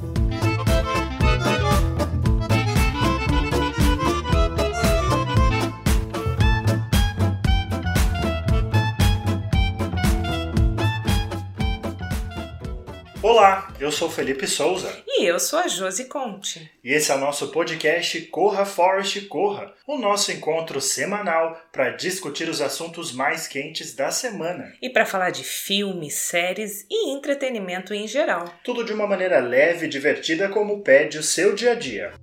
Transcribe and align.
Bye. 0.00 0.47
Olá, 13.28 13.70
eu 13.78 13.92
sou 13.92 14.10
Felipe 14.10 14.46
Souza. 14.46 15.02
E 15.06 15.26
eu 15.26 15.38
sou 15.38 15.58
a 15.58 15.68
Josi 15.68 16.06
Conte. 16.06 16.72
E 16.82 16.94
esse 16.94 17.12
é 17.12 17.14
o 17.14 17.18
nosso 17.18 17.48
podcast 17.48 18.22
Corra 18.22 18.64
Forest 18.64 19.20
Corra, 19.26 19.70
o 19.86 19.98
nosso 19.98 20.32
encontro 20.32 20.80
semanal 20.80 21.60
para 21.70 21.90
discutir 21.90 22.48
os 22.48 22.62
assuntos 22.62 23.12
mais 23.12 23.46
quentes 23.46 23.94
da 23.94 24.10
semana. 24.10 24.72
E 24.80 24.88
para 24.88 25.04
falar 25.04 25.28
de 25.28 25.44
filmes, 25.44 26.14
séries 26.14 26.86
e 26.90 27.10
entretenimento 27.10 27.92
em 27.92 28.08
geral. 28.08 28.46
Tudo 28.64 28.82
de 28.82 28.94
uma 28.94 29.06
maneira 29.06 29.40
leve 29.40 29.84
e 29.84 29.90
divertida 29.90 30.48
como 30.48 30.80
pede 30.80 31.18
o 31.18 31.22
seu 31.22 31.54
dia 31.54 31.72
a 31.72 31.74
dia. 31.74 32.14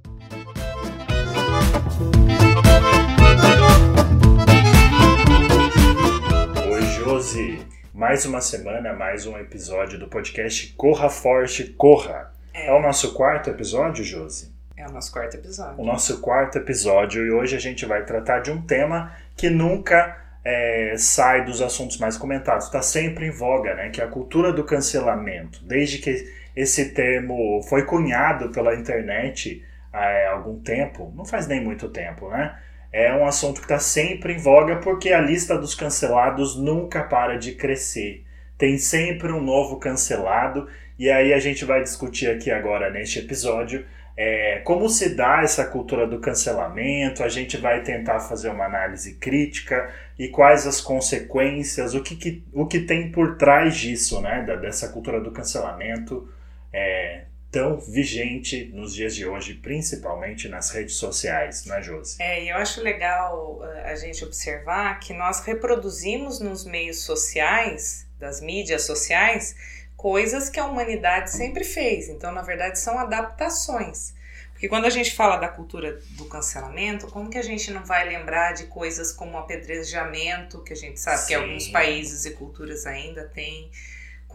Oi, 6.67 6.81
Josi. 6.97 7.74
Mais 7.95 8.25
uma 8.25 8.41
semana, 8.41 8.91
mais 8.91 9.25
um 9.25 9.37
episódio 9.37 9.97
do 9.97 10.09
podcast 10.09 10.73
Corra 10.73 11.09
Forte 11.09 11.63
Corra. 11.63 12.29
É. 12.53 12.67
é 12.67 12.73
o 12.73 12.81
nosso 12.81 13.13
quarto 13.13 13.49
episódio, 13.49 14.03
Josi? 14.03 14.53
É 14.75 14.85
o 14.85 14.91
nosso 14.91 15.13
quarto 15.13 15.35
episódio. 15.37 15.81
O 15.81 15.85
nosso 15.85 16.19
quarto 16.19 16.57
episódio 16.57 17.25
e 17.25 17.31
hoje 17.31 17.55
a 17.55 17.59
gente 17.59 17.85
vai 17.85 18.03
tratar 18.03 18.39
de 18.39 18.51
um 18.51 18.61
tema 18.61 19.15
que 19.37 19.49
nunca 19.49 20.13
é, 20.43 20.95
sai 20.97 21.45
dos 21.45 21.61
assuntos 21.61 21.97
mais 21.97 22.17
comentados, 22.17 22.65
está 22.65 22.81
sempre 22.81 23.27
em 23.27 23.31
voga, 23.31 23.73
né? 23.73 23.89
Que 23.89 24.01
é 24.01 24.03
a 24.03 24.09
cultura 24.09 24.51
do 24.51 24.65
cancelamento. 24.65 25.63
Desde 25.63 25.99
que 25.99 26.29
esse 26.53 26.89
termo 26.93 27.63
foi 27.63 27.85
cunhado 27.85 28.49
pela 28.49 28.75
internet 28.75 29.63
há 29.93 30.31
algum 30.31 30.59
tempo, 30.59 31.13
não 31.15 31.23
faz 31.23 31.47
nem 31.47 31.63
muito 31.63 31.87
tempo, 31.87 32.29
né? 32.29 32.59
É 32.95 33.13
um 33.13 33.25
assunto 33.25 33.55
que 33.59 33.65
está 33.65 33.79
sempre 33.79 34.33
em 34.33 34.37
voga 34.37 34.77
porque 34.77 35.11
a 35.11 35.19
lista 35.19 35.57
dos 35.57 35.75
cancelados 35.75 36.55
nunca 36.55 37.03
para 37.03 37.37
de 37.37 37.53
crescer. 37.53 38.23
Tem 38.57 38.77
sempre 38.77 39.31
um 39.31 39.41
novo 39.41 39.77
cancelado, 39.77 40.67
e 40.97 41.09
aí 41.09 41.33
a 41.33 41.39
gente 41.39 41.65
vai 41.65 41.83
discutir 41.83 42.29
aqui 42.29 42.49
agora 42.49 42.89
neste 42.89 43.19
episódio 43.19 43.85
é, 44.17 44.61
como 44.63 44.87
se 44.87 45.13
dá 45.13 45.41
essa 45.43 45.65
cultura 45.65 46.07
do 46.07 46.19
cancelamento, 46.19 47.21
a 47.21 47.27
gente 47.27 47.57
vai 47.57 47.83
tentar 47.83 48.21
fazer 48.21 48.49
uma 48.49 48.65
análise 48.65 49.15
crítica 49.15 49.93
e 50.17 50.29
quais 50.29 50.65
as 50.65 50.79
consequências, 50.79 51.93
o 51.93 52.01
que, 52.01 52.15
que 52.15 52.43
o 52.53 52.65
que 52.65 52.79
tem 52.79 53.11
por 53.11 53.35
trás 53.37 53.75
disso, 53.75 54.21
né, 54.21 54.41
dessa 54.61 54.87
cultura 54.87 55.19
do 55.19 55.31
cancelamento. 55.31 56.29
É, 56.71 57.25
tão 57.55 57.79
vigente 57.79 58.69
nos 58.73 58.93
dias 58.93 59.15
de 59.15 59.25
hoje, 59.25 59.53
principalmente 59.53 60.49
nas 60.49 60.71
redes 60.71 60.97
sociais, 60.97 61.63
né, 61.65 61.81
Josi? 61.81 62.21
É, 62.21 62.43
e 62.43 62.49
eu 62.49 62.57
acho 62.57 62.81
legal 62.81 63.61
eh, 63.63 63.93
a 63.93 63.95
gente 63.95 64.25
observar 64.25 64.99
que 64.99 65.13
nós 65.13 65.39
reproduzimos 65.39 66.41
nos 66.41 66.65
meios 66.65 67.05
sociais, 67.05 68.05
das 68.19 68.41
mídias 68.41 68.81
sociais, 68.81 69.55
coisas 69.95 70.49
que 70.49 70.59
a 70.59 70.65
humanidade 70.65 71.31
sempre 71.31 71.63
fez. 71.63 72.09
Então, 72.09 72.29
na 72.33 72.41
verdade, 72.41 72.77
são 72.77 72.99
adaptações. 72.99 74.13
Porque 74.51 74.67
quando 74.67 74.83
a 74.83 74.89
gente 74.89 75.15
fala 75.15 75.37
da 75.37 75.47
cultura 75.47 76.01
do 76.17 76.25
cancelamento, 76.25 77.07
como 77.07 77.29
que 77.29 77.37
a 77.37 77.41
gente 77.41 77.71
não 77.71 77.85
vai 77.85 78.05
lembrar 78.05 78.51
de 78.51 78.65
coisas 78.65 79.13
como 79.13 79.37
apedrejamento, 79.37 80.61
que 80.61 80.73
a 80.73 80.75
gente 80.75 80.99
sabe 80.99 81.19
Sim. 81.19 81.27
que 81.27 81.33
alguns 81.35 81.67
países 81.69 82.25
e 82.25 82.31
culturas 82.31 82.85
ainda 82.85 83.23
têm, 83.23 83.71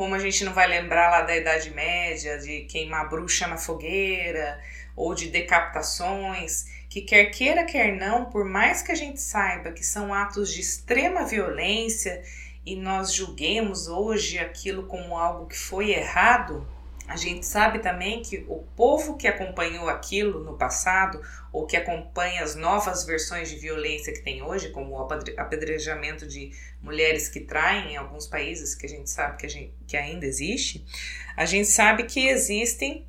como 0.01 0.15
a 0.15 0.19
gente 0.19 0.45
não 0.45 0.55
vai 0.55 0.67
lembrar 0.67 1.11
lá 1.11 1.21
da 1.21 1.37
Idade 1.37 1.71
Média, 1.73 2.39
de 2.39 2.63
queimar 2.63 3.11
bruxa 3.11 3.47
na 3.47 3.59
fogueira, 3.59 4.59
ou 4.97 5.15
de 5.15 5.29
decapitações, 5.29 6.65
que 6.89 7.03
quer 7.03 7.27
queira, 7.27 7.67
quer 7.67 7.95
não, 7.95 8.25
por 8.25 8.47
mais 8.47 8.81
que 8.81 8.91
a 8.91 8.95
gente 8.95 9.21
saiba 9.21 9.73
que 9.73 9.85
são 9.85 10.15
atos 10.15 10.55
de 10.55 10.61
extrema 10.63 11.27
violência 11.27 12.23
e 12.65 12.77
nós 12.77 13.13
julguemos 13.13 13.89
hoje 13.89 14.39
aquilo 14.39 14.85
como 14.85 15.19
algo 15.19 15.47
que 15.47 15.59
foi 15.59 15.91
errado, 15.91 16.67
a 17.11 17.17
gente 17.17 17.45
sabe 17.45 17.81
também 17.81 18.23
que 18.23 18.47
o 18.49 18.59
povo 18.77 19.17
que 19.17 19.27
acompanhou 19.27 19.89
aquilo 19.89 20.45
no 20.45 20.57
passado, 20.57 21.21
ou 21.53 21.67
que 21.67 21.77
acompanha 21.77 22.45
as 22.45 22.55
novas 22.55 23.05
versões 23.05 23.51
de 23.51 23.57
violência 23.57 24.13
que 24.13 24.23
tem 24.23 24.41
hoje, 24.43 24.69
como 24.69 24.93
o 24.93 25.09
apedrejamento 25.37 26.25
de 26.25 26.53
mulheres 26.81 27.29
que 27.29 27.41
traem 27.41 27.95
em 27.95 27.97
alguns 27.97 28.29
países, 28.29 28.77
que 28.77 28.87
a 28.87 28.89
gente 28.89 29.11
sabe 29.11 29.39
que, 29.39 29.49
gente, 29.49 29.75
que 29.89 29.97
ainda 29.97 30.25
existe, 30.25 30.87
a 31.37 31.45
gente 31.45 31.67
sabe 31.67 32.05
que 32.05 32.29
existem, 32.29 33.05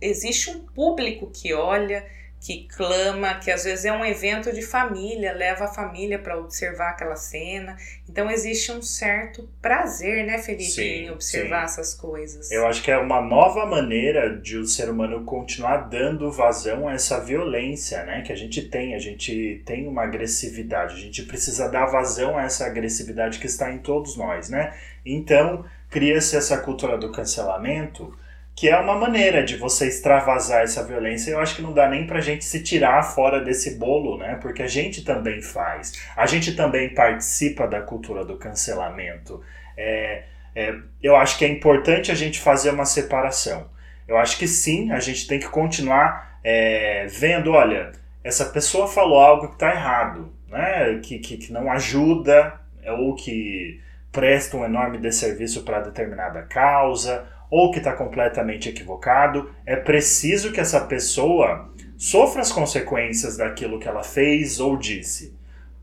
existe 0.00 0.50
um 0.50 0.64
público 0.66 1.28
que 1.28 1.52
olha 1.52 2.06
que 2.40 2.66
clama, 2.74 3.34
que 3.34 3.50
às 3.50 3.64
vezes 3.64 3.84
é 3.84 3.92
um 3.92 4.04
evento 4.04 4.50
de 4.50 4.62
família, 4.62 5.34
leva 5.34 5.64
a 5.64 5.68
família 5.68 6.18
para 6.18 6.38
observar 6.38 6.90
aquela 6.90 7.14
cena. 7.14 7.76
Então 8.08 8.30
existe 8.30 8.72
um 8.72 8.80
certo 8.80 9.46
prazer, 9.60 10.24
né, 10.24 10.38
Felipe, 10.38 10.70
sim, 10.70 10.82
em 10.82 11.10
observar 11.10 11.68
sim. 11.68 11.80
essas 11.80 11.94
coisas. 11.94 12.50
Eu 12.50 12.66
acho 12.66 12.82
que 12.82 12.90
é 12.90 12.96
uma 12.96 13.20
nova 13.20 13.66
maneira 13.66 14.34
de 14.38 14.56
o 14.56 14.66
ser 14.66 14.88
humano 14.88 15.22
continuar 15.24 15.88
dando 15.88 16.32
vazão 16.32 16.88
a 16.88 16.94
essa 16.94 17.20
violência, 17.20 18.02
né, 18.04 18.22
que 18.22 18.32
a 18.32 18.36
gente 18.36 18.62
tem. 18.62 18.94
A 18.94 18.98
gente 18.98 19.62
tem 19.66 19.86
uma 19.86 20.04
agressividade, 20.04 20.94
a 20.94 20.98
gente 20.98 21.22
precisa 21.24 21.68
dar 21.68 21.86
vazão 21.86 22.38
a 22.38 22.44
essa 22.44 22.64
agressividade 22.64 23.38
que 23.38 23.46
está 23.46 23.70
em 23.70 23.78
todos 23.78 24.16
nós, 24.16 24.48
né? 24.48 24.74
Então 25.04 25.64
cria-se 25.90 26.36
essa 26.36 26.56
cultura 26.56 26.96
do 26.96 27.12
cancelamento 27.12 28.16
que 28.54 28.68
é 28.68 28.78
uma 28.78 28.94
maneira 28.94 29.42
de 29.42 29.56
você 29.56 29.88
extravasar 29.88 30.62
essa 30.62 30.84
violência. 30.84 31.30
Eu 31.30 31.40
acho 31.40 31.56
que 31.56 31.62
não 31.62 31.72
dá 31.72 31.88
nem 31.88 32.06
pra 32.06 32.20
gente 32.20 32.44
se 32.44 32.62
tirar 32.62 33.02
fora 33.02 33.40
desse 33.40 33.78
bolo, 33.78 34.18
né? 34.18 34.38
Porque 34.40 34.62
a 34.62 34.66
gente 34.66 35.02
também 35.02 35.40
faz. 35.40 35.92
A 36.16 36.26
gente 36.26 36.54
também 36.54 36.92
participa 36.92 37.66
da 37.66 37.80
cultura 37.80 38.24
do 38.24 38.36
cancelamento. 38.36 39.42
É, 39.76 40.24
é, 40.54 40.74
eu 41.02 41.16
acho 41.16 41.38
que 41.38 41.44
é 41.44 41.48
importante 41.48 42.10
a 42.10 42.14
gente 42.14 42.38
fazer 42.38 42.70
uma 42.70 42.84
separação. 42.84 43.70
Eu 44.06 44.18
acho 44.18 44.38
que 44.38 44.46
sim, 44.46 44.92
a 44.92 45.00
gente 45.00 45.26
tem 45.26 45.38
que 45.38 45.48
continuar 45.48 46.38
é, 46.44 47.06
vendo, 47.06 47.52
olha, 47.52 47.92
essa 48.22 48.44
pessoa 48.44 48.86
falou 48.86 49.20
algo 49.20 49.48
que 49.48 49.54
está 49.54 49.70
errado, 49.70 50.32
né? 50.48 51.00
Que, 51.02 51.18
que, 51.18 51.36
que 51.38 51.52
não 51.52 51.70
ajuda 51.70 52.60
ou 52.98 53.14
que 53.14 53.80
presta 54.12 54.56
um 54.56 54.64
enorme 54.64 54.98
desserviço 54.98 55.62
para 55.62 55.80
determinada 55.80 56.42
causa 56.42 57.26
ou 57.50 57.70
que 57.70 57.78
está 57.78 57.92
completamente 57.92 58.68
equivocado. 58.68 59.50
É 59.66 59.76
preciso 59.76 60.52
que 60.52 60.60
essa 60.60 60.80
pessoa 60.80 61.70
sofra 61.98 62.40
as 62.40 62.52
consequências 62.52 63.36
daquilo 63.36 63.78
que 63.78 63.88
ela 63.88 64.04
fez 64.04 64.60
ou 64.60 64.76
disse. 64.76 65.34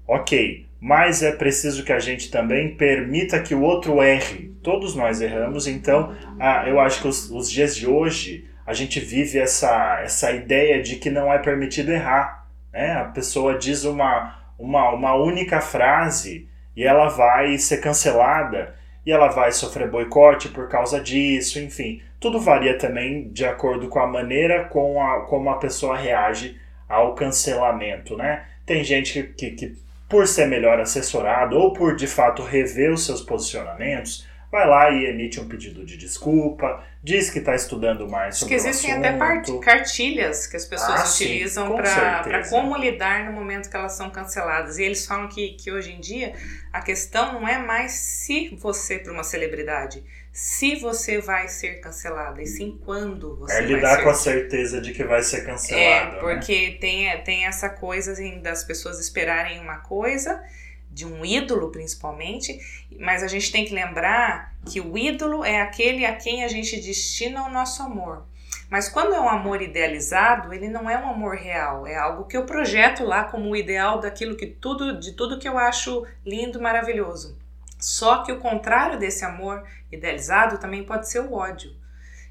Ok, 0.07 0.65
mas 0.79 1.21
é 1.21 1.31
preciso 1.31 1.83
que 1.83 1.91
a 1.91 1.99
gente 1.99 2.31
também 2.31 2.75
permita 2.75 3.41
que 3.41 3.53
o 3.53 3.61
outro 3.61 4.01
erre. 4.01 4.55
Todos 4.63 4.95
nós 4.95 5.21
erramos, 5.21 5.67
então 5.67 6.15
ah, 6.39 6.63
eu 6.67 6.79
acho 6.79 7.01
que 7.01 7.07
os, 7.07 7.29
os 7.29 7.51
dias 7.51 7.75
de 7.75 7.87
hoje 7.87 8.47
a 8.65 8.73
gente 8.73 8.99
vive 8.99 9.39
essa, 9.39 10.01
essa 10.01 10.31
ideia 10.31 10.81
de 10.81 10.97
que 10.97 11.09
não 11.09 11.31
é 11.31 11.39
permitido 11.39 11.91
errar. 11.91 12.47
Né? 12.71 12.91
A 12.93 13.05
pessoa 13.05 13.57
diz 13.57 13.85
uma, 13.85 14.39
uma, 14.59 14.89
uma 14.91 15.15
única 15.15 15.61
frase 15.61 16.49
e 16.75 16.83
ela 16.83 17.07
vai 17.07 17.57
ser 17.57 17.77
cancelada 17.77 18.75
e 19.07 19.11
ela 19.13 19.29
vai 19.29 19.53
sofrer 19.53 19.89
boicote 19.89 20.49
por 20.49 20.67
causa 20.67 20.99
disso, 20.99 21.59
enfim. 21.59 22.01
Tudo 22.19 22.41
varia 22.41 22.77
também 22.77 23.29
de 23.29 23.45
acordo 23.45 23.87
com 23.87 23.99
a 23.99 24.05
maneira 24.05 24.65
com 24.65 25.01
a, 25.01 25.21
como 25.21 25.49
a 25.49 25.55
pessoa 25.55 25.95
reage 25.95 26.59
ao 26.89 27.15
cancelamento, 27.15 28.17
né? 28.17 28.45
Tem 28.65 28.83
gente 28.83 29.23
que, 29.23 29.23
que, 29.23 29.51
que, 29.51 29.77
por 30.09 30.27
ser 30.27 30.47
melhor 30.47 30.81
assessorado 30.81 31.57
ou 31.57 31.71
por 31.71 31.95
de 31.95 32.05
fato 32.05 32.43
rever 32.43 32.91
os 32.91 33.05
seus 33.05 33.21
posicionamentos, 33.21 34.27
vai 34.57 34.67
lá 34.67 34.89
e 34.89 35.05
emite 35.05 35.39
um 35.39 35.47
pedido 35.47 35.85
de 35.85 35.95
desculpa, 35.95 36.83
diz 37.03 37.29
que 37.29 37.37
está 37.37 37.53
estudando 37.53 38.09
mais 38.09 38.37
sobre 38.37 38.55
que 38.55 38.59
existem 38.59 38.91
até 38.91 39.15
cartilhas 39.61 40.47
que 40.47 40.57
as 40.57 40.65
pessoas 40.65 41.01
ah, 41.01 41.05
utilizam 41.05 41.75
para 41.75 42.49
como 42.49 42.75
lidar 42.75 43.25
no 43.25 43.33
momento 43.33 43.69
que 43.69 43.77
elas 43.77 43.93
são 43.93 44.09
canceladas. 44.09 44.79
E 44.79 44.83
eles 44.83 45.05
falam 45.05 45.27
que, 45.27 45.49
que 45.49 45.71
hoje 45.71 45.91
em 45.91 45.99
dia 45.99 46.33
a 46.73 46.81
questão 46.81 47.33
não 47.33 47.47
é 47.47 47.59
mais 47.59 47.91
se 47.91 48.49
você 48.55 48.97
para 48.97 49.13
uma 49.13 49.23
celebridade, 49.23 50.03
se 50.33 50.75
você 50.75 51.21
vai 51.21 51.47
ser 51.47 51.79
cancelada, 51.79 52.41
e 52.41 52.47
sim 52.47 52.79
quando 52.83 53.35
você 53.35 53.53
é 53.53 53.61
vai 53.61 53.65
lidar 53.67 54.03
com 54.03 54.09
a 54.09 54.13
certeza 54.13 54.81
de 54.81 54.91
que 54.91 55.03
vai 55.03 55.21
ser 55.21 55.45
cancelada. 55.45 55.85
É, 55.85 56.11
né? 56.13 56.19
porque 56.19 56.69
né? 56.71 56.77
tem, 56.79 57.23
tem 57.23 57.45
essa 57.45 57.69
coisa 57.69 58.13
assim, 58.13 58.41
das 58.41 58.63
pessoas 58.63 58.99
esperarem 58.99 59.59
uma 59.59 59.77
coisa 59.77 60.41
de 60.97 61.05
um 61.05 61.23
ídolo 61.23 61.69
principalmente, 61.69 62.59
mas 62.99 63.21
a 63.21 63.27
gente 63.27 63.51
tem 63.51 63.63
que 63.63 63.73
lembrar 63.73 64.55
que 64.65 64.81
o 64.81 64.97
ídolo 64.97 65.45
é 65.45 65.61
aquele 65.61 66.03
a 66.03 66.15
quem 66.15 66.43
a 66.43 66.47
gente 66.47 66.75
destina 66.81 67.43
o 67.43 67.51
nosso 67.51 67.83
amor. 67.83 68.25
Mas 68.67 68.89
quando 68.89 69.13
é 69.13 69.19
um 69.21 69.29
amor 69.29 69.61
idealizado, 69.61 70.51
ele 70.51 70.67
não 70.67 70.89
é 70.89 70.97
um 70.97 71.07
amor 71.07 71.35
real, 71.35 71.85
é 71.85 71.95
algo 71.95 72.25
que 72.25 72.35
eu 72.35 72.45
projeto 72.45 73.03
lá 73.03 73.25
como 73.25 73.51
o 73.51 73.55
ideal 73.55 73.99
daquilo 73.99 74.35
que 74.35 74.47
tudo, 74.47 74.99
de 74.99 75.11
tudo 75.13 75.37
que 75.37 75.47
eu 75.47 75.57
acho 75.57 76.03
lindo, 76.25 76.59
maravilhoso. 76.59 77.37
Só 77.79 78.23
que 78.23 78.31
o 78.31 78.39
contrário 78.39 78.97
desse 78.97 79.23
amor 79.23 79.63
idealizado 79.91 80.57
também 80.57 80.83
pode 80.83 81.07
ser 81.07 81.19
o 81.19 81.33
ódio. 81.33 81.71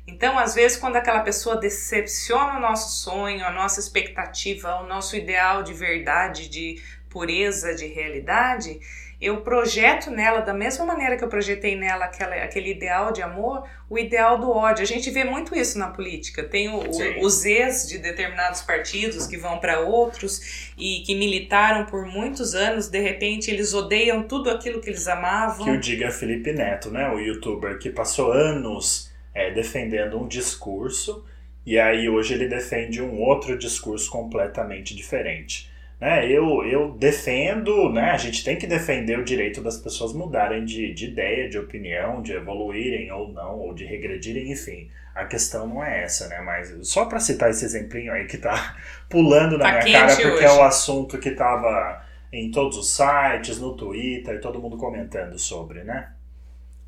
Então, 0.08 0.38
às 0.38 0.54
vezes, 0.54 0.76
quando 0.76 0.96
aquela 0.96 1.20
pessoa 1.20 1.56
decepciona 1.56 2.58
o 2.58 2.60
nosso 2.60 3.02
sonho, 3.02 3.44
a 3.44 3.50
nossa 3.50 3.80
expectativa, 3.80 4.76
o 4.76 4.86
nosso 4.86 5.16
ideal 5.16 5.62
de 5.62 5.72
verdade, 5.72 6.48
de 6.48 6.82
pureza, 7.16 7.74
de 7.74 7.86
realidade, 7.86 8.78
eu 9.18 9.40
projeto 9.40 10.10
nela, 10.10 10.40
da 10.40 10.52
mesma 10.52 10.84
maneira 10.84 11.16
que 11.16 11.24
eu 11.24 11.28
projetei 11.28 11.74
nela 11.74 12.04
aquela, 12.04 12.34
aquele 12.34 12.72
ideal 12.72 13.10
de 13.10 13.22
amor, 13.22 13.66
o 13.88 13.98
ideal 13.98 14.38
do 14.38 14.50
ódio. 14.50 14.82
A 14.82 14.86
gente 14.86 15.10
vê 15.10 15.24
muito 15.24 15.56
isso 15.56 15.78
na 15.78 15.88
política. 15.88 16.44
Tem 16.44 16.68
o, 16.68 16.76
o, 16.76 17.24
os 17.24 17.46
ex 17.46 17.88
de 17.88 17.96
determinados 17.96 18.60
partidos 18.60 19.26
que 19.26 19.38
vão 19.38 19.58
para 19.58 19.80
outros 19.80 20.74
e 20.76 21.02
que 21.06 21.14
militaram 21.14 21.86
por 21.86 22.04
muitos 22.04 22.54
anos, 22.54 22.90
de 22.90 23.00
repente 23.00 23.50
eles 23.50 23.72
odeiam 23.72 24.24
tudo 24.24 24.50
aquilo 24.50 24.82
que 24.82 24.90
eles 24.90 25.08
amavam. 25.08 25.64
Que 25.64 25.70
o 25.70 25.80
diga 25.80 26.10
Felipe 26.10 26.52
Neto, 26.52 26.90
né? 26.90 27.08
O 27.08 27.18
youtuber 27.18 27.78
que 27.78 27.88
passou 27.88 28.30
anos 28.30 29.10
é, 29.34 29.50
defendendo 29.50 30.20
um 30.20 30.28
discurso 30.28 31.24
e 31.64 31.78
aí 31.78 32.10
hoje 32.10 32.34
ele 32.34 32.46
defende 32.46 33.00
um 33.00 33.18
outro 33.22 33.56
discurso 33.56 34.10
completamente 34.10 34.94
diferente. 34.94 35.74
Né, 36.00 36.30
eu, 36.30 36.62
eu 36.66 36.92
defendo, 36.92 37.90
né, 37.90 38.10
a 38.10 38.18
gente 38.18 38.44
tem 38.44 38.58
que 38.58 38.66
defender 38.66 39.18
o 39.18 39.24
direito 39.24 39.62
das 39.62 39.78
pessoas 39.78 40.12
mudarem 40.12 40.62
de, 40.64 40.92
de 40.92 41.06
ideia, 41.06 41.48
de 41.48 41.58
opinião, 41.58 42.20
de 42.20 42.32
evoluírem 42.34 43.10
ou 43.10 43.32
não, 43.32 43.58
ou 43.60 43.74
de 43.74 43.84
regredirem, 43.86 44.52
enfim. 44.52 44.90
A 45.14 45.24
questão 45.24 45.66
não 45.66 45.82
é 45.82 46.02
essa, 46.04 46.28
né? 46.28 46.40
Mas 46.42 46.70
só 46.86 47.06
para 47.06 47.18
citar 47.18 47.48
esse 47.50 47.64
exemplinho 47.64 48.12
aí 48.12 48.26
que 48.26 48.36
tá 48.36 48.76
pulando 49.08 49.56
na 49.56 49.70
Tá 49.70 49.72
minha 49.72 49.86
cara, 49.90 50.16
porque 50.20 50.26
hoje. 50.26 50.44
é 50.44 50.52
o 50.52 50.62
assunto 50.62 51.18
que 51.18 51.30
tava 51.30 52.04
em 52.30 52.50
todos 52.50 52.76
os 52.76 52.90
sites, 52.94 53.58
no 53.58 53.74
Twitter, 53.74 54.40
todo 54.40 54.60
mundo 54.60 54.76
comentando 54.76 55.38
sobre, 55.38 55.82
né? 55.82 56.12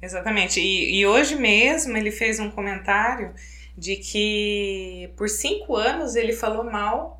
Exatamente. 0.00 0.60
E, 0.60 0.98
e 1.00 1.06
hoje 1.06 1.34
mesmo 1.36 1.96
ele 1.96 2.10
fez 2.10 2.38
um 2.38 2.50
comentário 2.50 3.34
de 3.76 3.96
que 3.96 5.12
por 5.16 5.28
cinco 5.28 5.76
anos 5.76 6.14
ele 6.16 6.32
falou 6.32 6.64
mal 6.64 7.17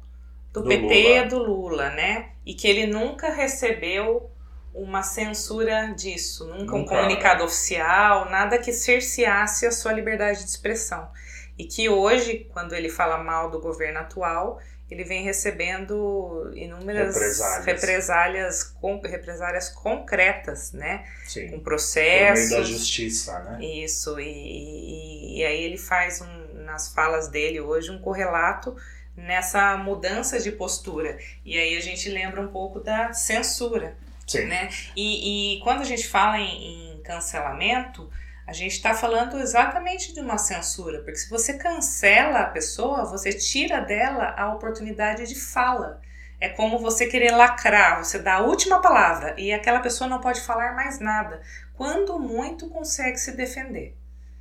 do, 0.53 0.62
Do 0.62 0.69
PT 0.69 0.85
Lula. 1.19 1.27
do 1.27 1.39
Lula, 1.39 1.91
né? 1.91 2.31
E 2.45 2.55
que 2.55 2.67
ele 2.67 2.87
nunca 2.87 3.31
recebeu 3.31 4.31
uma 4.75 5.03
censura 5.03 5.93
disso, 5.97 6.47
nunca, 6.47 6.75
um 6.75 6.79
Nunca. 6.81 6.95
comunicado 6.97 7.45
oficial, 7.45 8.31
nada 8.31 8.59
que 8.59 8.73
cerceasse 8.73 9.67
a 9.67 9.71
sua 9.73 9.93
liberdade 9.93 10.41
de 10.45 10.49
expressão. 10.50 11.11
E 11.59 11.65
que 11.65 11.89
hoje, 11.89 12.47
quando 12.53 12.75
ele 12.75 12.89
fala 12.89 13.19
mal 13.19 13.50
do 13.50 13.61
governo 13.61 13.99
atual, 13.99 14.61
ele 14.89 15.05
vem 15.05 15.23
recebendo 15.25 16.50
inúmeras 16.55 17.15
Represálias. 17.15 17.65
represálias, 17.67 18.62
con- 18.62 19.00
represálias 19.05 19.69
concretas, 19.69 20.73
né? 20.73 21.05
Sim. 21.27 21.49
Com 21.50 21.56
Por 21.59 21.65
processos. 21.65 22.49
meio 22.50 22.61
da 22.62 22.67
justiça, 22.67 23.39
né? 23.41 23.59
Isso, 23.65 24.19
e, 24.21 24.23
e, 24.25 25.39
e 25.41 25.45
aí 25.45 25.62
ele 25.62 25.77
faz 25.77 26.21
um, 26.23 26.62
nas 26.65 26.93
falas 26.95 27.29
dele 27.29 27.61
hoje 27.61 27.91
um 27.91 27.99
correlato 28.00 28.77
nessa 29.19 29.76
mudança 29.76 30.38
de 30.38 30.53
postura. 30.53 31.19
E 31.44 31.59
aí 31.59 31.76
a 31.76 31.81
gente 31.81 32.09
lembra 32.09 32.41
um 32.41 32.49
pouco 32.49 32.81
da 32.81 33.12
censura, 33.12 33.97
Sim. 34.26 34.47
né? 34.47 34.69
E, 34.97 35.56
e 35.56 35.61
quando 35.61 35.81
a 35.81 35.85
gente 35.85 36.06
fala 36.06 36.38
em, 36.38 36.94
em 36.94 37.03
cancelamento, 37.03 38.09
a 38.47 38.53
gente 38.53 38.73
está 38.73 38.94
falando 38.94 39.38
exatamente 39.38 40.15
de 40.15 40.20
uma 40.20 40.38
censura, 40.38 41.00
porque 41.00 41.17
se 41.17 41.29
você 41.29 41.55
cancela 41.55 42.41
a 42.41 42.47
pessoa, 42.47 43.05
você 43.05 43.32
tira 43.32 43.81
dela 43.81 44.35
a 44.37 44.55
oportunidade 44.55 45.26
de 45.26 45.35
fala. 45.35 46.00
É 46.41 46.49
como 46.49 46.79
você 46.79 47.06
querer 47.06 47.32
lacrar, 47.32 48.03
você 48.03 48.21
dá 48.21 48.37
a 48.37 48.41
última 48.41 48.81
palavra 48.81 49.35
e 49.37 49.53
aquela 49.53 49.81
pessoa 49.81 50.09
não 50.09 50.21
pode 50.21 50.41
falar 50.41 50.75
mais 50.75 51.00
nada. 51.00 51.43
Quando 51.75 52.19
muito 52.19 52.69
consegue 52.71 53.19
se 53.19 53.37
defender. 53.37 53.97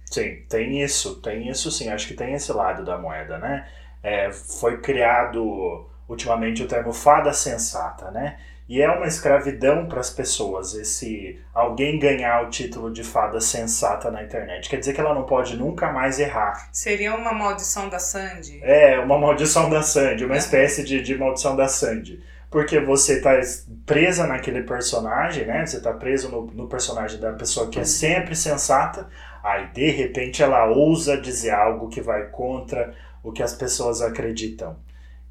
Sim, 0.06 0.44
tem 0.47 0.81
isso, 0.81 1.19
tem 1.21 1.50
isso 1.50 1.69
sim. 1.71 1.89
Acho 1.89 2.07
que 2.07 2.13
tem 2.13 2.33
esse 2.33 2.51
lado 2.53 2.85
da 2.85 2.97
moeda, 2.97 3.39
né? 3.39 3.68
É, 4.07 4.31
foi 4.31 4.77
criado 4.77 5.86
ultimamente 6.07 6.63
o 6.63 6.68
termo 6.68 6.94
fada 6.94 7.33
sensata, 7.33 8.09
né? 8.12 8.38
E 8.69 8.81
é 8.81 8.89
uma 8.89 9.07
escravidão 9.07 9.86
para 9.86 10.01
as 10.01 10.09
pessoas 10.09 10.74
esse 10.74 11.39
alguém 11.54 11.98
ganhar 11.98 12.45
o 12.45 12.50
título 12.50 12.92
de 12.92 13.01
fada 13.01 13.39
sensata 13.39 14.12
na 14.12 14.24
internet. 14.24 14.69
Quer 14.69 14.77
dizer 14.77 14.94
que 14.94 15.00
ela 15.00 15.13
não 15.13 15.24
pode 15.24 15.56
nunca 15.56 15.92
mais 15.92 16.19
errar. 16.19 16.69
Seria 16.74 17.15
uma 17.15 17.31
maldição 17.31 17.88
da 17.88 17.98
Sandy? 17.98 18.59
É 18.62 19.00
uma 19.00 19.18
maldição 19.18 19.69
da 19.69 19.81
Sandy, 19.81 20.25
uma 20.25 20.36
espécie 20.36 20.83
de, 20.83 21.01
de 21.01 21.18
maldição 21.18 21.56
da 21.56 21.68
Sandy. 21.68 22.21
Porque 22.50 22.80
você 22.80 23.21
tá 23.21 23.39
presa 23.86 24.27
naquele 24.27 24.63
personagem, 24.63 25.45
né? 25.45 25.65
Você 25.65 25.81
tá 25.81 25.94
preso 25.94 26.30
no, 26.30 26.45
no 26.48 26.68
personagem 26.68 27.19
da 27.19 27.33
pessoa 27.33 27.69
que 27.69 27.80
é 27.80 27.86
sempre 27.86 28.36
sensata, 28.36 29.07
aí 29.44 29.68
de 29.68 29.89
repente 29.92 30.44
ela 30.44 30.65
ousa 30.65 31.19
dizer 31.19 31.51
algo 31.51 31.88
que 31.89 32.01
vai 32.01 32.27
contra 32.27 32.94
o 33.24 33.31
que 33.31 33.44
as 33.44 33.54
pessoas 33.54 34.02
acreditam. 34.02 34.78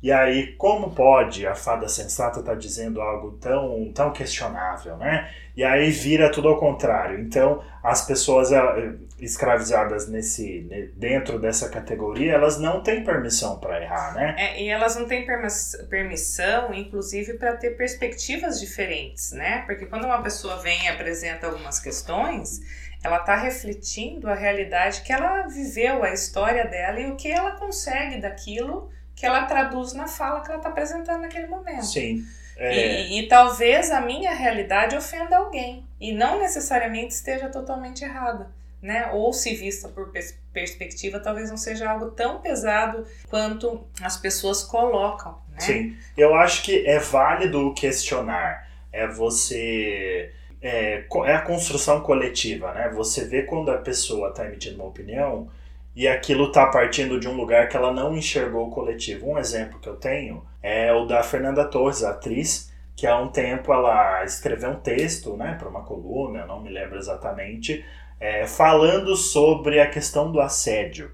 E 0.03 0.13
aí, 0.13 0.53
como 0.57 0.91
pode 0.95 1.47
a 1.47 1.55
fada 1.55 1.89
sensata 1.89 2.41
estar 2.41 2.55
dizendo 2.55 3.01
algo 3.01 3.33
tão, 3.41 3.91
tão 3.95 4.13
questionável, 4.13 4.97
né? 4.99 5.31
E 5.57 5.65
aí 5.65 5.91
vira 5.91 6.31
tudo 6.31 6.49
ao 6.49 6.59
contrário. 6.59 7.19
Então, 7.19 7.63
as 7.83 8.07
pessoas 8.07 8.53
eh, 8.53 8.95
escravizadas 9.19 10.07
nesse 10.07 10.61
ne- 10.71 10.89
dentro 10.95 11.39
dessa 11.39 11.71
categoria, 11.71 12.35
elas 12.35 12.59
não 12.61 12.83
têm 12.83 13.03
permissão 13.05 13.59
para 13.59 13.83
errar, 13.83 14.15
né? 14.15 14.35
É, 14.39 14.63
e 14.63 14.69
elas 14.69 14.97
não 14.97 15.07
têm 15.07 15.25
permis- 15.25 15.75
permissão, 15.89 16.75
inclusive, 16.75 17.35
para 17.35 17.57
ter 17.57 17.71
perspectivas 17.71 18.61
diferentes, 18.61 19.33
né? 19.33 19.63
Porque 19.67 19.87
quando 19.87 20.05
uma 20.05 20.23
pessoa 20.23 20.59
vem 20.59 20.85
e 20.85 20.89
apresenta 20.89 21.47
algumas 21.47 21.81
questões, 21.81 22.61
ela 23.07 23.19
está 23.19 23.37
refletindo 23.37 24.29
a 24.29 24.35
realidade 24.35 25.03
que 25.03 25.13
ela 25.13 25.47
viveu, 25.47 26.03
a 26.03 26.13
história 26.13 26.67
dela 26.67 27.01
e 27.01 27.11
o 27.11 27.17
que 27.17 27.31
ela 27.31 27.53
consegue 27.53 28.21
daquilo 28.21 28.91
que 29.15 29.25
ela 29.25 29.45
traduz 29.47 29.93
na 29.95 30.07
fala 30.07 30.41
que 30.43 30.49
ela 30.49 30.59
está 30.59 30.69
apresentando 30.69 31.23
naquele 31.23 31.47
momento. 31.47 31.85
Sim. 31.87 32.23
É, 32.57 33.03
E, 33.03 33.21
e 33.21 33.29
talvez 33.29 33.91
a 33.91 34.01
minha 34.01 34.35
realidade 34.35 34.97
ofenda 34.97 35.37
alguém 35.37 35.87
e 36.01 36.13
não 36.13 36.39
necessariamente 36.41 37.15
esteja 37.15 37.49
totalmente 37.49 38.03
errada, 38.05 38.51
né? 38.83 39.11
Ou 39.13 39.33
se 39.33 39.55
vista 39.55 39.89
por 39.89 40.11
pers- 40.11 40.39
perspectiva, 40.53 41.21
talvez 41.21 41.51
não 41.51 41.57
seja 41.57 41.89
algo 41.91 42.11
tão 42.11 42.41
pesado 42.41 43.07
quanto 43.29 43.87
as 44.03 44.17
pessoas 44.17 44.63
colocam, 44.63 45.39
né? 45.51 45.61
Sim. 45.61 45.97
Eu 46.17 46.35
acho 46.35 46.63
que 46.63 46.87
é 46.87 46.99
válido 46.99 47.73
questionar. 47.75 48.67
É 48.93 49.07
você. 49.07 50.33
É, 50.61 51.05
é 51.25 51.33
a 51.35 51.43
construção 51.43 52.01
coletiva, 52.01 52.73
né? 52.73 52.91
Você 52.91 53.27
vê 53.27 53.43
quando 53.43 53.71
a 53.71 53.79
pessoa 53.79 54.31
está 54.31 54.47
emitindo 54.47 54.77
uma 54.77 54.89
opinião 54.89 55.49
e 55.97 56.07
aquilo 56.07 56.49
está 56.49 56.67
partindo 56.67 57.19
de 57.19 57.27
um 57.27 57.35
lugar 57.35 57.69
que 57.69 57.77
ela 57.77 57.91
não 57.91 58.15
enxergou 58.15 58.69
o 58.69 58.71
coletivo. 58.71 59.31
Um 59.31 59.39
exemplo 59.39 59.81
que 59.81 59.89
eu 59.89 59.97
tenho 59.97 60.45
é 60.63 60.93
o 60.93 61.07
da 61.07 61.23
Fernanda 61.23 61.65
Torres, 61.65 62.05
atriz, 62.05 62.71
que 62.95 63.07
há 63.07 63.19
um 63.19 63.29
tempo 63.29 63.73
ela 63.73 64.23
escreveu 64.25 64.71
um 64.71 64.81
texto 64.81 65.37
né, 65.37 65.55
para 65.59 65.69
uma 65.69 65.83
coluna, 65.83 66.45
não 66.45 66.61
me 66.61 66.71
lembro 66.71 66.99
exatamente, 66.99 67.85
é, 68.21 68.47
falando 68.47 69.17
sobre 69.17 69.81
a 69.81 69.89
questão 69.89 70.31
do 70.31 70.41
assédio. 70.41 71.11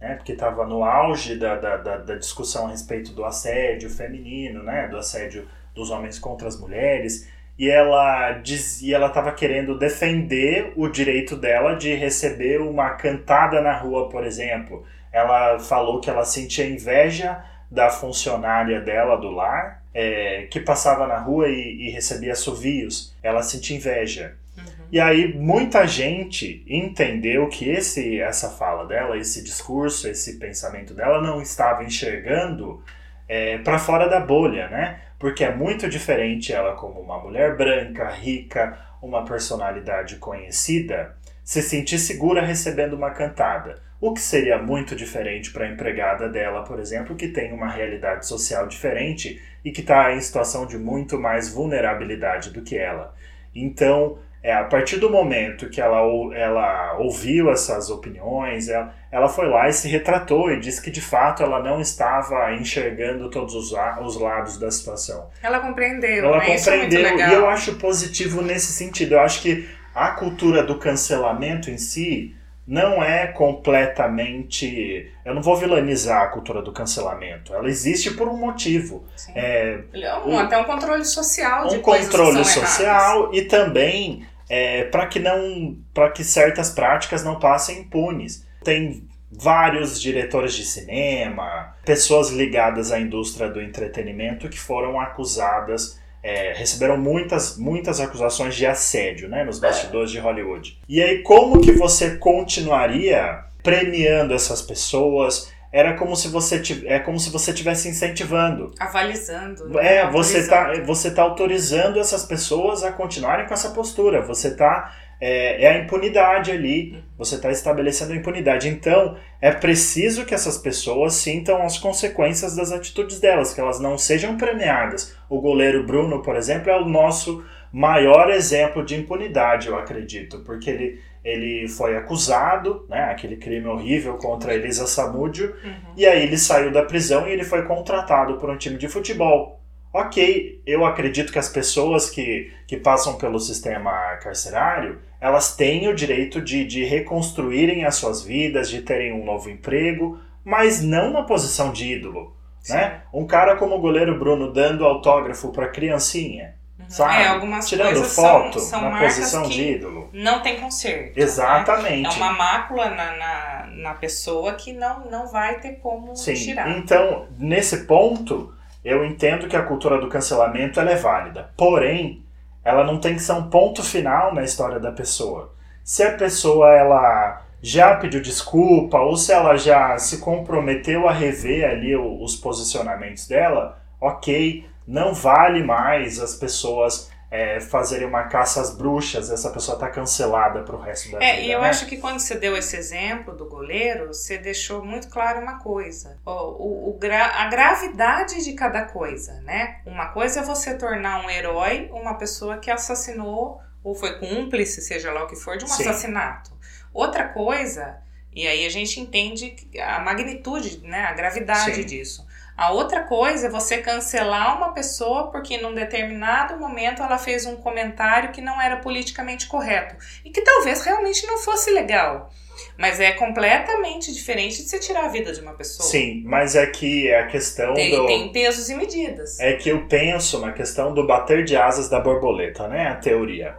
Né, 0.00 0.16
porque 0.16 0.32
estava 0.32 0.66
no 0.66 0.82
auge 0.82 1.36
da, 1.36 1.54
da, 1.56 1.76
da, 1.76 1.96
da 1.98 2.14
discussão 2.16 2.66
a 2.66 2.70
respeito 2.70 3.12
do 3.12 3.24
assédio 3.24 3.88
feminino, 3.88 4.62
né, 4.62 4.88
do 4.88 4.96
assédio 4.96 5.48
dos 5.72 5.90
homens 5.90 6.18
contra 6.18 6.48
as 6.48 6.58
mulheres, 6.58 7.28
e 7.58 7.70
ela 7.70 8.32
dizia, 8.32 8.96
ela 8.96 9.06
estava 9.06 9.30
querendo 9.32 9.78
defender 9.78 10.72
o 10.76 10.88
direito 10.88 11.36
dela 11.36 11.74
de 11.76 11.94
receber 11.94 12.60
uma 12.60 12.90
cantada 12.90 13.60
na 13.60 13.76
rua, 13.76 14.08
por 14.08 14.24
exemplo. 14.24 14.84
Ela 15.12 15.58
falou 15.60 16.00
que 16.00 16.10
ela 16.10 16.24
sentia 16.24 16.66
inveja 16.66 17.44
da 17.70 17.90
funcionária 17.90 18.80
dela 18.80 19.16
do 19.16 19.30
lar, 19.30 19.82
é, 19.92 20.46
que 20.50 20.58
passava 20.58 21.06
na 21.06 21.18
rua 21.18 21.48
e, 21.48 21.86
e 21.86 21.90
recebia 21.90 22.32
assovios. 22.32 23.14
Ela 23.22 23.42
sentia 23.42 23.76
inveja. 23.76 24.36
Uhum. 24.56 24.86
E 24.90 25.00
aí 25.00 25.32
muita 25.32 25.86
gente 25.86 26.64
entendeu 26.68 27.48
que 27.48 27.68
esse, 27.70 28.20
essa 28.20 28.50
fala 28.50 28.84
dela, 28.84 29.16
esse 29.16 29.44
discurso, 29.44 30.08
esse 30.08 30.38
pensamento 30.40 30.92
dela 30.92 31.22
não 31.22 31.40
estava 31.40 31.84
enxergando 31.84 32.82
é, 33.28 33.58
para 33.58 33.78
fora 33.78 34.08
da 34.08 34.20
bolha, 34.20 34.68
né? 34.68 35.00
Porque 35.18 35.44
é 35.44 35.54
muito 35.54 35.88
diferente 35.88 36.52
ela 36.52 36.74
como 36.74 37.00
uma 37.00 37.18
mulher 37.18 37.56
branca, 37.56 38.08
rica, 38.08 38.78
uma 39.00 39.24
personalidade 39.24 40.16
conhecida, 40.16 41.16
se 41.42 41.62
sentir 41.62 41.98
segura 41.98 42.42
recebendo 42.42 42.94
uma 42.94 43.10
cantada. 43.10 43.82
O 44.00 44.12
que 44.12 44.20
seria 44.20 44.58
muito 44.58 44.94
diferente 44.94 45.50
para 45.50 45.64
a 45.64 45.70
empregada 45.70 46.28
dela, 46.28 46.62
por 46.62 46.78
exemplo, 46.78 47.16
que 47.16 47.28
tem 47.28 47.52
uma 47.52 47.70
realidade 47.70 48.26
social 48.26 48.66
diferente 48.66 49.40
e 49.64 49.70
que 49.70 49.80
está 49.80 50.12
em 50.12 50.20
situação 50.20 50.66
de 50.66 50.76
muito 50.76 51.18
mais 51.18 51.48
vulnerabilidade 51.48 52.50
do 52.50 52.62
que 52.62 52.76
ela. 52.76 53.14
Então, 53.54 54.18
é, 54.44 54.52
a 54.52 54.64
partir 54.64 54.98
do 54.98 55.08
momento 55.08 55.70
que 55.70 55.80
ela, 55.80 56.00
ela 56.36 56.98
ouviu 56.98 57.50
essas 57.50 57.88
opiniões, 57.88 58.68
ela, 58.68 58.94
ela 59.10 59.26
foi 59.26 59.48
lá 59.48 59.66
e 59.70 59.72
se 59.72 59.88
retratou 59.88 60.50
e 60.52 60.60
disse 60.60 60.82
que 60.82 60.90
de 60.90 61.00
fato 61.00 61.42
ela 61.42 61.62
não 61.62 61.80
estava 61.80 62.52
enxergando 62.52 63.30
todos 63.30 63.54
os, 63.54 63.72
os 64.02 64.20
lados 64.20 64.58
da 64.58 64.70
situação. 64.70 65.30
Ela 65.42 65.60
compreendeu, 65.60 66.26
Ela 66.26 66.36
né? 66.40 66.56
Isso 66.56 66.68
é 66.68 66.76
muito 66.76 66.90
compreendeu 66.90 67.16
legal. 67.16 67.30
e 67.30 67.34
eu 67.34 67.48
acho 67.48 67.76
positivo 67.76 68.42
nesse 68.42 68.70
sentido. 68.74 69.12
Eu 69.14 69.20
acho 69.20 69.40
que 69.40 69.66
a 69.94 70.10
cultura 70.10 70.62
do 70.62 70.78
cancelamento 70.78 71.70
em 71.70 71.78
si 71.78 72.36
não 72.66 73.02
é 73.02 73.26
completamente. 73.28 75.10
Eu 75.24 75.34
não 75.34 75.42
vou 75.42 75.56
vilanizar 75.56 76.22
a 76.22 76.26
cultura 76.26 76.60
do 76.60 76.72
cancelamento. 76.72 77.54
Ela 77.54 77.68
existe 77.68 78.10
por 78.10 78.28
um 78.28 78.36
motivo. 78.36 79.04
É, 79.34 79.78
um, 80.26 80.38
até 80.38 80.58
um 80.58 80.64
controle 80.64 81.04
social 81.04 81.68
de 81.68 81.76
Um 81.76 81.80
controle 81.80 82.44
social 82.44 83.20
erradas. 83.24 83.38
e 83.38 83.42
também 83.42 84.26
é, 84.54 84.84
para 84.84 85.06
que 85.06 85.18
não. 85.18 85.76
para 85.92 86.10
que 86.10 86.22
certas 86.22 86.70
práticas 86.70 87.24
não 87.24 87.40
passem 87.40 87.80
impunes. 87.80 88.46
Tem 88.62 89.08
vários 89.30 90.00
diretores 90.00 90.54
de 90.54 90.64
cinema, 90.64 91.74
pessoas 91.84 92.30
ligadas 92.30 92.92
à 92.92 93.00
indústria 93.00 93.48
do 93.48 93.60
entretenimento 93.60 94.48
que 94.48 94.58
foram 94.58 95.00
acusadas 95.00 96.00
é, 96.22 96.52
receberam 96.54 96.96
muitas, 96.96 97.58
muitas 97.58 98.00
acusações 98.00 98.54
de 98.54 98.64
assédio 98.64 99.28
né, 99.28 99.42
nos 99.44 99.58
bastidores 99.58 100.10
de 100.10 100.18
Hollywood. 100.20 100.78
E 100.88 101.02
aí, 101.02 101.22
como 101.22 101.60
que 101.60 101.72
você 101.72 102.16
continuaria 102.16 103.44
premiando 103.62 104.32
essas 104.32 104.62
pessoas? 104.62 105.52
Era 105.74 105.94
como 105.94 106.14
se 106.14 106.28
você 106.28 106.62
é 106.84 107.00
como 107.00 107.18
se 107.18 107.30
você 107.30 107.50
estivesse 107.50 107.88
incentivando. 107.88 108.70
Avalizando. 108.78 109.68
Né? 109.70 109.96
É, 109.96 110.08
você 110.08 110.38
está 110.38 110.72
você 110.84 111.10
tá 111.10 111.22
autorizando 111.22 111.98
essas 111.98 112.24
pessoas 112.24 112.84
a 112.84 112.92
continuarem 112.92 113.44
com 113.48 113.54
essa 113.54 113.70
postura. 113.70 114.22
Você 114.22 114.48
está 114.48 114.94
é, 115.20 115.64
é 115.64 115.68
a 115.72 115.78
impunidade 115.78 116.52
ali. 116.52 117.02
Você 117.18 117.34
está 117.34 117.50
estabelecendo 117.50 118.12
a 118.12 118.16
impunidade. 118.16 118.68
Então, 118.68 119.16
é 119.40 119.50
preciso 119.50 120.24
que 120.24 120.32
essas 120.32 120.56
pessoas 120.56 121.14
sintam 121.14 121.60
as 121.60 121.76
consequências 121.76 122.54
das 122.54 122.70
atitudes 122.70 123.18
delas, 123.18 123.52
que 123.52 123.60
elas 123.60 123.80
não 123.80 123.98
sejam 123.98 124.36
premiadas. 124.36 125.16
O 125.28 125.40
goleiro 125.40 125.84
Bruno, 125.84 126.22
por 126.22 126.36
exemplo, 126.36 126.70
é 126.70 126.80
o 126.80 126.84
nosso 126.84 127.44
maior 127.72 128.30
exemplo 128.30 128.84
de 128.84 128.94
impunidade, 128.94 129.66
eu 129.66 129.76
acredito, 129.76 130.38
porque 130.44 130.70
ele, 130.70 131.00
ele 131.24 131.66
foi 131.66 131.96
acusado, 131.96 132.84
né, 132.88 133.04
aquele 133.04 133.36
crime 133.36 133.66
horrível 133.66 134.18
contra 134.18 134.54
Elisa 134.54 134.86
Samúdio, 134.86 135.56
uhum. 135.64 135.94
e 135.96 136.04
aí 136.04 136.22
ele 136.22 136.36
saiu 136.36 136.70
da 136.70 136.82
prisão 136.82 137.26
e 137.26 137.32
ele 137.32 137.44
foi 137.44 137.62
contratado 137.62 138.36
por 138.36 138.50
um 138.50 138.58
time 138.58 138.76
de 138.76 138.88
futebol. 138.88 139.60
Ok, 139.92 140.60
eu 140.66 140.84
acredito 140.84 141.32
que 141.32 141.38
as 141.38 141.48
pessoas 141.48 142.10
que, 142.10 142.50
que 142.66 142.76
passam 142.76 143.16
pelo 143.16 143.38
sistema 143.38 143.92
carcerário, 144.16 144.98
elas 145.20 145.56
têm 145.56 145.88
o 145.88 145.94
direito 145.94 146.40
de, 146.42 146.64
de 146.64 146.84
reconstruírem 146.84 147.84
as 147.84 147.94
suas 147.94 148.22
vidas, 148.22 148.68
de 148.68 148.82
terem 148.82 149.12
um 149.12 149.24
novo 149.24 149.48
emprego, 149.48 150.18
mas 150.44 150.82
não 150.82 151.12
na 151.12 151.22
posição 151.22 151.72
de 151.72 151.92
ídolo. 151.92 152.36
Né? 152.68 153.02
Um 153.12 153.26
cara 153.26 153.56
como 153.56 153.76
o 153.76 153.80
goleiro 153.80 154.18
Bruno 154.18 154.52
dando 154.52 154.84
autógrafo 154.84 155.52
para 155.52 155.68
criancinha. 155.68 156.56
Sabe? 156.88 157.22
É, 157.22 157.26
algumas 157.28 157.68
Tirando 157.68 158.02
foto 158.04 158.60
são, 158.60 158.80
são 158.80 158.90
na 158.90 159.00
posição 159.00 159.42
de 159.48 159.62
ídolo. 159.62 160.10
Não 160.12 160.40
tem 160.40 160.60
conserto. 160.60 161.18
Exatamente. 161.18 162.02
Né? 162.02 162.14
É 162.14 162.16
uma 162.16 162.32
mácula 162.32 162.90
na, 162.90 163.16
na, 163.16 163.66
na, 163.76 163.94
pessoa 163.94 164.54
que 164.54 164.72
não, 164.72 165.06
não 165.10 165.26
vai 165.26 165.60
ter 165.60 165.72
como 165.80 166.14
Sim. 166.16 166.34
tirar. 166.34 166.70
Então, 166.70 167.26
nesse 167.38 167.84
ponto, 167.84 168.54
eu 168.84 169.04
entendo 169.04 169.48
que 169.48 169.56
a 169.56 169.62
cultura 169.62 170.00
do 170.00 170.08
cancelamento 170.08 170.78
ela 170.78 170.90
é 170.90 170.96
válida. 170.96 171.50
Porém, 171.56 172.24
ela 172.64 172.84
não 172.84 172.98
tem 172.98 173.14
que 173.14 173.22
ser 173.22 173.32
um 173.32 173.48
ponto 173.48 173.82
final 173.82 174.34
na 174.34 174.42
história 174.42 174.80
da 174.80 174.92
pessoa. 174.92 175.52
Se 175.82 176.02
a 176.02 176.12
pessoa 176.12 176.72
ela 176.72 177.42
já 177.62 177.96
pediu 177.96 178.20
desculpa 178.20 178.98
ou 178.98 179.16
se 179.16 179.32
ela 179.32 179.56
já 179.56 179.96
se 179.98 180.18
comprometeu 180.18 181.08
a 181.08 181.12
rever 181.12 181.68
ali 181.68 181.96
os 181.96 182.36
posicionamentos 182.36 183.26
dela, 183.26 183.82
ok, 184.00 184.66
não 184.86 185.14
vale 185.14 185.62
mais 185.62 186.20
as 186.20 186.34
pessoas 186.34 187.10
é, 187.30 187.58
fazerem 187.58 188.06
uma 188.06 188.24
caça 188.24 188.60
às 188.60 188.76
bruxas, 188.76 189.28
essa 189.28 189.50
pessoa 189.50 189.74
está 189.74 189.90
cancelada 189.90 190.62
para 190.62 190.76
o 190.76 190.80
resto 190.80 191.10
da 191.10 191.18
é, 191.18 191.32
vida. 191.32 191.46
E 191.46 191.50
eu 191.50 191.62
né? 191.62 191.68
acho 191.68 191.86
que 191.86 191.96
quando 191.96 192.20
você 192.20 192.36
deu 192.36 192.56
esse 192.56 192.76
exemplo 192.76 193.34
do 193.34 193.46
goleiro, 193.46 194.06
você 194.06 194.38
deixou 194.38 194.84
muito 194.84 195.08
claro 195.08 195.40
uma 195.40 195.58
coisa: 195.58 196.16
o, 196.24 196.30
o, 196.30 196.90
o 196.90 196.98
gra 196.98 197.26
a 197.26 197.48
gravidade 197.48 198.44
de 198.44 198.52
cada 198.52 198.84
coisa, 198.84 199.40
né? 199.40 199.80
Uma 199.84 200.10
coisa 200.10 200.40
é 200.40 200.42
você 200.44 200.74
tornar 200.78 201.24
um 201.24 201.28
herói 201.28 201.90
uma 201.92 202.14
pessoa 202.14 202.58
que 202.58 202.70
assassinou 202.70 203.60
ou 203.82 203.96
foi 203.96 204.18
cúmplice, 204.18 204.80
seja 204.80 205.12
lá 205.12 205.24
o 205.24 205.26
que 205.26 205.36
for, 205.36 205.56
de 205.56 205.64
um 205.64 205.68
Sim. 205.68 205.82
assassinato. 205.82 206.52
Outra 206.92 207.28
coisa, 207.28 207.98
e 208.32 208.46
aí 208.46 208.64
a 208.64 208.70
gente 208.70 209.00
entende 209.00 209.56
a 209.80 209.98
magnitude, 209.98 210.80
né, 210.86 211.04
a 211.04 211.12
gravidade 211.12 211.74
Sim. 211.74 211.84
disso. 211.84 212.24
A 212.56 212.70
outra 212.70 213.02
coisa 213.02 213.48
é 213.48 213.50
você 213.50 213.78
cancelar 213.78 214.56
uma 214.56 214.72
pessoa 214.72 215.30
porque 215.30 215.58
num 215.58 215.74
determinado 215.74 216.56
momento 216.56 217.02
ela 217.02 217.18
fez 217.18 217.46
um 217.46 217.56
comentário 217.56 218.30
que 218.30 218.40
não 218.40 218.60
era 218.60 218.76
politicamente 218.76 219.46
correto 219.46 219.96
e 220.24 220.30
que 220.30 220.40
talvez 220.40 220.82
realmente 220.82 221.26
não 221.26 221.38
fosse 221.38 221.70
legal. 221.70 222.30
Mas 222.78 223.00
é 223.00 223.12
completamente 223.12 224.12
diferente 224.12 224.62
de 224.62 224.68
você 224.68 224.78
tirar 224.78 225.04
a 225.04 225.08
vida 225.08 225.32
de 225.32 225.40
uma 225.40 225.54
pessoa. 225.54 225.88
Sim, 225.88 226.22
mas 226.24 226.54
é 226.54 226.66
que 226.66 227.08
é 227.08 227.20
a 227.20 227.26
questão 227.26 227.74
tem, 227.74 227.90
do... 227.90 228.06
Tem 228.06 228.32
pesos 228.32 228.68
e 228.70 228.74
medidas. 228.74 229.38
É 229.40 229.54
que 229.54 229.68
eu 229.68 229.86
penso 229.86 230.40
na 230.40 230.52
questão 230.52 230.94
do 230.94 231.06
bater 231.06 231.44
de 231.44 231.56
asas 231.56 231.88
da 231.88 231.98
borboleta, 231.98 232.68
né? 232.68 232.88
A 232.88 232.96
teoria. 232.96 233.56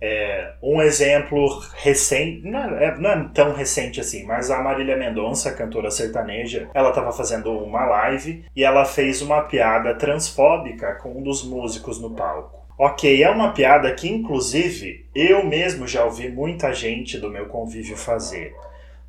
É, 0.00 0.54
um 0.62 0.80
exemplo 0.80 1.62
recente, 1.74 2.48
não 2.48 2.78
é, 2.78 2.98
não 2.98 3.10
é, 3.10 3.30
tão 3.34 3.52
recente 3.52 4.00
assim, 4.00 4.24
mas 4.24 4.50
a 4.50 4.62
Marília 4.62 4.96
Mendonça, 4.96 5.52
cantora 5.52 5.90
sertaneja, 5.90 6.70
ela 6.72 6.88
estava 6.88 7.12
fazendo 7.12 7.52
uma 7.52 7.84
live 7.84 8.44
e 8.56 8.64
ela 8.64 8.84
fez 8.84 9.20
uma 9.20 9.42
piada 9.42 9.94
transfóbica 9.94 10.94
com 10.94 11.18
um 11.18 11.22
dos 11.22 11.44
músicos 11.44 12.00
no 12.00 12.10
palco. 12.10 12.60
Ok, 12.78 13.22
é 13.22 13.28
uma 13.28 13.52
piada 13.52 13.92
que, 13.92 14.08
inclusive, 14.08 15.04
eu 15.14 15.44
mesmo 15.44 15.86
já 15.86 16.02
ouvi 16.02 16.30
muita 16.30 16.72
gente 16.72 17.18
do 17.18 17.28
meu 17.28 17.44
convívio 17.44 17.94
fazer. 17.94 18.54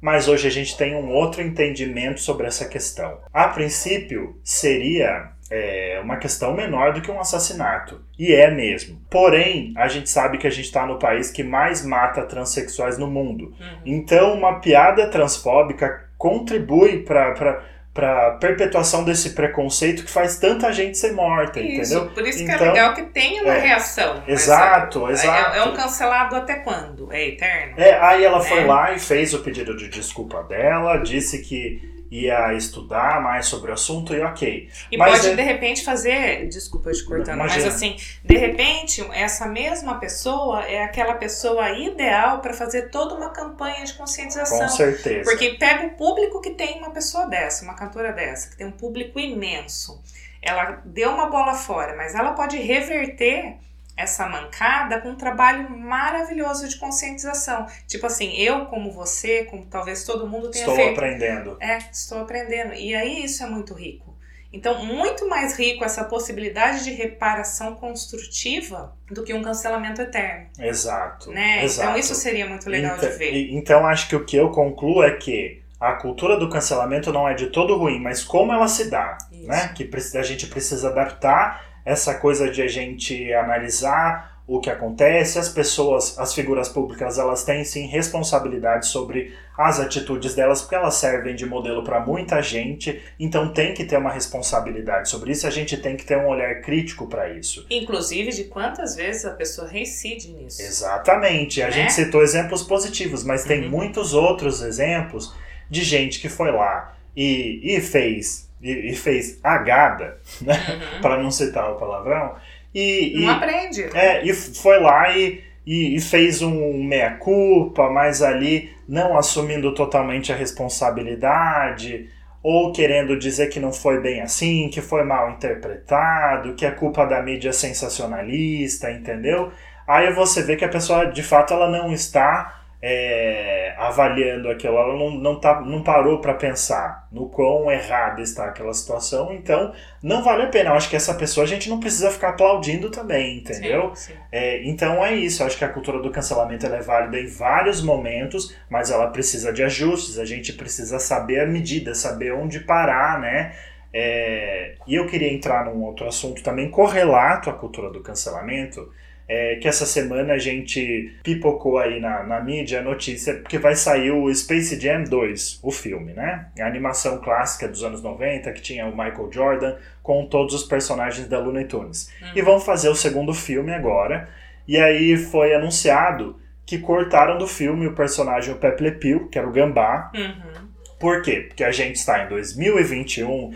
Mas 0.01 0.27
hoje 0.27 0.45
a 0.45 0.51
gente 0.51 0.75
tem 0.75 0.93
um 0.93 1.09
outro 1.13 1.41
entendimento 1.41 2.19
sobre 2.19 2.47
essa 2.47 2.67
questão. 2.67 3.19
A 3.31 3.47
princípio, 3.47 4.35
seria 4.43 5.31
é 5.51 5.99
uma 6.01 6.15
questão 6.15 6.53
menor 6.53 6.93
do 6.93 7.01
que 7.01 7.11
um 7.11 7.19
assassinato. 7.19 8.01
E 8.17 8.33
é 8.33 8.49
mesmo. 8.49 9.01
Porém, 9.09 9.73
a 9.75 9.89
gente 9.89 10.09
sabe 10.09 10.37
que 10.37 10.47
a 10.47 10.49
gente 10.49 10.65
está 10.65 10.85
no 10.85 10.97
país 10.97 11.29
que 11.29 11.43
mais 11.43 11.85
mata 11.85 12.23
transexuais 12.23 12.97
no 12.97 13.07
mundo. 13.07 13.53
Uhum. 13.59 13.81
Então, 13.85 14.33
uma 14.33 14.61
piada 14.61 15.07
transfóbica 15.07 16.05
contribui 16.17 16.99
para 16.99 17.69
para 17.93 18.31
perpetuação 18.39 19.03
desse 19.03 19.31
preconceito 19.31 20.05
que 20.05 20.09
faz 20.09 20.37
tanta 20.37 20.71
gente 20.71 20.97
ser 20.97 21.11
morta, 21.11 21.59
isso, 21.59 21.93
entendeu? 21.93 22.13
Por 22.13 22.25
isso 22.25 22.41
então, 22.41 22.57
que 22.57 22.63
é 22.63 22.67
então, 22.67 22.73
legal 22.73 22.93
que 22.93 23.03
tenha 23.03 23.43
uma 23.43 23.53
é, 23.53 23.59
reação. 23.59 24.23
Exato, 24.25 25.09
exato. 25.09 25.55
É, 25.55 25.59
é, 25.59 25.63
um 25.65 25.73
cancelado 25.73 26.37
até 26.37 26.55
quando? 26.55 27.11
É 27.11 27.27
eterno? 27.27 27.73
É, 27.75 27.99
aí 27.99 28.23
ela 28.23 28.39
foi 28.39 28.59
é. 28.59 28.65
lá 28.65 28.93
e 28.93 28.99
fez 28.99 29.33
o 29.33 29.39
pedido 29.39 29.75
de 29.75 29.89
desculpa 29.89 30.41
dela, 30.43 30.95
disse 30.99 31.39
que 31.39 31.90
ia 32.11 32.53
estudar 32.53 33.21
mais 33.21 33.45
sobre 33.45 33.71
o 33.71 33.73
assunto 33.73 34.13
e 34.13 34.19
ok. 34.19 34.69
E 34.91 34.97
mas 34.97 35.13
pode, 35.13 35.29
é... 35.29 35.35
de 35.35 35.41
repente, 35.41 35.81
fazer. 35.83 36.45
Desculpa 36.49 36.91
te 36.91 37.03
cortando, 37.05 37.35
Imagina. 37.35 37.63
mas 37.63 37.73
assim, 37.73 37.95
de 38.21 38.37
repente, 38.37 39.01
essa 39.13 39.47
mesma 39.47 39.97
pessoa 39.97 40.65
é 40.65 40.83
aquela 40.83 41.13
pessoa 41.13 41.71
ideal 41.71 42.39
para 42.41 42.53
fazer 42.53 42.89
toda 42.89 43.15
uma 43.15 43.29
campanha 43.29 43.85
de 43.85 43.93
conscientização. 43.93 44.59
Com 44.59 44.67
certeza. 44.67 45.29
Porque 45.29 45.51
pega 45.51 45.87
o 45.87 45.91
público 45.91 46.41
que 46.41 46.49
tem 46.49 46.79
uma 46.79 46.91
pessoa 46.91 47.27
dessa, 47.27 47.63
uma 47.63 47.75
cantora 47.75 48.11
dessa, 48.11 48.49
que 48.49 48.57
tem 48.57 48.67
um 48.67 48.71
público 48.71 49.17
imenso. 49.17 50.01
Ela 50.41 50.81
deu 50.83 51.11
uma 51.11 51.27
bola 51.27 51.53
fora, 51.53 51.95
mas 51.95 52.13
ela 52.13 52.33
pode 52.33 52.57
reverter 52.57 53.57
essa 53.95 54.27
mancada 54.27 54.99
com 55.01 55.09
um 55.09 55.15
trabalho 55.15 55.69
maravilhoso 55.69 56.67
de 56.67 56.77
conscientização. 56.77 57.67
Tipo 57.87 58.07
assim, 58.07 58.35
eu 58.37 58.65
como 58.65 58.91
você, 58.91 59.45
como 59.45 59.65
talvez 59.65 60.03
todo 60.03 60.27
mundo 60.27 60.49
tenha 60.49 60.63
estou 60.63 60.75
feito. 60.75 60.91
Estou 60.91 61.05
aprendendo. 61.05 61.57
É, 61.59 61.77
estou 61.91 62.19
aprendendo. 62.19 62.73
E 62.73 62.95
aí 62.95 63.23
isso 63.23 63.43
é 63.43 63.47
muito 63.47 63.73
rico. 63.73 64.11
Então, 64.53 64.85
muito 64.85 65.29
mais 65.29 65.57
rico 65.57 65.83
essa 65.85 66.03
possibilidade 66.03 66.83
de 66.83 66.91
reparação 66.91 67.75
construtiva 67.75 68.93
do 69.09 69.23
que 69.23 69.33
um 69.33 69.41
cancelamento 69.41 70.01
eterno. 70.01 70.47
Exato. 70.59 71.31
Né? 71.31 71.53
Então, 71.53 71.63
exato. 71.63 71.89
Então, 71.89 71.99
isso 71.99 72.15
seria 72.15 72.45
muito 72.45 72.69
legal 72.69 72.97
então, 72.97 73.09
de 73.09 73.15
ver. 73.15 73.49
Então, 73.53 73.85
acho 73.85 74.09
que 74.09 74.15
o 74.15 74.25
que 74.25 74.35
eu 74.35 74.49
concluo 74.49 75.03
é 75.03 75.11
que 75.11 75.61
a 75.79 75.93
cultura 75.93 76.37
do 76.37 76.49
cancelamento 76.49 77.13
não 77.13 77.27
é 77.27 77.33
de 77.33 77.47
todo 77.47 77.77
ruim, 77.77 77.99
mas 77.99 78.23
como 78.23 78.51
ela 78.51 78.67
se 78.67 78.89
dá, 78.89 79.17
isso. 79.31 79.47
né? 79.47 79.73
Que 79.73 79.89
a 80.15 80.21
gente 80.21 80.47
precisa 80.47 80.89
adaptar 80.89 81.70
essa 81.85 82.15
coisa 82.15 82.49
de 82.49 82.61
a 82.61 82.67
gente 82.67 83.33
analisar 83.33 84.31
o 84.47 84.59
que 84.59 84.69
acontece, 84.69 85.39
as 85.39 85.47
pessoas, 85.47 86.19
as 86.19 86.33
figuras 86.33 86.67
públicas, 86.67 87.17
elas 87.17 87.45
têm 87.45 87.63
sim 87.63 87.87
responsabilidade 87.87 88.87
sobre 88.87 89.33
as 89.57 89.79
atitudes 89.79 90.35
delas, 90.35 90.61
porque 90.61 90.75
elas 90.75 90.95
servem 90.95 91.35
de 91.35 91.45
modelo 91.45 91.83
para 91.83 92.01
muita 92.01 92.41
gente, 92.41 93.01
então 93.17 93.53
tem 93.53 93.73
que 93.73 93.85
ter 93.85 93.97
uma 93.97 94.11
responsabilidade 94.11 95.07
sobre 95.09 95.31
isso, 95.31 95.47
a 95.47 95.49
gente 95.49 95.77
tem 95.77 95.95
que 95.95 96.03
ter 96.03 96.17
um 96.17 96.27
olhar 96.27 96.61
crítico 96.61 97.07
para 97.07 97.29
isso. 97.29 97.65
Inclusive 97.69 98.31
de 98.31 98.43
quantas 98.45 98.93
vezes 98.93 99.23
a 99.23 99.31
pessoa 99.31 99.69
reincide 99.69 100.33
nisso. 100.33 100.61
Exatamente, 100.61 101.61
a 101.61 101.67
né? 101.67 101.71
gente 101.71 101.93
citou 101.93 102.21
exemplos 102.21 102.61
positivos, 102.61 103.23
mas 103.23 103.45
tem 103.45 103.63
uhum. 103.63 103.69
muitos 103.69 104.13
outros 104.13 104.61
exemplos 104.61 105.33
de 105.69 105.81
gente 105.81 106.19
que 106.19 106.27
foi 106.27 106.51
lá 106.51 106.93
e, 107.15 107.61
e 107.63 107.79
fez 107.79 108.50
e, 108.61 108.91
e 108.91 108.95
fez 108.95 109.39
agada, 109.43 110.17
né? 110.41 110.53
Uhum. 110.53 111.01
para 111.01 111.21
não 111.21 111.31
citar 111.31 111.71
o 111.71 111.75
palavrão. 111.75 112.35
E, 112.73 113.13
não 113.15 113.23
e, 113.23 113.29
aprende. 113.29 113.89
É, 113.93 114.25
e 114.25 114.33
foi 114.33 114.79
lá 114.79 115.15
e, 115.15 115.43
e, 115.65 115.95
e 115.95 116.01
fez 116.01 116.41
um 116.41 116.83
meia-culpa, 116.83 117.89
mas 117.89 118.21
ali 118.21 118.71
não 118.87 119.17
assumindo 119.17 119.73
totalmente 119.73 120.31
a 120.31 120.35
responsabilidade, 120.35 122.09
ou 122.43 122.71
querendo 122.71 123.17
dizer 123.17 123.47
que 123.47 123.59
não 123.59 123.71
foi 123.71 123.99
bem 124.01 124.21
assim, 124.21 124.69
que 124.69 124.81
foi 124.81 125.03
mal 125.03 125.31
interpretado, 125.31 126.55
que 126.55 126.65
é 126.65 126.71
culpa 126.71 127.05
da 127.05 127.21
mídia 127.21 127.53
sensacionalista, 127.53 128.91
entendeu? 128.91 129.51
Aí 129.87 130.11
você 130.13 130.41
vê 130.41 130.55
que 130.55 130.65
a 130.65 130.69
pessoa, 130.69 131.05
de 131.05 131.21
fato, 131.21 131.53
ela 131.53 131.69
não 131.69 131.91
está 131.91 132.60
é, 132.83 133.75
avaliando 133.77 134.49
aquilo, 134.49 134.75
ela 134.75 134.97
não, 134.97 135.11
não, 135.11 135.39
tá, 135.39 135.61
não 135.61 135.83
parou 135.83 136.19
para 136.19 136.33
pensar 136.33 137.07
no 137.11 137.29
quão 137.29 137.71
errada 137.71 138.21
está 138.21 138.45
aquela 138.45 138.73
situação, 138.73 139.31
então 139.31 139.71
não 140.01 140.23
vale 140.23 140.43
a 140.43 140.47
pena. 140.47 140.71
Eu 140.71 140.73
acho 140.73 140.89
que 140.89 140.95
essa 140.95 141.13
pessoa 141.13 141.43
a 141.43 141.47
gente 141.47 141.69
não 141.69 141.79
precisa 141.79 142.09
ficar 142.09 142.29
aplaudindo 142.29 142.89
também, 142.89 143.37
entendeu? 143.37 143.91
Sim, 143.93 144.13
sim. 144.13 144.19
É, 144.31 144.63
então 144.63 145.05
é 145.05 145.13
isso, 145.13 145.43
eu 145.43 145.47
acho 145.47 145.57
que 145.57 145.65
a 145.65 145.69
cultura 145.69 146.01
do 146.01 146.09
cancelamento 146.09 146.65
é 146.65 146.81
válida 146.81 147.19
em 147.19 147.27
vários 147.27 147.83
momentos, 147.83 148.55
mas 148.67 148.89
ela 148.89 149.07
precisa 149.07 149.53
de 149.53 149.63
ajustes, 149.63 150.17
a 150.17 150.25
gente 150.25 150.53
precisa 150.53 150.97
saber 150.97 151.41
a 151.41 151.45
medida, 151.45 151.93
saber 151.93 152.33
onde 152.33 152.61
parar, 152.61 153.19
né? 153.19 153.53
É, 153.93 154.75
e 154.87 154.95
eu 154.95 155.05
queria 155.05 155.31
entrar 155.31 155.65
num 155.65 155.83
outro 155.83 156.07
assunto 156.07 156.41
também 156.41 156.71
correlato 156.71 157.49
à 157.49 157.53
cultura 157.53 157.91
do 157.91 158.01
cancelamento, 158.01 158.89
é, 159.33 159.55
que 159.55 159.65
essa 159.65 159.85
semana 159.85 160.33
a 160.33 160.37
gente 160.37 161.15
pipocou 161.23 161.77
aí 161.77 162.01
na, 162.01 162.21
na 162.23 162.41
mídia 162.41 162.81
a 162.81 162.83
notícia 162.83 163.39
que 163.47 163.57
vai 163.57 163.75
sair 163.75 164.11
o 164.11 164.33
Space 164.35 164.77
Jam 164.77 165.05
2, 165.05 165.61
o 165.63 165.71
filme, 165.71 166.11
né? 166.11 166.47
A 166.59 166.67
animação 166.67 167.17
clássica 167.19 167.65
dos 167.65 167.81
anos 167.81 168.03
90, 168.03 168.51
que 168.51 168.61
tinha 168.61 168.85
o 168.87 168.91
Michael 168.91 169.31
Jordan 169.31 169.77
com 170.03 170.25
todos 170.25 170.53
os 170.53 170.63
personagens 170.63 171.29
da 171.29 171.39
Looney 171.39 171.63
Tunes. 171.63 172.11
Uhum. 172.21 172.31
E 172.35 172.41
vão 172.41 172.59
fazer 172.59 172.89
o 172.89 172.95
segundo 172.95 173.33
filme 173.33 173.73
agora. 173.73 174.27
E 174.67 174.77
aí 174.77 175.15
foi 175.15 175.55
anunciado 175.55 176.37
que 176.65 176.79
cortaram 176.79 177.37
do 177.37 177.47
filme 177.47 177.87
o 177.87 177.95
personagem 177.95 178.53
o 178.53 178.57
Pepe 178.57 178.83
Le 178.83 178.91
Pew, 178.91 179.29
que 179.29 179.39
era 179.39 179.47
o 179.47 179.51
Gambá. 179.53 180.11
Uhum. 180.13 180.67
Por 180.99 181.21
quê? 181.21 181.45
Porque 181.47 181.63
a 181.63 181.71
gente 181.71 181.95
está 181.95 182.25
em 182.25 182.27
2021 182.27 183.53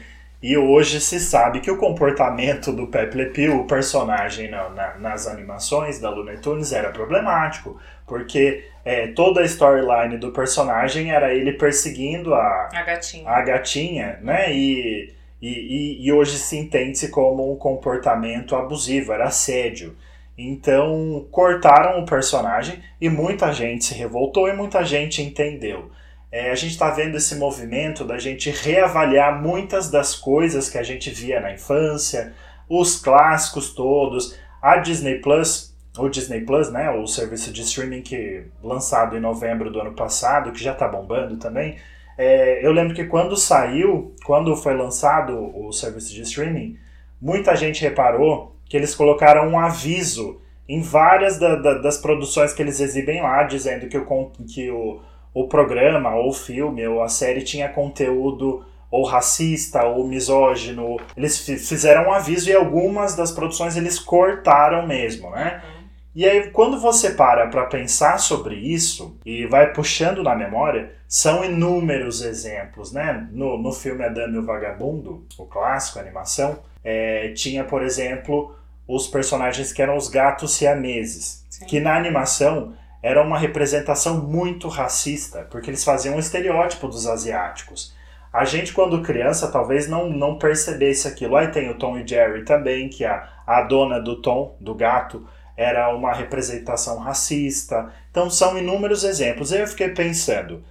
e 0.48 0.56
hoje 0.56 1.02
se 1.02 1.20
sabe 1.20 1.60
que 1.60 1.72
o 1.72 1.78
comportamento 1.78 2.72
do 2.72 2.86
Pepe 2.86 3.18
Le 3.18 3.25
Pew, 3.32 3.62
o 3.62 3.66
personagem 3.66 4.48
na, 4.48 4.70
na, 4.70 4.94
nas 5.00 5.25
animações 5.25 6.00
da 6.00 6.12
Looney 6.12 6.38
Tunes, 6.38 6.72
era 6.72 6.92
problemático, 6.92 7.82
porque 8.06 8.64
é, 8.86 9.08
toda 9.08 9.42
a 9.42 9.44
storyline 9.44 10.20
do 10.20 10.32
personagem 10.32 11.10
era 11.10 11.34
ele 11.34 11.54
perseguindo 11.54 12.36
a, 12.36 12.70
a 12.72 12.84
gatinha, 12.84 13.28
a 13.28 13.42
gatinha 13.42 14.20
né? 14.22 14.54
E, 14.54 15.12
e, 15.42 16.06
e 16.06 16.14
hoje 16.14 16.38
se 16.38 16.56
entende-se 16.56 17.10
como 17.10 17.52
um 17.52 17.56
comportamento 17.56 18.56
abusivo, 18.56 19.14
era 19.14 19.25
assédio. 19.25 19.96
Então 20.38 21.25
cortaram 21.32 22.04
o 22.04 22.06
personagem 22.06 22.84
e 23.02 23.10
muita 23.10 23.52
gente 23.52 23.86
se 23.86 23.96
revoltou 23.96 24.48
e 24.48 24.54
muita 24.54 24.86
gente 24.86 25.24
entendeu 25.24 25.90
é, 26.36 26.51
a 26.51 26.56
gente 26.56 26.72
está 26.72 26.89
vendo 26.89 27.15
esse 27.15 27.34
movimento 27.38 28.04
da 28.04 28.20
gente 28.20 28.50
reavaliar 28.50 29.42
muitas 29.42 29.89
das 29.89 30.13
coisas 30.15 30.70
que 30.70 30.77
a 30.77 30.84
gente 30.84 31.10
via 31.10 31.39
na 31.39 31.54
infância, 31.54 32.34
os 32.68 33.00
clássicos 33.00 33.74
todos, 33.74 34.38
a 34.62 34.75
Disney 34.75 35.22
Plus, 35.22 35.74
o 35.98 36.10
Disney 36.10 36.42
Plus, 36.42 36.70
né, 36.70 36.92
o 36.92 37.08
serviço 37.08 37.54
de 37.54 37.62
streaming 37.62 38.01
que 38.01 38.48
lançado 38.62 39.15
em 39.15 39.22
novembro 39.22 39.72
do 39.72 39.80
ano 39.80 39.94
passado, 39.94 40.51
que 40.51 40.62
já 40.62 40.74
está 40.74 40.89
bombando 40.89 41.38
também. 41.38 41.77
É, 42.18 42.68
eu 42.68 42.74
lembro 42.74 42.94
que 42.94 43.06
quando 43.06 43.38
saiu, 43.38 44.13
quando 44.25 44.58
foi 44.58 44.75
lançado 44.75 45.58
o 45.58 45.72
serviço 45.72 46.13
de 46.13 46.24
streaming, 46.24 46.77
muita 47.22 47.56
gente 47.56 47.82
reparou 47.82 48.58
que 48.65 48.75
eles 48.75 48.94
colocaram 48.94 49.48
um 49.48 49.58
aviso 49.58 50.42
em 50.68 50.82
várias 50.82 51.39
da, 51.39 51.56
da, 51.56 51.75
das 51.75 51.98
produções 51.98 52.51
que 52.51 52.62
eles 52.62 52.82
exibem 52.82 53.22
lá, 53.22 53.44
dizendo 53.44 53.88
que 53.88 53.98
o, 53.98 54.32
que 54.54 54.70
o 54.70 55.00
o 55.36 55.50
programa, 55.50 56.15
ou 56.15 56.30
o 56.30 56.34
filme, 56.34 56.88
ou 56.88 57.04
a 57.04 57.10
série 57.10 57.44
tinha 57.44 57.68
conteúdo 57.68 58.65
ou 58.89 59.04
racista 59.04 59.84
ou 59.84 60.08
misógino. 60.08 60.98
Eles 61.17 61.38
fizeram 61.39 62.08
um 62.08 62.13
aviso 62.13 62.50
e 62.50 62.56
algumas 62.56 63.15
das 63.15 63.32
produções 63.34 63.76
eles 63.76 64.00
cortaram 64.00 64.88
mesmo, 64.88 65.30
né? 65.32 65.62
Uhum. 65.62 65.86
E 66.15 66.26
aí, 66.26 66.50
quando 66.52 66.80
você 66.80 67.10
para 67.10 67.48
para 67.48 67.65
pensar 67.65 68.17
sobre 68.17 68.56
isso 68.56 69.19
e 69.26 69.45
vai 69.48 69.74
puxando 69.74 70.24
na 70.24 70.34
memória, 70.34 70.93
são 71.06 71.43
inúmeros 71.43 72.21
exemplos, 72.21 72.93
né? 72.93 73.28
No, 73.34 73.62
no 73.62 73.74
filme 73.74 74.06
Adame 74.06 74.38
o 74.38 74.45
Vagabundo, 74.45 75.26
o 75.38 75.45
clássico, 75.45 76.00
a 76.00 76.02
animação, 76.02 76.60
é, 76.82 77.34
tinha, 77.34 77.65
por 77.65 77.84
exemplo, 77.84 78.56
os 78.88 79.08
personagens 79.08 79.74
que 79.74 79.82
eram 79.82 79.98
os 79.98 80.08
gatos 80.08 80.56
siameses, 80.56 81.45
Sim. 81.50 81.65
que 81.65 81.82
na 81.82 81.98
animação 81.98 82.74
era 83.06 83.22
uma 83.22 83.38
representação 83.38 84.20
muito 84.20 84.68
racista, 84.68 85.48
porque 85.52 85.70
eles 85.70 85.84
faziam 85.84 86.15
um 86.15 86.20
estereótipo 86.20 86.88
dos 86.88 87.06
asiáticos. 87.06 87.94
A 88.34 88.46
gente, 88.46 88.74
quando 88.74 89.04
criança, 89.04 89.52
talvez 89.52 89.88
não, 89.88 90.10
não 90.10 90.39
percebesse 90.39 91.08
aquilo. 91.08 91.36
Aí 91.36 91.50
tem 91.50 91.70
o 91.70 91.78
Tom 91.78 92.00
e 92.00 92.08
Jerry 92.08 92.44
também, 92.44 92.89
que 92.89 93.06
a, 93.06 93.30
a 93.46 93.62
dona 93.62 94.00
do 94.00 94.24
Tom, 94.24 94.58
do 94.60 94.74
gato, 94.74 95.24
era 95.56 95.96
uma 95.96 96.15
representação 96.15 96.98
racista. 96.98 97.94
Então 98.10 98.28
são 98.28 98.58
inúmeros 98.58 99.04
exemplos. 99.04 99.52
Eu 99.52 99.68
fiquei 99.68 99.89
pensando, 99.89 100.63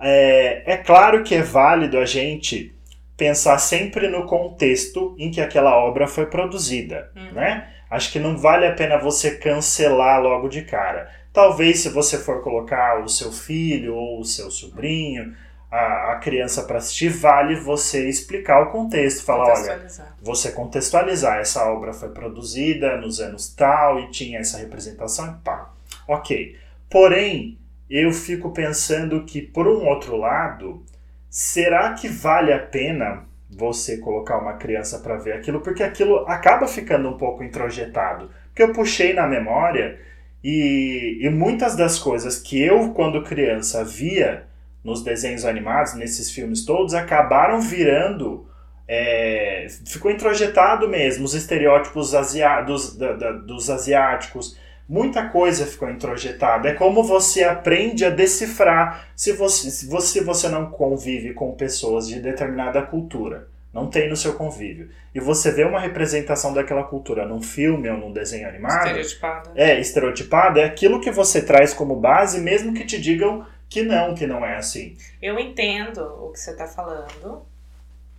é, 0.00 0.72
é 0.72 0.76
claro 0.78 1.22
que 1.22 1.36
é 1.36 1.42
válido 1.42 2.00
a 2.00 2.04
gente 2.04 2.74
pensar 3.16 3.58
sempre 3.58 4.08
no 4.08 4.26
contexto 4.26 5.14
em 5.20 5.30
que 5.30 5.40
aquela 5.40 5.76
obra 5.76 6.08
foi 6.08 6.26
produzida, 6.26 7.12
uhum. 7.14 7.30
né? 7.30 7.68
Acho 7.88 8.10
que 8.10 8.18
não 8.18 8.36
vale 8.36 8.66
a 8.66 8.74
pena 8.74 8.98
você 8.98 9.36
cancelar 9.36 10.20
logo 10.20 10.48
de 10.48 10.62
cara. 10.62 11.08
Talvez, 11.36 11.80
se 11.80 11.90
você 11.90 12.16
for 12.16 12.42
colocar 12.42 13.04
o 13.04 13.10
seu 13.10 13.30
filho 13.30 13.94
ou 13.94 14.20
o 14.20 14.24
seu 14.24 14.50
sobrinho, 14.50 15.36
a, 15.70 16.12
a 16.12 16.16
criança 16.16 16.62
para 16.62 16.78
assistir, 16.78 17.10
vale 17.10 17.56
você 17.56 18.08
explicar 18.08 18.62
o 18.62 18.70
contexto. 18.70 19.22
Falar, 19.22 19.52
olha, 19.52 19.86
você 20.22 20.50
contextualizar. 20.50 21.38
Essa 21.38 21.70
obra 21.70 21.92
foi 21.92 22.08
produzida 22.08 22.96
nos 22.96 23.20
anos 23.20 23.54
tal 23.54 24.00
e 24.00 24.10
tinha 24.10 24.38
essa 24.38 24.56
representação 24.56 25.26
e 25.30 25.44
pá. 25.44 25.74
Ok. 26.08 26.56
Porém, 26.88 27.58
eu 27.90 28.12
fico 28.14 28.50
pensando 28.52 29.22
que, 29.26 29.42
por 29.42 29.68
um 29.68 29.84
outro 29.84 30.16
lado, 30.16 30.82
será 31.28 31.92
que 31.92 32.08
vale 32.08 32.50
a 32.50 32.60
pena 32.60 33.24
você 33.50 33.98
colocar 33.98 34.38
uma 34.38 34.54
criança 34.54 35.00
para 35.00 35.18
ver 35.18 35.34
aquilo? 35.34 35.60
Porque 35.60 35.82
aquilo 35.82 36.26
acaba 36.26 36.66
ficando 36.66 37.10
um 37.10 37.18
pouco 37.18 37.44
introjetado. 37.44 38.30
Porque 38.46 38.62
eu 38.62 38.72
puxei 38.72 39.12
na 39.12 39.26
memória 39.26 40.00
e, 40.48 41.26
e 41.26 41.28
muitas 41.28 41.74
das 41.74 41.98
coisas 41.98 42.38
que 42.38 42.62
eu, 42.62 42.90
quando 42.90 43.24
criança, 43.24 43.84
via 43.84 44.46
nos 44.84 45.02
desenhos 45.02 45.44
animados, 45.44 45.94
nesses 45.94 46.30
filmes 46.30 46.64
todos, 46.64 46.94
acabaram 46.94 47.60
virando. 47.60 48.46
É, 48.86 49.66
ficou 49.84 50.08
introjetado 50.08 50.88
mesmo 50.88 51.24
os 51.24 51.34
estereótipos 51.34 52.14
asia 52.14 52.60
dos, 52.60 52.96
da, 52.96 53.14
da, 53.14 53.32
dos 53.32 53.68
asiáticos. 53.68 54.56
Muita 54.88 55.28
coisa 55.30 55.66
ficou 55.66 55.90
introjetada. 55.90 56.68
É 56.68 56.74
como 56.74 57.02
você 57.02 57.42
aprende 57.42 58.04
a 58.04 58.10
decifrar 58.10 59.08
se 59.16 59.32
você, 59.32 59.68
se 59.68 59.88
você, 59.88 60.22
você 60.22 60.48
não 60.48 60.70
convive 60.70 61.34
com 61.34 61.56
pessoas 61.56 62.06
de 62.06 62.20
determinada 62.20 62.80
cultura 62.82 63.48
não 63.76 63.90
tem 63.90 64.08
no 64.08 64.16
seu 64.16 64.32
convívio. 64.32 64.90
E 65.14 65.20
você 65.20 65.52
vê 65.52 65.62
uma 65.64 65.78
representação 65.78 66.54
daquela 66.54 66.82
cultura 66.82 67.26
num 67.26 67.42
filme 67.42 67.90
ou 67.90 67.98
num 67.98 68.10
desenho 68.10 68.48
animado. 68.48 68.86
Estereotipada. 68.86 69.52
É, 69.54 69.78
estereotipada, 69.78 70.60
é 70.60 70.64
aquilo 70.64 70.98
que 70.98 71.10
você 71.10 71.42
traz 71.42 71.74
como 71.74 71.94
base, 71.94 72.40
mesmo 72.40 72.72
que 72.72 72.86
te 72.86 72.98
digam 72.98 73.46
que 73.68 73.82
não, 73.82 74.14
que 74.14 74.26
não 74.26 74.44
é 74.46 74.56
assim. 74.56 74.96
Eu 75.20 75.38
entendo 75.38 76.00
o 76.00 76.32
que 76.32 76.40
você 76.40 76.52
está 76.52 76.66
falando, 76.66 77.44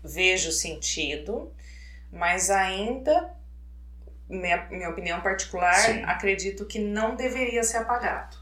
vejo 0.04 0.52
sentido, 0.52 1.52
mas 2.12 2.52
ainda, 2.52 3.32
minha, 4.30 4.68
minha 4.70 4.90
opinião 4.90 5.22
particular, 5.22 5.74
Sim. 5.74 6.04
acredito 6.04 6.66
que 6.66 6.78
não 6.78 7.16
deveria 7.16 7.64
ser 7.64 7.78
apagado. 7.78 8.37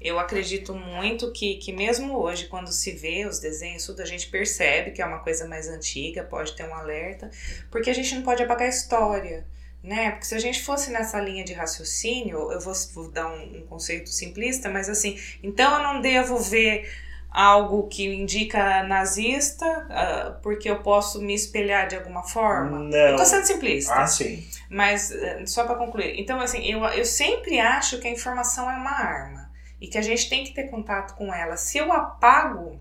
Eu 0.00 0.18
acredito 0.18 0.74
muito 0.74 1.32
que, 1.32 1.54
que 1.56 1.72
mesmo 1.72 2.18
hoje, 2.18 2.46
quando 2.46 2.70
se 2.70 2.92
vê 2.92 3.26
os 3.26 3.38
desenhos, 3.38 3.86
tudo 3.86 4.02
a 4.02 4.04
gente 4.04 4.28
percebe 4.28 4.90
que 4.90 5.00
é 5.00 5.06
uma 5.06 5.20
coisa 5.20 5.46
mais 5.48 5.68
antiga, 5.68 6.22
pode 6.22 6.54
ter 6.54 6.68
um 6.68 6.74
alerta, 6.74 7.30
porque 7.70 7.90
a 7.90 7.94
gente 7.94 8.14
não 8.14 8.22
pode 8.22 8.42
apagar 8.42 8.66
a 8.66 8.70
história, 8.70 9.46
né? 9.82 10.10
Porque 10.10 10.26
se 10.26 10.34
a 10.34 10.38
gente 10.38 10.62
fosse 10.62 10.90
nessa 10.90 11.20
linha 11.20 11.44
de 11.44 11.52
raciocínio, 11.52 12.52
eu 12.52 12.60
vou, 12.60 12.74
vou 12.92 13.10
dar 13.10 13.28
um, 13.28 13.58
um 13.58 13.66
conceito 13.66 14.10
simplista, 14.10 14.68
mas 14.68 14.88
assim, 14.88 15.18
então 15.42 15.78
eu 15.78 15.82
não 15.82 16.00
devo 16.00 16.38
ver 16.38 16.88
algo 17.34 17.88
que 17.88 18.06
indica 18.06 18.84
nazista, 18.84 19.66
uh, 19.66 20.40
porque 20.40 20.70
eu 20.70 20.82
posso 20.82 21.20
me 21.20 21.34
espelhar 21.34 21.88
de 21.88 21.96
alguma 21.96 22.22
forma? 22.22 22.78
Não. 22.78 22.96
Eu 22.96 23.16
tô 23.16 23.24
sendo 23.24 23.44
simplista. 23.44 23.92
Ah, 23.92 24.06
sim. 24.06 24.46
Mas, 24.70 25.10
uh, 25.10 25.44
só 25.44 25.64
para 25.64 25.74
concluir, 25.74 26.20
então, 26.20 26.40
assim, 26.40 26.64
eu, 26.64 26.84
eu 26.84 27.04
sempre 27.04 27.58
acho 27.58 27.98
que 27.98 28.06
a 28.06 28.10
informação 28.10 28.70
é 28.70 28.76
uma 28.76 28.92
arma 28.92 29.43
e 29.80 29.88
que 29.88 29.98
a 29.98 30.02
gente 30.02 30.28
tem 30.28 30.44
que 30.44 30.52
ter 30.52 30.64
contato 30.64 31.14
com 31.14 31.32
ela. 31.32 31.56
Se 31.56 31.78
eu 31.78 31.92
apago 31.92 32.78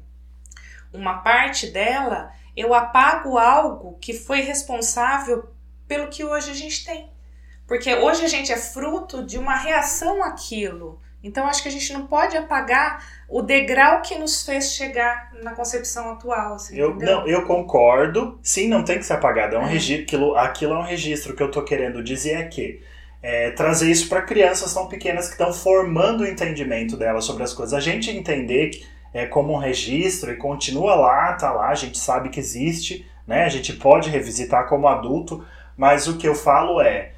uma 0.94 1.20
parte 1.20 1.68
dela, 1.68 2.32
eu 2.56 2.74
apago 2.74 3.38
algo 3.38 3.98
que 4.00 4.14
foi 4.14 4.42
responsável 4.42 5.50
pelo 5.88 6.08
que 6.08 6.24
hoje 6.24 6.52
a 6.52 6.54
gente 6.54 6.86
tem. 6.86 7.12
Porque 7.68 7.94
hoje 7.96 8.24
a 8.24 8.28
gente 8.28 8.52
é 8.52 8.58
fruto 8.58 9.26
de 9.26 9.38
uma 9.38 9.56
reação 9.56 10.24
àquilo. 10.24 11.02
Então 11.24 11.48
acho 11.48 11.64
que 11.64 11.70
a 11.70 11.72
gente 11.72 11.94
não 11.94 12.06
pode 12.06 12.36
apagar 12.36 13.24
o 13.30 13.42
degrau 13.42 14.02
que 14.02 14.16
nos 14.20 14.46
fez 14.46 14.74
chegar 14.74 15.32
na 15.42 15.54
concepção 15.54 16.12
atual. 16.12 16.56
Assim, 16.56 16.78
eu, 16.78 16.96
não, 16.96 17.26
eu 17.26 17.46
concordo. 17.46 18.38
Sim, 18.44 18.68
não 18.68 18.84
tem 18.84 18.98
que 18.98 19.06
ser 19.06 19.14
apagado. 19.14 19.56
É 19.56 19.60
um 19.60 19.64
é. 19.64 19.70
registro, 19.70 20.04
aquilo, 20.04 20.36
aquilo 20.36 20.74
é 20.74 20.78
um 20.80 20.84
registro. 20.84 21.34
O 21.34 21.36
que 21.36 21.42
eu 21.42 21.48
estou 21.48 21.64
querendo 21.64 22.04
dizer 22.04 22.34
é 22.34 22.44
que 22.44 22.84
é, 23.24 23.52
trazer 23.52 23.90
isso 23.90 24.10
para 24.10 24.22
crianças 24.22 24.74
tão 24.74 24.88
pequenas 24.88 25.28
que 25.28 25.32
estão 25.32 25.54
formando 25.54 26.22
o 26.22 26.28
entendimento 26.28 26.98
delas 26.98 27.24
sobre 27.24 27.44
as 27.44 27.54
coisas. 27.54 27.74
A 27.74 27.80
gente 27.80 28.12
entender 28.12 28.70
que 28.70 28.86
é 29.14 29.26
como 29.26 29.54
um 29.54 29.58
registro 29.58 30.32
e 30.32 30.36
continua 30.36 30.94
lá, 30.94 31.34
tá 31.34 31.52
lá, 31.54 31.70
a 31.70 31.76
gente 31.76 31.98
sabe 31.98 32.28
que 32.30 32.40
existe, 32.40 33.08
né? 33.26 33.46
A 33.46 33.50
gente 33.50 33.72
pode 33.74 34.10
revisitar 34.10 34.68
como 34.68 34.88
adulto, 34.88 35.46
mas 35.78 36.08
o 36.08 36.18
que 36.18 36.28
eu 36.28 36.36
falo 36.36 36.82
é 36.82 37.14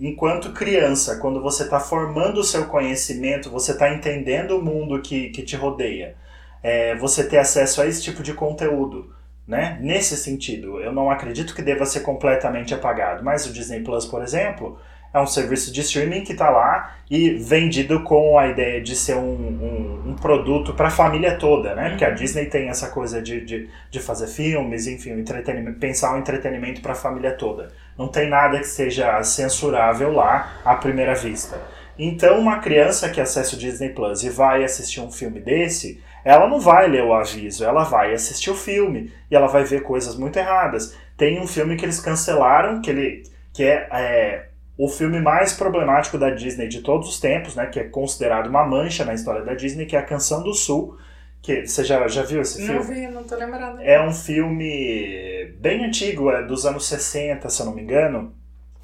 enquanto 0.00 0.52
criança, 0.52 1.18
quando 1.18 1.40
você 1.40 1.62
está 1.62 1.78
formando 1.78 2.40
o 2.40 2.44
seu 2.44 2.66
conhecimento, 2.66 3.48
você 3.48 3.72
está 3.72 3.94
entendendo 3.94 4.58
o 4.58 4.64
mundo 4.64 5.00
que, 5.00 5.30
que 5.30 5.42
te 5.42 5.54
rodeia, 5.54 6.16
é, 6.62 6.96
você 6.96 7.22
ter 7.22 7.38
acesso 7.38 7.80
a 7.80 7.86
esse 7.86 8.02
tipo 8.02 8.22
de 8.22 8.34
conteúdo. 8.34 9.14
Né? 9.46 9.78
Nesse 9.80 10.16
sentido, 10.16 10.80
eu 10.80 10.92
não 10.92 11.08
acredito 11.08 11.54
que 11.54 11.62
deva 11.62 11.86
ser 11.86 12.00
completamente 12.00 12.74
apagado, 12.74 13.24
mas 13.24 13.46
o 13.46 13.52
Disney 13.52 13.80
Plus, 13.80 14.04
por 14.04 14.22
exemplo, 14.22 14.76
é 15.16 15.20
um 15.20 15.26
serviço 15.26 15.72
de 15.72 15.80
streaming 15.80 16.22
que 16.22 16.32
está 16.32 16.50
lá 16.50 16.94
e 17.10 17.30
vendido 17.30 18.02
com 18.02 18.38
a 18.38 18.48
ideia 18.48 18.82
de 18.82 18.94
ser 18.94 19.16
um, 19.16 19.20
um, 19.20 20.10
um 20.10 20.14
produto 20.14 20.74
para 20.74 20.88
a 20.88 20.90
família 20.90 21.36
toda, 21.38 21.74
né? 21.74 21.90
Porque 21.90 22.04
a 22.04 22.10
uhum. 22.10 22.14
Disney 22.14 22.46
tem 22.46 22.68
essa 22.68 22.88
coisa 22.90 23.22
de, 23.22 23.40
de, 23.42 23.68
de 23.90 24.00
fazer 24.00 24.26
filmes, 24.26 24.86
enfim, 24.86 25.12
entretenimento, 25.12 25.78
pensar 25.78 26.14
um 26.14 26.18
entretenimento 26.18 26.82
para 26.82 26.92
a 26.92 26.96
família 26.96 27.32
toda. 27.32 27.68
Não 27.96 28.08
tem 28.08 28.28
nada 28.28 28.58
que 28.58 28.66
seja 28.66 29.22
censurável 29.22 30.12
lá 30.12 30.60
à 30.62 30.74
primeira 30.74 31.14
vista. 31.14 31.58
Então, 31.98 32.38
uma 32.38 32.58
criança 32.58 33.08
que 33.08 33.20
acessa 33.20 33.56
o 33.56 33.58
Disney 33.58 33.88
Plus 33.88 34.22
e 34.22 34.28
vai 34.28 34.62
assistir 34.64 35.00
um 35.00 35.10
filme 35.10 35.40
desse, 35.40 35.98
ela 36.22 36.46
não 36.46 36.60
vai 36.60 36.88
ler 36.88 37.04
o 37.04 37.14
aviso, 37.14 37.64
ela 37.64 37.84
vai 37.84 38.12
assistir 38.12 38.50
o 38.50 38.54
filme 38.54 39.10
e 39.30 39.34
ela 39.34 39.46
vai 39.46 39.64
ver 39.64 39.82
coisas 39.82 40.14
muito 40.14 40.38
erradas. 40.38 40.94
Tem 41.16 41.40
um 41.40 41.46
filme 41.46 41.74
que 41.74 41.86
eles 41.86 42.00
cancelaram, 42.00 42.82
que, 42.82 42.90
ele, 42.90 43.22
que 43.54 43.64
é, 43.64 43.88
é 43.90 44.46
o 44.78 44.88
filme 44.88 45.20
mais 45.20 45.54
problemático 45.54 46.18
da 46.18 46.30
Disney 46.30 46.68
de 46.68 46.82
todos 46.82 47.08
os 47.08 47.18
tempos, 47.18 47.54
né, 47.54 47.66
que 47.66 47.80
é 47.80 47.84
considerado 47.84 48.48
uma 48.48 48.66
mancha 48.66 49.04
na 49.04 49.14
história 49.14 49.42
da 49.42 49.54
Disney, 49.54 49.86
que 49.86 49.96
é 49.96 49.98
A 49.98 50.02
Canção 50.02 50.42
do 50.42 50.52
Sul. 50.52 50.98
Que, 51.40 51.66
você 51.66 51.84
já, 51.84 52.06
já 52.08 52.22
viu 52.22 52.42
esse 52.42 52.58
filme? 52.58 52.74
Não 52.74 52.82
vi, 52.82 53.06
não 53.06 53.24
tô 53.24 53.36
lembrando. 53.36 53.80
É 53.80 54.04
um 54.04 54.12
filme 54.12 55.54
bem 55.58 55.84
antigo, 55.84 56.30
é 56.30 56.42
dos 56.42 56.66
anos 56.66 56.86
60, 56.88 57.48
se 57.48 57.62
eu 57.62 57.66
não 57.66 57.74
me 57.74 57.82
engano, 57.82 58.34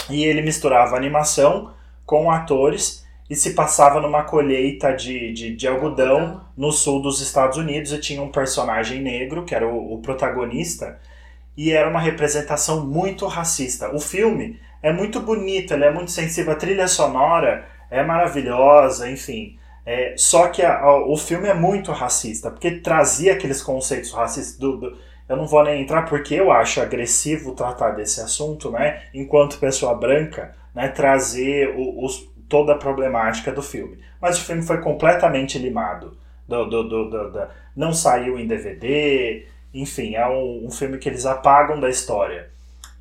e 0.09 0.25
ele 0.25 0.43
misturava 0.43 0.97
animação 0.97 1.75
com 2.07 2.31
atores 2.31 3.05
e 3.29 3.37
se 3.37 3.55
passava 3.55 4.01
numa 4.01 4.25
colheita 4.25 4.93
de, 4.93 5.33
de, 5.33 5.57
de 5.57 5.69
algodão 5.69 6.43
no 6.57 6.71
sul 6.71 7.01
dos 7.01 7.21
Estados 7.21 7.59
Unidos 7.59 7.93
e 7.93 7.99
tinha 7.99 8.23
um 8.23 8.31
personagem 8.31 9.01
negro, 9.01 9.45
que 9.45 9.55
era 9.55 9.67
o, 9.67 9.95
o 9.95 9.99
protagonista, 10.01 10.99
e 11.57 11.73
era 11.73 11.89
uma 11.89 12.01
representação 12.01 12.87
muito 12.87 13.27
racista. 13.27 13.95
O 13.95 14.01
filme 14.01 14.59
é 14.83 14.93
muito 14.93 15.21
bonito, 15.21 15.73
ele 15.73 15.85
é 15.85 15.91
muito 15.91 16.11
sensível, 16.11 16.53
a 16.53 16.57
trilha 16.57 16.89
sonora 16.89 17.65
é 17.91 18.03
maravilhosa, 18.03 19.11
enfim. 19.11 19.59
É, 19.85 20.15
só 20.17 20.49
que 20.49 20.63
a, 20.63 20.79
a, 20.79 21.07
o 21.07 21.17
filme 21.17 21.49
é 21.49 21.55
muito 21.55 21.93
racista, 21.93 22.51
porque 22.51 22.71
trazia 22.73 23.33
aqueles 23.33 23.63
conceitos 23.63 24.13
racistas 24.13 24.57
do, 24.57 24.77
do, 24.77 24.99
eu 25.29 25.37
não 25.37 25.47
vou 25.47 25.65
nem 25.65 25.83
entrar 25.83 26.03
porque 26.03 26.35
eu 26.35 26.51
acho 26.51 26.81
agressivo 26.81 27.55
tratar 27.55 27.93
desse 27.93 28.21
assunto, 28.21 28.71
né? 28.71 29.03
Enquanto 29.15 29.59
pessoa 29.59 29.95
branca, 29.95 30.55
né? 30.75 30.89
Trazer 30.89 31.75
o, 31.77 32.07
toda 32.49 32.75
a 32.75 32.79
problemática 32.79 33.51
do 33.51 33.63
filme. 33.63 33.99
Mas 34.21 34.39
o 34.39 34.45
filme 34.45 34.63
foi 34.63 34.81
completamente 34.81 35.59
limado. 35.59 36.17
Do, 36.47 36.67
do, 36.67 36.89
do, 36.89 37.11
do 37.31 37.49
não 37.75 37.95
saiu 37.95 38.39
em 38.39 38.47
DVD, 38.47 39.47
enfim, 39.73 40.17
é 40.17 40.27
um, 40.29 40.67
um 40.67 40.71
filme 40.71 40.99
que 40.99 41.09
eles 41.09 41.25
apagam 41.25 41.81
da 41.81 41.89
história. 41.89 42.51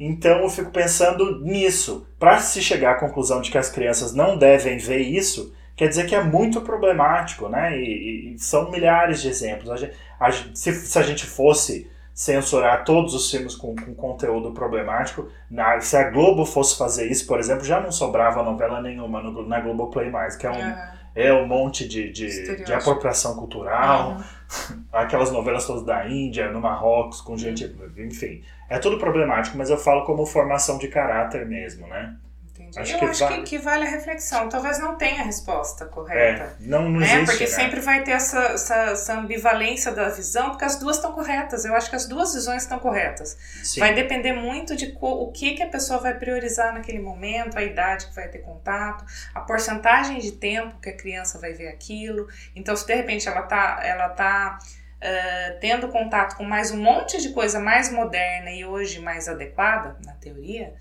Então 0.03 0.39
eu 0.39 0.49
fico 0.49 0.71
pensando 0.71 1.39
nisso. 1.41 2.07
Para 2.17 2.39
se 2.39 2.59
chegar 2.59 2.93
à 2.93 2.99
conclusão 2.99 3.39
de 3.39 3.51
que 3.51 3.57
as 3.57 3.69
crianças 3.69 4.15
não 4.15 4.35
devem 4.35 4.79
ver 4.79 5.01
isso, 5.01 5.53
quer 5.75 5.87
dizer 5.87 6.07
que 6.07 6.15
é 6.15 6.23
muito 6.23 6.61
problemático, 6.61 7.47
né? 7.47 7.77
E, 7.77 8.33
e 8.33 8.39
são 8.39 8.71
milhares 8.71 9.21
de 9.21 9.29
exemplos. 9.29 9.69
A 9.69 9.77
gente, 9.77 9.93
a, 10.19 10.31
se, 10.31 10.73
se 10.73 10.97
a 10.97 11.03
gente 11.03 11.23
fosse 11.23 11.87
censurar 12.15 12.83
todos 12.83 13.13
os 13.13 13.29
filmes 13.29 13.55
com, 13.55 13.75
com 13.75 13.93
conteúdo 13.93 14.51
problemático, 14.51 15.29
na, 15.49 15.79
se 15.79 15.95
a 15.95 16.09
Globo 16.09 16.45
fosse 16.45 16.75
fazer 16.79 17.07
isso, 17.07 17.27
por 17.27 17.39
exemplo, 17.39 17.63
já 17.63 17.79
não 17.79 17.91
sobrava 17.91 18.41
novela 18.41 18.81
nenhuma 18.81 19.21
no, 19.21 19.47
na 19.47 19.59
Globoplay 19.59 20.09
mais, 20.09 20.35
que 20.35 20.47
é 20.47 20.51
um, 20.51 20.55
uhum. 20.55 20.75
é 21.15 21.33
um 21.33 21.47
monte 21.47 21.87
de, 21.87 22.11
de, 22.11 22.63
de 22.65 22.73
apropriação 22.73 23.35
cultural, 23.35 24.17
uhum. 24.17 24.83
aquelas 24.91 25.31
novelas 25.31 25.65
todas 25.65 25.85
da 25.85 26.09
Índia, 26.09 26.51
no 26.51 26.59
Marrocos, 26.59 27.21
com 27.21 27.37
gente, 27.37 27.65
uhum. 27.65 28.05
enfim 28.05 28.41
é 28.71 28.79
tudo 28.79 28.97
problemático, 28.97 29.57
mas 29.57 29.69
eu 29.69 29.77
falo 29.77 30.05
como 30.05 30.25
formação 30.25 30.77
de 30.77 30.87
caráter 30.87 31.45
mesmo, 31.45 31.87
né? 31.87 32.15
Entendi. 32.55 32.79
Acho 32.79 32.93
eu 32.93 32.99
que 32.99 33.05
acho 33.05 33.19
vale... 33.25 33.35
Que, 33.39 33.43
que, 33.43 33.57
vale 33.57 33.85
a 33.85 33.89
reflexão. 33.89 34.47
Talvez 34.47 34.79
não 34.79 34.95
tenha 34.95 35.23
a 35.23 35.25
resposta 35.25 35.85
correta. 35.87 36.43
É, 36.43 36.49
não, 36.61 36.87
não 36.87 37.01
né? 37.01 37.05
existe, 37.05 37.25
Porque 37.25 37.43
né? 37.43 37.49
sempre 37.49 37.81
vai 37.81 38.01
ter 38.03 38.11
essa, 38.11 38.39
essa, 38.39 38.75
essa, 38.91 39.13
ambivalência 39.19 39.91
da 39.91 40.07
visão, 40.07 40.51
porque 40.51 40.63
as 40.63 40.79
duas 40.79 40.95
estão 40.95 41.11
corretas. 41.11 41.65
Eu 41.65 41.75
acho 41.75 41.89
que 41.89 41.97
as 41.97 42.07
duas 42.07 42.33
visões 42.33 42.63
estão 42.63 42.79
corretas. 42.79 43.37
Sim. 43.61 43.81
Vai 43.81 43.93
depender 43.93 44.31
muito 44.31 44.73
de 44.73 44.97
o 45.01 45.29
que, 45.33 45.55
que 45.55 45.63
a 45.63 45.67
pessoa 45.67 45.99
vai 45.99 46.13
priorizar 46.13 46.73
naquele 46.73 46.99
momento, 46.99 47.57
a 47.57 47.63
idade 47.63 48.07
que 48.07 48.15
vai 48.15 48.29
ter 48.29 48.39
contato, 48.39 49.03
a 49.35 49.41
porcentagem 49.41 50.19
de 50.19 50.31
tempo 50.31 50.79
que 50.79 50.89
a 50.89 50.95
criança 50.95 51.37
vai 51.39 51.51
ver 51.51 51.67
aquilo. 51.67 52.25
Então, 52.55 52.73
se 52.73 52.87
de 52.87 52.95
repente 52.95 53.27
ela 53.27 53.41
tá, 53.41 53.81
ela 53.83 54.07
tá 54.07 54.59
uh, 55.01 55.59
tendo 55.59 55.89
contato 55.89 56.35
com 56.35 56.43
mais 56.43 56.71
um 56.71 56.81
monte 56.81 57.21
de 57.21 57.29
coisa 57.29 57.59
mais 57.59 57.91
moderna 57.91 58.51
e 58.51 58.65
hoje 58.65 58.99
mais 58.99 59.27
adequada, 59.27 59.97
na 60.05 60.13
teoria, 60.13 60.73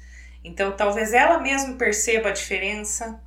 então 0.44 0.72
talvez 0.72 1.12
ela 1.12 1.38
mesma 1.38 1.76
perceba 1.76 2.28
a 2.28 2.32
diferença 2.32 3.20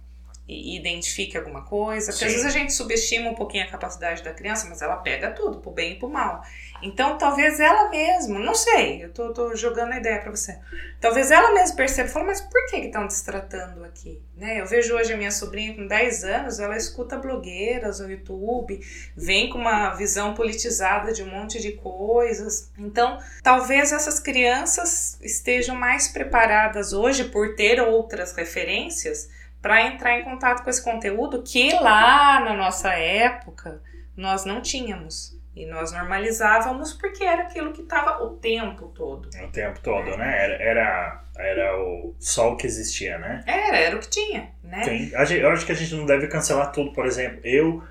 e 0.53 0.77
identifique 0.77 1.37
alguma 1.37 1.63
coisa. 1.63 2.11
Porque 2.11 2.19
Sim. 2.19 2.25
às 2.25 2.31
vezes 2.31 2.45
a 2.45 2.49
gente 2.49 2.73
subestima 2.73 3.29
um 3.29 3.35
pouquinho 3.35 3.63
a 3.63 3.67
capacidade 3.67 4.23
da 4.23 4.33
criança, 4.33 4.67
mas 4.69 4.81
ela 4.81 4.97
pega 4.97 5.31
tudo, 5.31 5.59
pro 5.59 5.71
bem 5.71 5.93
e 5.93 5.95
pro 5.95 6.09
mal. 6.09 6.43
Então, 6.83 7.17
talvez 7.17 7.61
ela 7.61 7.89
mesma, 7.89 8.37
não 8.39 8.53
sei, 8.53 9.05
eu 9.05 9.13
tô, 9.13 9.31
tô 9.31 9.55
jogando 9.55 9.93
a 9.93 9.97
ideia 9.97 10.19
para 10.19 10.31
você. 10.31 10.59
Talvez 10.99 11.31
ela 11.31 11.53
mesma 11.53 11.77
perceba 11.77 12.09
e 12.09 12.11
fale, 12.11 12.25
mas 12.25 12.41
por 12.41 12.65
que 12.65 12.75
estão 12.75 13.07
destratando 13.07 13.85
aqui? 13.85 14.21
Né? 14.35 14.59
Eu 14.59 14.65
vejo 14.65 14.93
hoje 14.93 15.13
a 15.13 15.17
minha 15.17 15.31
sobrinha 15.31 15.73
com 15.73 15.87
10 15.87 16.23
anos, 16.25 16.59
ela 16.59 16.75
escuta 16.75 17.17
blogueiras 17.17 18.01
no 18.01 18.11
YouTube, 18.11 18.81
vem 19.15 19.49
com 19.49 19.59
uma 19.59 19.93
visão 19.95 20.33
politizada 20.33 21.13
de 21.13 21.23
um 21.23 21.27
monte 21.27 21.61
de 21.61 21.71
coisas. 21.71 22.69
Então, 22.77 23.17
talvez 23.41 23.93
essas 23.93 24.19
crianças 24.19 25.17
estejam 25.21 25.77
mais 25.77 26.09
preparadas 26.09 26.91
hoje 26.91 27.23
por 27.25 27.55
ter 27.55 27.79
outras 27.79 28.35
referências 28.35 29.29
para 29.63 29.87
entrar 29.87 30.19
em 30.19 30.23
contato 30.23 30.61
com 30.61 30.69
esse 30.69 30.83
conteúdo 30.83 31.41
que 31.41 31.73
lá 31.79 32.41
na 32.41 32.53
nossa 32.53 32.89
época 32.89 33.81
nós 34.15 34.43
não 34.43 34.61
tínhamos. 34.61 35.41
E 35.55 35.65
nós 35.65 35.93
normalizávamos 35.93 36.93
porque 36.93 37.23
era 37.23 37.43
aquilo 37.43 37.71
que 37.71 37.81
estava 37.81 38.23
o 38.23 38.31
tempo 38.31 38.87
todo. 38.87 39.29
O 39.29 39.51
tempo 39.51 39.79
todo, 39.81 40.17
né? 40.17 40.43
Era, 40.43 40.55
era, 40.55 41.23
era 41.37 41.79
o 41.79 42.13
sol 42.19 42.57
que 42.57 42.65
existia, 42.65 43.17
né? 43.19 43.43
Era, 43.45 43.77
era 43.77 43.95
o 43.95 43.99
que 43.99 44.09
tinha, 44.09 44.49
né? 44.63 44.83
Sim. 44.83 45.11
Eu 45.39 45.51
acho 45.51 45.65
que 45.65 45.71
a 45.71 45.75
gente 45.75 45.93
não 45.95 46.05
deve 46.05 46.27
cancelar 46.27 46.71
tudo. 46.71 46.91
Por 46.91 47.05
exemplo, 47.05 47.39
eu 47.43 47.83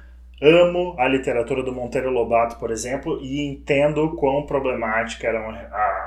amo 0.42 0.96
a 0.98 1.06
literatura 1.06 1.62
do 1.62 1.72
Monteiro 1.72 2.10
Lobato, 2.10 2.56
por 2.56 2.72
exemplo, 2.72 3.18
e 3.22 3.40
entendo 3.46 4.16
quão 4.16 4.44
problemática 4.44 5.28
eram 5.28 5.48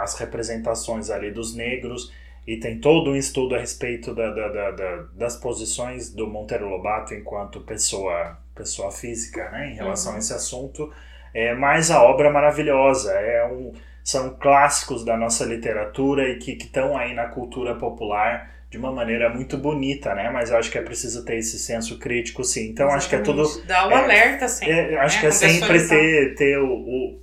as 0.02 0.20
representações 0.20 1.10
ali 1.10 1.32
dos 1.32 1.56
negros 1.56 2.12
e 2.48 2.58
tem 2.58 2.80
todo 2.80 3.12
um 3.12 3.16
estudo 3.16 3.56
a 3.56 3.60
respeito 3.60 4.14
da, 4.14 4.30
da, 4.30 4.48
da, 4.50 4.72
da, 4.72 4.96
das 5.14 5.36
posições 5.36 6.14
do 6.14 6.28
Monteiro 6.28 6.70
Lobato 6.70 7.14
enquanto 7.14 7.62
pessoa, 7.62 8.38
pessoa 8.54 8.92
física, 8.92 9.50
né, 9.50 9.72
em 9.72 9.76
relação 9.76 10.12
uhum. 10.12 10.18
a 10.18 10.20
esse 10.20 10.34
assunto. 10.34 10.92
É, 11.34 11.54
mas 11.56 11.90
a 11.90 12.02
obra 12.04 12.32
maravilhosa, 12.32 13.12
é 13.14 13.46
um, 13.52 13.74
são 14.04 14.36
clássicos 14.36 15.04
da 15.04 15.18
nossa 15.18 15.44
literatura 15.44 16.30
e 16.30 16.38
que 16.38 16.52
estão 16.52 16.96
aí 16.96 17.14
na 17.14 17.26
cultura 17.26 17.76
popular 17.76 18.52
de 18.70 18.78
uma 18.78 18.92
maneira 18.92 19.30
muito 19.30 19.58
bonita, 19.58 20.14
né? 20.14 20.30
Mas 20.30 20.52
eu 20.52 20.58
acho 20.58 20.70
que 20.70 20.78
é 20.78 20.82
preciso 20.82 21.26
ter 21.26 21.38
esse 21.38 21.58
senso 21.58 21.98
crítico, 21.98 22.44
sim. 22.44 22.70
Então 22.70 22.88
Exatamente. 22.88 22.98
acho 22.98 23.10
que 23.10 23.16
é 23.16 23.20
tudo. 23.20 23.66
Dá 23.66 23.86
o 23.86 23.90
um 23.90 23.92
é, 23.92 24.04
alerta, 24.04 24.48
sim. 24.48 24.66
É, 24.66 24.98
acho 25.00 25.18
é, 25.18 25.22
que 25.22 25.28
é 25.28 25.32
sempre 25.32 25.88
ter, 25.88 26.36
ter 26.36 26.60
o, 26.60 26.72
o, 26.72 27.22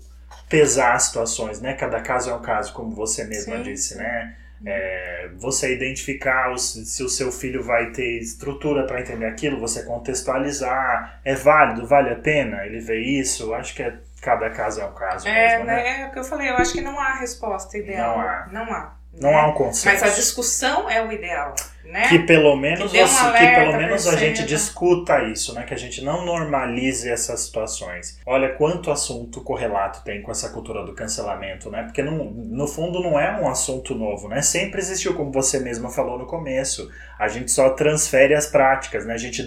pesar 0.48 0.94
as 0.94 1.04
situações, 1.04 1.60
né? 1.60 1.74
Cada 1.74 2.00
caso 2.00 2.30
é 2.30 2.34
um 2.34 2.42
caso, 2.42 2.72
como 2.72 2.90
você 2.90 3.24
mesma 3.24 3.58
sim, 3.58 3.62
disse, 3.62 3.94
sim. 3.94 3.98
né? 3.98 4.36
É, 4.64 5.30
você 5.36 5.74
identificar 5.74 6.52
os, 6.52 6.72
se 6.72 7.02
o 7.02 7.08
seu 7.08 7.32
filho 7.32 7.62
vai 7.62 7.90
ter 7.90 8.18
estrutura 8.18 8.84
para 8.84 9.00
entender 9.00 9.26
aquilo, 9.26 9.58
você 9.58 9.84
contextualizar, 9.84 11.20
é 11.24 11.34
válido, 11.34 11.86
vale 11.86 12.10
a 12.10 12.16
pena 12.16 12.64
ele 12.64 12.80
ver 12.80 13.00
isso? 13.00 13.52
Acho 13.54 13.74
que 13.74 13.82
é, 13.82 13.96
cada 14.20 14.50
caso 14.50 14.80
é 14.80 14.86
um 14.86 14.92
caso. 14.92 15.26
É, 15.26 15.56
mesmo, 15.56 15.64
né? 15.66 16.02
é 16.02 16.06
o 16.06 16.12
que 16.12 16.18
eu 16.18 16.24
falei, 16.24 16.48
eu 16.48 16.56
acho 16.56 16.72
que 16.72 16.80
não 16.80 16.98
há 16.98 17.14
resposta 17.14 17.76
ideal. 17.76 18.16
Não 18.16 18.20
há. 18.20 18.48
Não 18.50 18.72
há. 18.72 18.96
Não 19.12 19.30
né? 19.30 19.40
há 19.40 19.46
um 19.48 19.52
consenso. 19.52 19.86
Mas 19.86 20.02
a 20.02 20.14
discussão 20.14 20.88
é 20.88 21.04
o 21.04 21.12
ideal. 21.12 21.54
Né? 21.84 22.08
Que 22.08 22.20
pelo 22.20 22.56
menos, 22.56 22.90
Que 22.90 23.00
assim, 23.00 23.32
que 23.32 23.46
pelo 23.54 23.76
menos 23.76 24.06
a 24.06 24.12
gente 24.12 24.38
perceba. 24.38 24.48
discuta 24.48 25.22
isso, 25.24 25.54
né? 25.54 25.64
Que 25.64 25.74
a 25.74 25.78
gente 25.78 26.02
não 26.02 26.24
normalize 26.24 27.08
essas 27.10 27.40
situações. 27.40 28.18
Olha 28.24 28.50
quanto 28.54 28.90
assunto 28.90 29.40
correlato 29.42 30.02
tem 30.04 30.22
com 30.22 30.30
essa 30.30 30.50
cultura 30.50 30.84
do 30.84 30.94
cancelamento, 30.94 31.70
né? 31.70 31.82
Porque 31.82 32.02
no, 32.02 32.24
no 32.30 32.66
fundo 32.66 33.00
não 33.00 33.18
é 33.18 33.40
um 33.40 33.48
assunto 33.48 33.94
novo, 33.94 34.28
né? 34.28 34.42
Sempre 34.42 34.80
existiu, 34.80 35.14
como 35.14 35.32
você 35.32 35.58
mesma 35.58 35.90
falou 35.90 36.18
no 36.18 36.26
começo. 36.26 36.90
A 37.18 37.28
gente 37.28 37.50
só 37.50 37.70
transfere 37.70 38.34
as 38.34 38.46
práticas, 38.46 39.04
né? 39.04 39.14
A 39.14 39.18
gente 39.18 39.44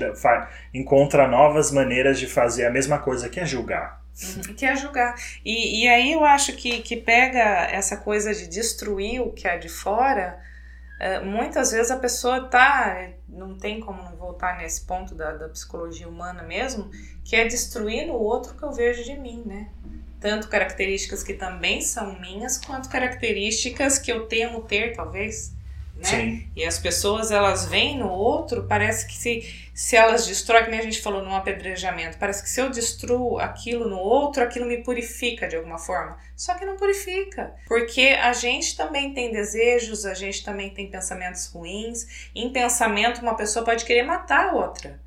encontra 0.73 1.27
novas 1.27 1.71
maneiras 1.71 2.19
de 2.19 2.27
fazer 2.27 2.65
a 2.65 2.69
mesma 2.69 2.99
coisa 2.99 3.29
que 3.29 3.39
é 3.39 3.45
julgar. 3.45 4.01
Uhum, 4.23 4.53
que 4.55 4.65
é 4.65 4.75
julgar. 4.75 5.15
E, 5.43 5.83
e 5.83 5.87
aí 5.87 6.13
eu 6.13 6.23
acho 6.23 6.53
que, 6.53 6.79
que 6.79 6.95
pega 6.95 7.67
essa 7.69 7.97
coisa 7.97 8.33
de 8.33 8.47
destruir 8.47 9.21
o 9.21 9.31
que 9.31 9.47
é 9.47 9.57
de 9.57 9.67
fora. 9.67 10.39
Eh, 11.05 11.19
muitas 11.19 11.71
vezes 11.71 11.91
a 11.91 11.97
pessoa 11.97 12.47
tá. 12.47 13.11
Não 13.29 13.55
tem 13.55 13.79
como 13.79 14.01
não 14.01 14.15
voltar 14.15 14.57
nesse 14.57 14.83
ponto 14.85 15.13
da, 15.13 15.33
da 15.33 15.49
psicologia 15.49 16.07
humana 16.09 16.41
mesmo, 16.41 16.89
que 17.23 17.35
é 17.35 17.45
destruir 17.45 18.07
no 18.07 18.13
outro 18.13 18.55
que 18.55 18.63
eu 18.63 18.71
vejo 18.71 19.03
de 19.03 19.15
mim, 19.15 19.43
né? 19.45 19.69
Tanto 20.19 20.49
características 20.49 21.21
que 21.21 21.35
também 21.35 21.79
são 21.81 22.19
minhas, 22.19 22.57
quanto 22.57 22.89
características 22.89 23.99
que 23.99 24.11
eu 24.11 24.25
temo 24.27 24.61
ter, 24.61 24.95
talvez. 24.95 25.54
Né? 25.95 26.03
Sim. 26.03 26.47
E 26.55 26.65
as 26.65 26.77
pessoas, 26.77 27.31
elas 27.31 27.65
veem 27.65 27.97
no 27.97 28.09
outro, 28.09 28.65
parece 28.67 29.07
que 29.07 29.13
se, 29.13 29.69
se 29.73 29.95
elas 29.95 30.27
destroem, 30.27 30.69
nem 30.69 30.79
a 30.79 30.83
gente 30.83 31.01
falou 31.01 31.23
no 31.23 31.33
apedrejamento, 31.33 32.17
parece 32.17 32.43
que 32.43 32.49
se 32.49 32.59
eu 32.59 32.69
destruo 32.69 33.39
aquilo 33.39 33.87
no 33.87 33.97
outro, 33.97 34.43
aquilo 34.43 34.65
me 34.65 34.83
purifica 34.83 35.47
de 35.47 35.55
alguma 35.55 35.77
forma. 35.77 36.17
Só 36.35 36.53
que 36.55 36.65
não 36.65 36.75
purifica. 36.75 37.55
Porque 37.65 38.09
a 38.21 38.33
gente 38.33 38.75
também 38.75 39.13
tem 39.13 39.31
desejos, 39.31 40.05
a 40.05 40.13
gente 40.13 40.43
também 40.43 40.69
tem 40.69 40.89
pensamentos 40.89 41.47
ruins. 41.47 42.29
Em 42.35 42.51
pensamento, 42.51 43.21
uma 43.21 43.35
pessoa 43.35 43.63
pode 43.63 43.85
querer 43.85 44.03
matar 44.03 44.49
a 44.49 44.53
outra. 44.53 44.99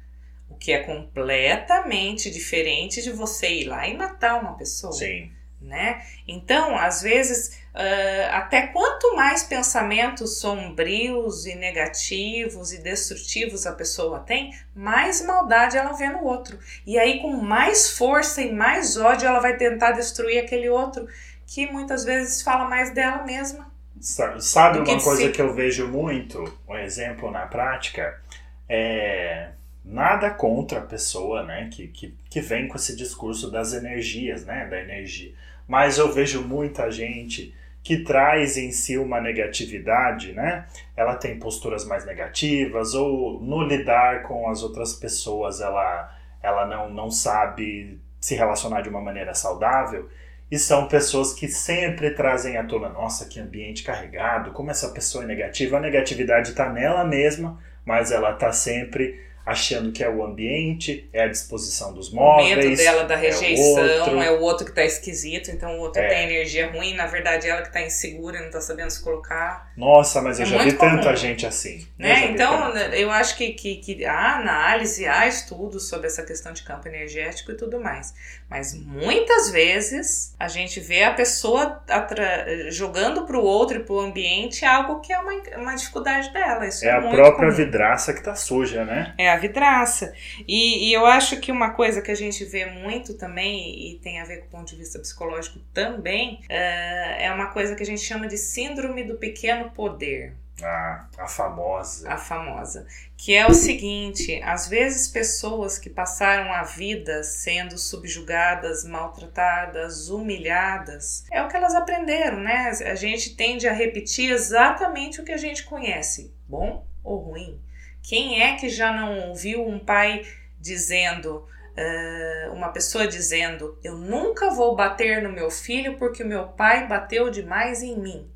O 0.48 0.54
que 0.54 0.72
é 0.72 0.82
completamente 0.82 2.30
diferente 2.30 3.02
de 3.02 3.12
você 3.12 3.48
ir 3.48 3.64
lá 3.66 3.86
e 3.86 3.94
matar 3.94 4.40
uma 4.40 4.54
pessoa 4.54 4.92
Sim. 4.92 5.30
Né? 5.68 6.02
Então, 6.26 6.76
às 6.76 7.02
vezes, 7.02 7.58
ah, 7.74 8.38
até 8.38 8.66
quanto 8.68 9.14
mais 9.14 9.42
pensamentos 9.44 10.40
sombrios 10.40 11.46
e 11.46 11.54
negativos 11.54 12.72
e 12.72 12.82
destrutivos 12.82 13.66
a 13.66 13.72
pessoa 13.72 14.20
tem, 14.20 14.52
mais 14.74 15.24
maldade 15.24 15.76
ela 15.76 15.92
vê 15.92 16.08
no 16.08 16.24
outro. 16.24 16.58
E 16.86 16.98
aí, 16.98 17.20
com 17.20 17.32
mais 17.36 17.90
força 17.90 18.42
e 18.42 18.52
mais 18.52 18.96
ódio, 18.96 19.28
ela 19.28 19.40
vai 19.40 19.56
tentar 19.56 19.92
destruir 19.92 20.38
aquele 20.42 20.68
outro 20.68 21.06
que 21.46 21.66
muitas 21.70 22.04
vezes 22.04 22.42
fala 22.42 22.68
mais 22.68 22.92
dela 22.92 23.24
mesma. 23.24 23.70
Sa- 24.00 24.38
Sabe 24.40 24.82
que 24.82 24.90
uma 24.90 25.02
coisa 25.02 25.28
si. 25.28 25.32
que 25.32 25.40
eu 25.42 25.52
vejo 25.54 25.88
muito, 25.88 26.44
um 26.68 26.76
exemplo 26.76 27.30
na 27.30 27.46
prática, 27.46 28.20
é 28.68 29.50
nada 29.84 30.30
contra 30.30 30.80
a 30.80 30.82
pessoa, 30.82 31.42
né, 31.44 31.70
que, 31.72 31.88
que, 31.88 32.14
que 32.28 32.40
vem 32.42 32.68
com 32.68 32.76
esse 32.76 32.94
discurso 32.94 33.50
das 33.50 33.72
energias, 33.72 34.44
né, 34.44 34.66
da 34.66 34.78
energia. 34.80 35.32
Mas 35.68 35.98
eu 35.98 36.10
vejo 36.10 36.42
muita 36.42 36.90
gente 36.90 37.54
que 37.82 37.98
traz 37.98 38.56
em 38.56 38.72
si 38.72 38.98
uma 38.98 39.20
negatividade, 39.20 40.32
né? 40.32 40.66
Ela 40.96 41.14
tem 41.14 41.38
posturas 41.38 41.86
mais 41.86 42.04
negativas 42.04 42.94
ou 42.94 43.40
no 43.40 43.62
lidar 43.62 44.22
com 44.22 44.48
as 44.48 44.62
outras 44.62 44.94
pessoas 44.94 45.60
ela, 45.60 46.18
ela 46.42 46.66
não, 46.66 46.90
não 46.90 47.10
sabe 47.10 48.00
se 48.20 48.34
relacionar 48.34 48.80
de 48.80 48.88
uma 48.88 49.00
maneira 49.00 49.34
saudável. 49.34 50.08
E 50.50 50.58
são 50.58 50.88
pessoas 50.88 51.34
que 51.34 51.46
sempre 51.46 52.10
trazem 52.10 52.56
à 52.56 52.64
tona, 52.64 52.88
nossa, 52.88 53.26
que 53.26 53.38
ambiente 53.38 53.82
carregado, 53.82 54.52
como 54.52 54.70
essa 54.70 54.88
pessoa 54.88 55.24
é 55.24 55.26
negativa. 55.26 55.76
A 55.76 55.80
negatividade 55.80 56.50
está 56.50 56.72
nela 56.72 57.04
mesma, 57.04 57.62
mas 57.84 58.10
ela 58.10 58.32
está 58.32 58.50
sempre 58.50 59.27
achando 59.48 59.90
que 59.92 60.04
é 60.04 60.08
o 60.10 60.22
ambiente, 60.24 61.08
é 61.12 61.22
a 61.24 61.28
disposição 61.28 61.92
dos 61.94 62.12
O 62.12 62.16
móveis. 62.16 62.56
medo 62.56 62.76
dela 62.76 63.04
da 63.04 63.14
é 63.14 63.16
o 63.16 63.20
rejeição, 63.20 64.00
outro. 64.00 64.22
é 64.22 64.30
o 64.30 64.40
outro 64.40 64.66
que 64.66 64.72
tá 64.72 64.84
esquisito, 64.84 65.50
então 65.50 65.76
o 65.78 65.80
outro 65.80 66.00
É. 66.02 66.08
tem 66.08 66.24
energia 66.24 66.70
ruim, 66.70 66.94
na 66.94 67.06
verdade 67.06 67.48
ela 67.48 67.62
que 67.62 67.72
tá 67.72 67.80
insegura 67.80 68.38
e 68.38 68.42
não 68.42 68.50
tá 68.50 68.60
sabendo 68.60 68.90
se 68.90 69.02
colocar. 69.02 69.72
Nossa, 69.76 70.20
mas 70.20 70.38
eu 70.38 70.44
É 70.44 70.48
já 70.48 70.56
vi 70.58 70.62
muito 70.64 70.76
comum. 70.78 70.96
tanta 70.96 71.16
gente 71.16 71.46
assim. 71.46 71.86
Eu 71.98 72.06
Né? 72.08 72.14
vi 72.26 72.32
Então, 72.34 72.76
eu 72.76 73.10
acho 73.10 73.36
que, 73.36 73.52
que, 73.52 73.76
que 73.76 74.04
há 74.04 74.36
análise, 74.36 75.06
há 75.06 75.26
estudos 75.26 75.88
sobre 75.88 76.06
essa 76.06 76.22
questão 76.22 76.52
de 76.52 76.62
campo 76.62 76.86
energético 76.88 77.50
e 77.52 77.56
tudo 77.56 77.80
mais. 77.80 78.12
Mas 78.50 78.74
muitas 78.74 79.50
vezes 79.50 80.34
a 80.38 80.48
gente 80.48 80.80
vê 80.80 81.04
a 81.04 81.12
pessoa 81.12 81.82
atra- 81.88 82.70
jogando 82.70 83.24
para 83.26 83.38
o 83.38 83.42
outro 83.42 83.78
e 83.78 83.80
para 83.84 83.94
o 83.94 84.00
ambiente 84.00 84.64
algo 84.64 85.00
que 85.00 85.12
é 85.12 85.18
uma, 85.18 85.32
uma 85.56 85.74
dificuldade 85.74 86.32
dela. 86.32 86.66
Isso 86.66 86.84
é, 86.84 86.88
É 86.88 86.92
a 86.92 87.00
própria 87.00 87.48
comum. 87.48 87.50
vidraça 87.50 88.12
que 88.12 88.22
tá 88.22 88.34
suja, 88.34 88.84
né? 88.84 89.14
É 89.18 89.30
a 89.30 89.36
vidraça. 89.38 90.12
E, 90.46 90.88
e 90.88 90.92
eu 90.92 91.06
acho 91.06 91.40
que 91.40 91.50
uma 91.50 91.70
coisa 91.70 92.02
que 92.02 92.10
a 92.10 92.16
gente 92.16 92.44
vê 92.44 92.66
muito 92.66 93.14
também, 93.14 93.90
e 93.90 93.98
tem 93.98 94.20
a 94.20 94.24
ver 94.24 94.38
com 94.40 94.46
o 94.46 94.50
ponto 94.50 94.68
de 94.68 94.76
vista 94.76 94.98
psicológico 94.98 95.58
também, 95.72 96.40
é 96.48 97.28
é 97.28 97.32
uma 97.32 97.46
coisa 97.46 97.74
que 97.74 97.82
a 97.82 97.86
gente 97.86 98.00
chama 98.00 98.26
de 98.26 98.36
síndrome 98.36 99.04
do 99.04 99.16
pequeno 99.16 99.70
poder. 99.70 100.34
Ah, 100.60 101.06
a 101.16 101.28
famosa. 101.28 102.12
a 102.12 102.16
famosa, 102.16 102.84
que 103.16 103.32
é 103.32 103.46
o 103.46 103.54
seguinte: 103.54 104.42
às 104.42 104.66
vezes 104.66 105.06
pessoas 105.06 105.78
que 105.78 105.88
passaram 105.88 106.52
a 106.52 106.64
vida 106.64 107.22
sendo 107.22 107.78
subjugadas, 107.78 108.82
maltratadas, 108.82 110.08
humilhadas, 110.08 111.24
é 111.30 111.40
o 111.40 111.46
que 111.46 111.56
elas 111.56 111.76
aprenderam, 111.76 112.40
né? 112.40 112.70
A 112.70 112.96
gente 112.96 113.36
tende 113.36 113.68
a 113.68 113.72
repetir 113.72 114.32
exatamente 114.32 115.20
o 115.20 115.24
que 115.24 115.30
a 115.30 115.36
gente 115.36 115.62
conhece, 115.62 116.34
bom 116.48 116.84
ou 117.04 117.18
ruim. 117.18 117.60
Quem 118.02 118.42
é 118.42 118.56
que 118.56 118.68
já 118.68 118.92
não 118.92 119.28
ouviu 119.28 119.66
um 119.66 119.78
pai 119.78 120.26
dizendo, 120.60 121.46
eh, 121.76 122.48
uma 122.52 122.70
pessoa 122.70 123.06
dizendo, 123.06 123.78
eu 123.84 123.96
nunca 123.96 124.50
vou 124.50 124.74
bater 124.74 125.22
no 125.22 125.30
meu 125.30 125.50
filho 125.50 125.96
porque 125.98 126.22
o 126.22 126.26
meu 126.26 126.48
pai 126.48 126.86
bateu 126.86 127.30
demais 127.30 127.82
em 127.82 127.98
mim? 127.98 128.30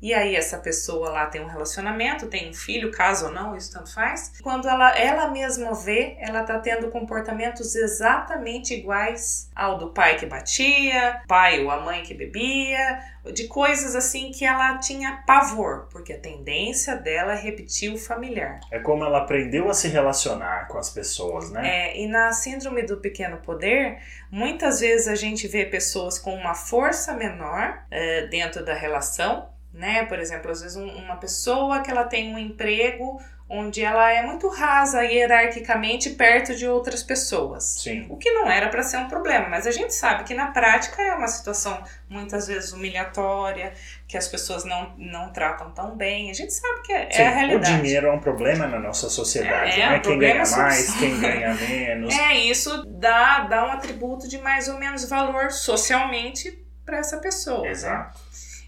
E 0.00 0.14
aí 0.14 0.36
essa 0.36 0.58
pessoa 0.58 1.10
lá 1.10 1.26
tem 1.26 1.40
um 1.40 1.46
relacionamento, 1.46 2.26
tem 2.26 2.50
um 2.50 2.54
filho, 2.54 2.90
caso 2.90 3.26
ou 3.26 3.32
não, 3.32 3.56
isso 3.56 3.72
tanto 3.72 3.92
faz. 3.92 4.32
Quando 4.42 4.68
ela, 4.68 4.96
ela 4.96 5.28
mesma 5.30 5.74
vê, 5.74 6.16
ela 6.20 6.44
tá 6.44 6.58
tendo 6.58 6.88
comportamentos 6.88 7.74
exatamente 7.74 8.74
iguais 8.74 9.50
ao 9.54 9.76
do 9.76 9.90
pai 9.90 10.16
que 10.16 10.26
batia, 10.26 11.22
pai 11.26 11.64
ou 11.64 11.70
a 11.70 11.80
mãe 11.80 12.02
que 12.02 12.14
bebia, 12.14 13.00
de 13.32 13.48
coisas 13.48 13.94
assim 13.94 14.30
que 14.30 14.44
ela 14.44 14.78
tinha 14.78 15.22
pavor, 15.26 15.88
porque 15.90 16.12
a 16.12 16.18
tendência 16.18 16.96
dela 16.96 17.32
é 17.32 17.40
repetir 17.40 17.92
o 17.92 17.98
familiar. 17.98 18.60
É 18.70 18.78
como 18.78 19.04
ela 19.04 19.18
aprendeu 19.18 19.68
a 19.68 19.74
se 19.74 19.88
relacionar 19.88 20.68
com 20.68 20.78
as 20.78 20.90
pessoas, 20.90 21.50
né? 21.50 21.88
É, 21.88 22.00
e 22.00 22.06
na 22.06 22.32
síndrome 22.32 22.82
do 22.82 22.98
pequeno 22.98 23.38
poder, 23.38 23.98
muitas 24.30 24.80
vezes 24.80 25.08
a 25.08 25.14
gente 25.14 25.46
vê 25.48 25.64
pessoas 25.64 26.18
com 26.18 26.34
uma 26.34 26.54
força 26.54 27.14
menor 27.14 27.82
é, 27.90 28.26
dentro 28.28 28.64
da 28.64 28.74
relação, 28.74 29.48
né? 29.78 30.04
Por 30.04 30.18
exemplo, 30.18 30.50
às 30.50 30.60
vezes 30.60 30.76
um- 30.76 30.86
uma 31.04 31.16
pessoa 31.16 31.80
que 31.80 31.90
ela 31.90 32.04
tem 32.04 32.34
um 32.34 32.38
emprego 32.38 33.20
onde 33.50 33.82
ela 33.82 34.12
é 34.12 34.20
muito 34.20 34.46
rasa 34.48 35.00
hierarquicamente 35.04 36.10
perto 36.10 36.54
de 36.54 36.68
outras 36.68 37.02
pessoas. 37.02 37.64
Sim. 37.82 38.04
O 38.10 38.16
que 38.18 38.30
não 38.30 38.46
era 38.50 38.68
para 38.68 38.82
ser 38.82 38.98
um 38.98 39.08
problema, 39.08 39.48
mas 39.48 39.66
a 39.66 39.70
gente 39.70 39.94
sabe 39.94 40.24
que 40.24 40.34
na 40.34 40.48
prática 40.48 41.00
é 41.00 41.14
uma 41.14 41.28
situação 41.28 41.82
muitas 42.10 42.46
vezes 42.46 42.72
humilhatória, 42.74 43.72
que 44.06 44.18
as 44.18 44.28
pessoas 44.28 44.66
não, 44.66 44.92
não 44.98 45.32
tratam 45.32 45.70
tão 45.70 45.96
bem. 45.96 46.30
A 46.30 46.34
gente 46.34 46.52
sabe 46.52 46.82
que 46.82 46.92
é, 46.92 47.10
Sim, 47.10 47.22
é 47.22 47.26
a 47.26 47.30
realidade. 47.30 47.72
O 47.72 47.82
dinheiro 47.82 48.06
é 48.08 48.12
um 48.12 48.20
problema 48.20 48.66
na 48.66 48.78
nossa 48.78 49.08
sociedade, 49.08 49.80
É, 49.80 49.88
né? 49.92 49.96
o 49.96 50.02
Quem 50.02 50.18
ganha 50.18 50.44
mais, 50.44 50.94
quem 50.98 51.18
ganha 51.18 51.54
menos. 51.54 52.14
É, 52.14 52.34
isso 52.34 52.84
dá, 52.86 53.40
dá 53.44 53.64
um 53.66 53.72
atributo 53.72 54.28
de 54.28 54.36
mais 54.36 54.68
ou 54.68 54.78
menos 54.78 55.08
valor 55.08 55.50
socialmente 55.52 56.62
para 56.84 56.98
essa 56.98 57.16
pessoa. 57.16 57.62
né? 57.62 58.10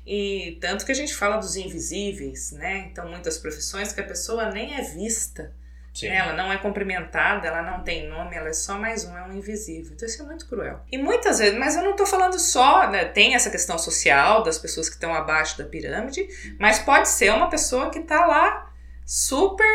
E 0.07 0.59
tanto 0.61 0.85
que 0.85 0.93
a 0.93 0.95
gente 0.95 1.15
fala 1.15 1.37
dos 1.37 1.57
invisíveis, 1.57 2.53
né? 2.53 2.89
Então, 2.91 3.09
muitas 3.09 3.39
profissões 3.39 3.93
que 3.93 4.01
a 4.01 4.05
pessoa 4.05 4.51
nem 4.51 4.75
é 4.75 4.83
vista, 4.83 5.53
Sim. 5.95 6.09
né? 6.09 6.17
ela 6.17 6.33
não 6.33 6.53
é 6.53 6.59
cumprimentada, 6.59 7.47
ela 7.49 7.63
não 7.63 7.83
tem 7.85 8.09
nome, 8.09 8.35
ela 8.35 8.49
é 8.49 8.53
só 8.53 8.79
mais 8.79 9.05
um, 9.05 9.17
é 9.17 9.23
um 9.25 9.33
invisível. 9.35 9.93
Então, 9.95 10.09
isso 10.09 10.23
é 10.23 10.25
muito 10.27 10.49
cruel. 10.49 10.81
E 10.91 10.97
muitas 10.99 11.39
vezes, 11.39 11.59
mas 11.59 11.77
eu 11.77 11.83
não 11.83 11.95
tô 11.95 12.07
falando 12.07 12.39
só, 12.39 12.89
né? 12.91 13.05
Tem 13.05 13.35
essa 13.35 13.51
questão 13.51 13.79
social 13.79 14.43
das 14.43 14.59
pessoas 14.59 14.89
que 14.89 14.95
estão 14.95 15.15
abaixo 15.15 15.59
da 15.59 15.65
pirâmide, 15.65 16.27
mas 16.59 16.79
pode 16.79 17.09
ser 17.09 17.33
uma 17.33 17.49
pessoa 17.51 17.91
que 17.91 18.01
tá 18.01 18.27
lá 18.27 18.73
super. 19.05 19.67